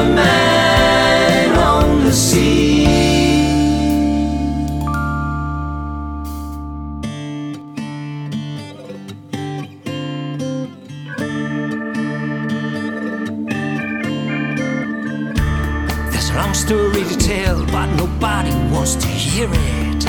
the 0.00 0.14
man 0.14 1.58
on 1.58 2.04
the 2.04 2.12
sea. 2.12 2.86
There's 16.10 16.30
a 16.30 16.34
long 16.34 16.54
story 16.54 17.04
to 17.04 17.16
tell, 17.18 17.66
but 17.66 17.86
nobody 17.96 18.52
wants 18.72 18.94
to 18.96 19.06
hear 19.06 19.50
it. 19.52 20.02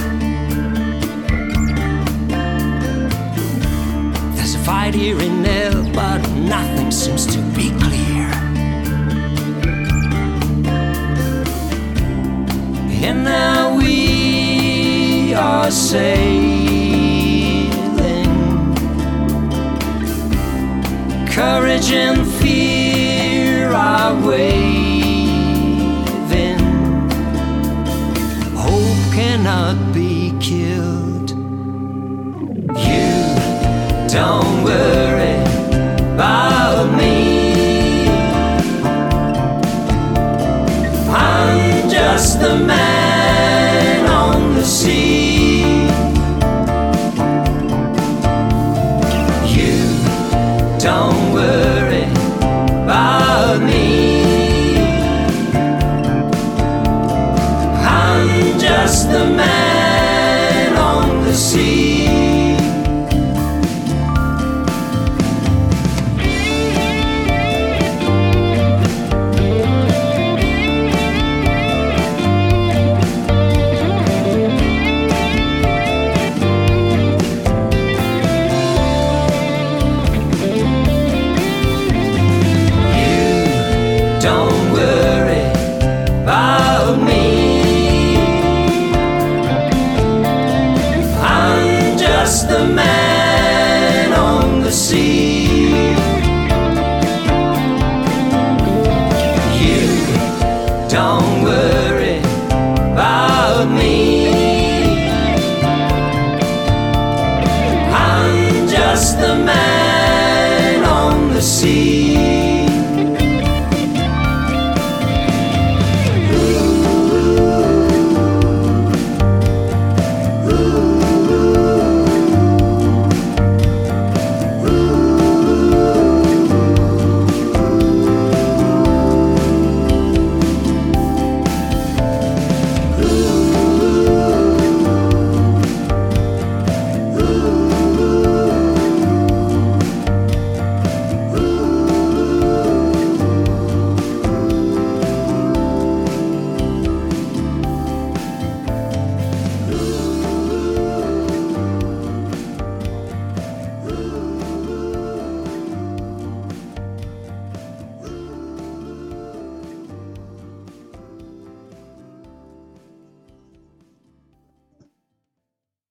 There's 4.36 4.56
a 4.56 4.60
fight 4.60 4.94
here 4.94 5.20
and 5.20 5.44
there, 5.44 5.84
but 5.94 6.20
nothing 6.56 6.92
seems 6.92 7.26
to 7.34 7.41